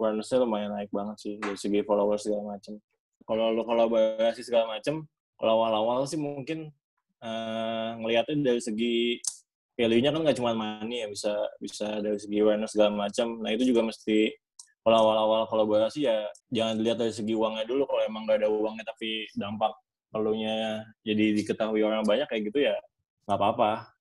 Awareness-nya 0.00 0.40
lumayan 0.40 0.72
naik 0.72 0.88
banget 0.88 1.16
sih 1.20 1.34
dari 1.36 1.58
segi 1.60 1.84
followers 1.84 2.24
segala 2.24 2.56
macem. 2.56 2.80
Kalau 3.28 3.52
lu 3.52 3.60
kolaborasi 3.60 4.40
segala 4.40 4.72
macem, 4.72 5.04
kalau 5.36 5.60
awal-awal 5.60 6.08
sih 6.08 6.16
mungkin 6.16 6.72
eh, 7.20 7.88
ngelihatnya 8.00 8.40
dari 8.40 8.60
segi 8.64 9.20
value-nya 9.76 10.10
kan 10.10 10.20
nggak 10.24 10.38
cuma 10.40 10.56
money 10.56 11.04
ya 11.04 11.08
bisa 11.12 11.32
bisa 11.60 12.00
dari 12.00 12.16
segi 12.16 12.40
awareness 12.40 12.72
segala 12.72 12.96
macam 12.96 13.44
nah 13.44 13.52
itu 13.52 13.68
juga 13.68 13.84
mesti 13.84 14.32
kalau 14.80 14.96
awal-awal 15.04 15.44
kolaborasi 15.50 16.08
ya 16.08 16.24
jangan 16.48 16.80
dilihat 16.80 16.98
dari 17.04 17.12
segi 17.12 17.36
uangnya 17.36 17.68
dulu 17.68 17.84
kalau 17.84 18.02
emang 18.08 18.24
nggak 18.24 18.40
ada 18.40 18.48
uangnya 18.48 18.84
tapi 18.88 19.28
dampak 19.36 19.76
perlunya 20.08 20.80
jadi 21.04 21.36
diketahui 21.36 21.84
orang 21.84 22.08
banyak 22.08 22.24
kayak 22.24 22.48
gitu 22.48 22.64
ya 22.64 22.76
nggak 23.28 23.36
apa-apa 23.36 23.95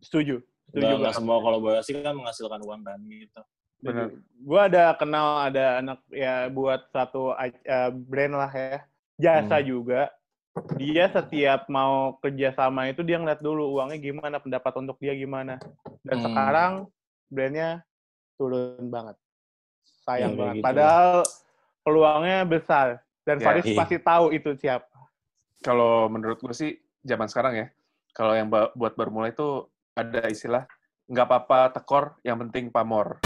Setuju. 0.00 0.40
Setuju 0.68 0.94
nggak 1.00 1.14
semua 1.16 1.40
kolaborasi 1.40 1.96
kan 2.00 2.12
menghasilkan 2.12 2.60
uang 2.60 2.82
kan 2.84 2.98
gitu 3.08 3.40
Benar. 3.78 4.10
Gue 4.36 4.60
ada 4.60 4.90
kenal 4.98 5.46
ada 5.46 5.78
anak 5.78 6.02
ya 6.10 6.50
buat 6.50 6.90
satu 6.90 7.30
uh, 7.30 7.90
brand 7.94 8.34
lah 8.34 8.50
ya 8.50 8.82
jasa 9.14 9.62
Hmm. 9.62 9.66
juga. 9.66 10.10
Dia 10.74 11.06
setiap 11.06 11.70
mau 11.70 12.18
kerjasama 12.18 12.90
itu 12.90 13.06
dia 13.06 13.22
ngeliat 13.22 13.38
dulu 13.38 13.78
uangnya 13.78 14.02
gimana, 14.02 14.42
pendapat 14.42 14.74
untuk 14.82 14.98
dia 14.98 15.14
gimana. 15.14 15.62
Dan 16.02 16.18
Hmm. 16.18 16.24
sekarang 16.26 16.72
brandnya 17.30 17.86
turun 18.34 18.90
banget. 18.90 19.14
Sayang 20.02 20.34
Ya, 20.34 20.38
banget. 20.38 20.54
gitu. 20.58 20.64
Padahal 20.66 21.10
peluangnya 21.86 22.38
besar. 22.42 22.86
Dan 23.22 23.38
Ya, 23.38 23.44
Faris 23.46 23.66
iya. 23.70 23.78
pasti 23.78 23.96
tahu 24.02 24.34
itu 24.34 24.50
siapa. 24.58 24.90
Kalau 25.62 26.10
menurut 26.10 26.42
gue 26.42 26.50
sih 26.50 26.74
zaman 27.06 27.30
sekarang 27.30 27.54
ya, 27.54 27.66
kalau 28.10 28.34
yang 28.34 28.50
buat 28.50 28.98
bermulai 28.98 29.30
itu 29.30 29.70
ada 29.98 30.30
istilah 30.30 30.62
nggak 31.10 31.26
apa-apa 31.26 31.74
tekor, 31.74 32.22
yang 32.22 32.38
penting 32.46 32.70
pamor. 32.70 33.18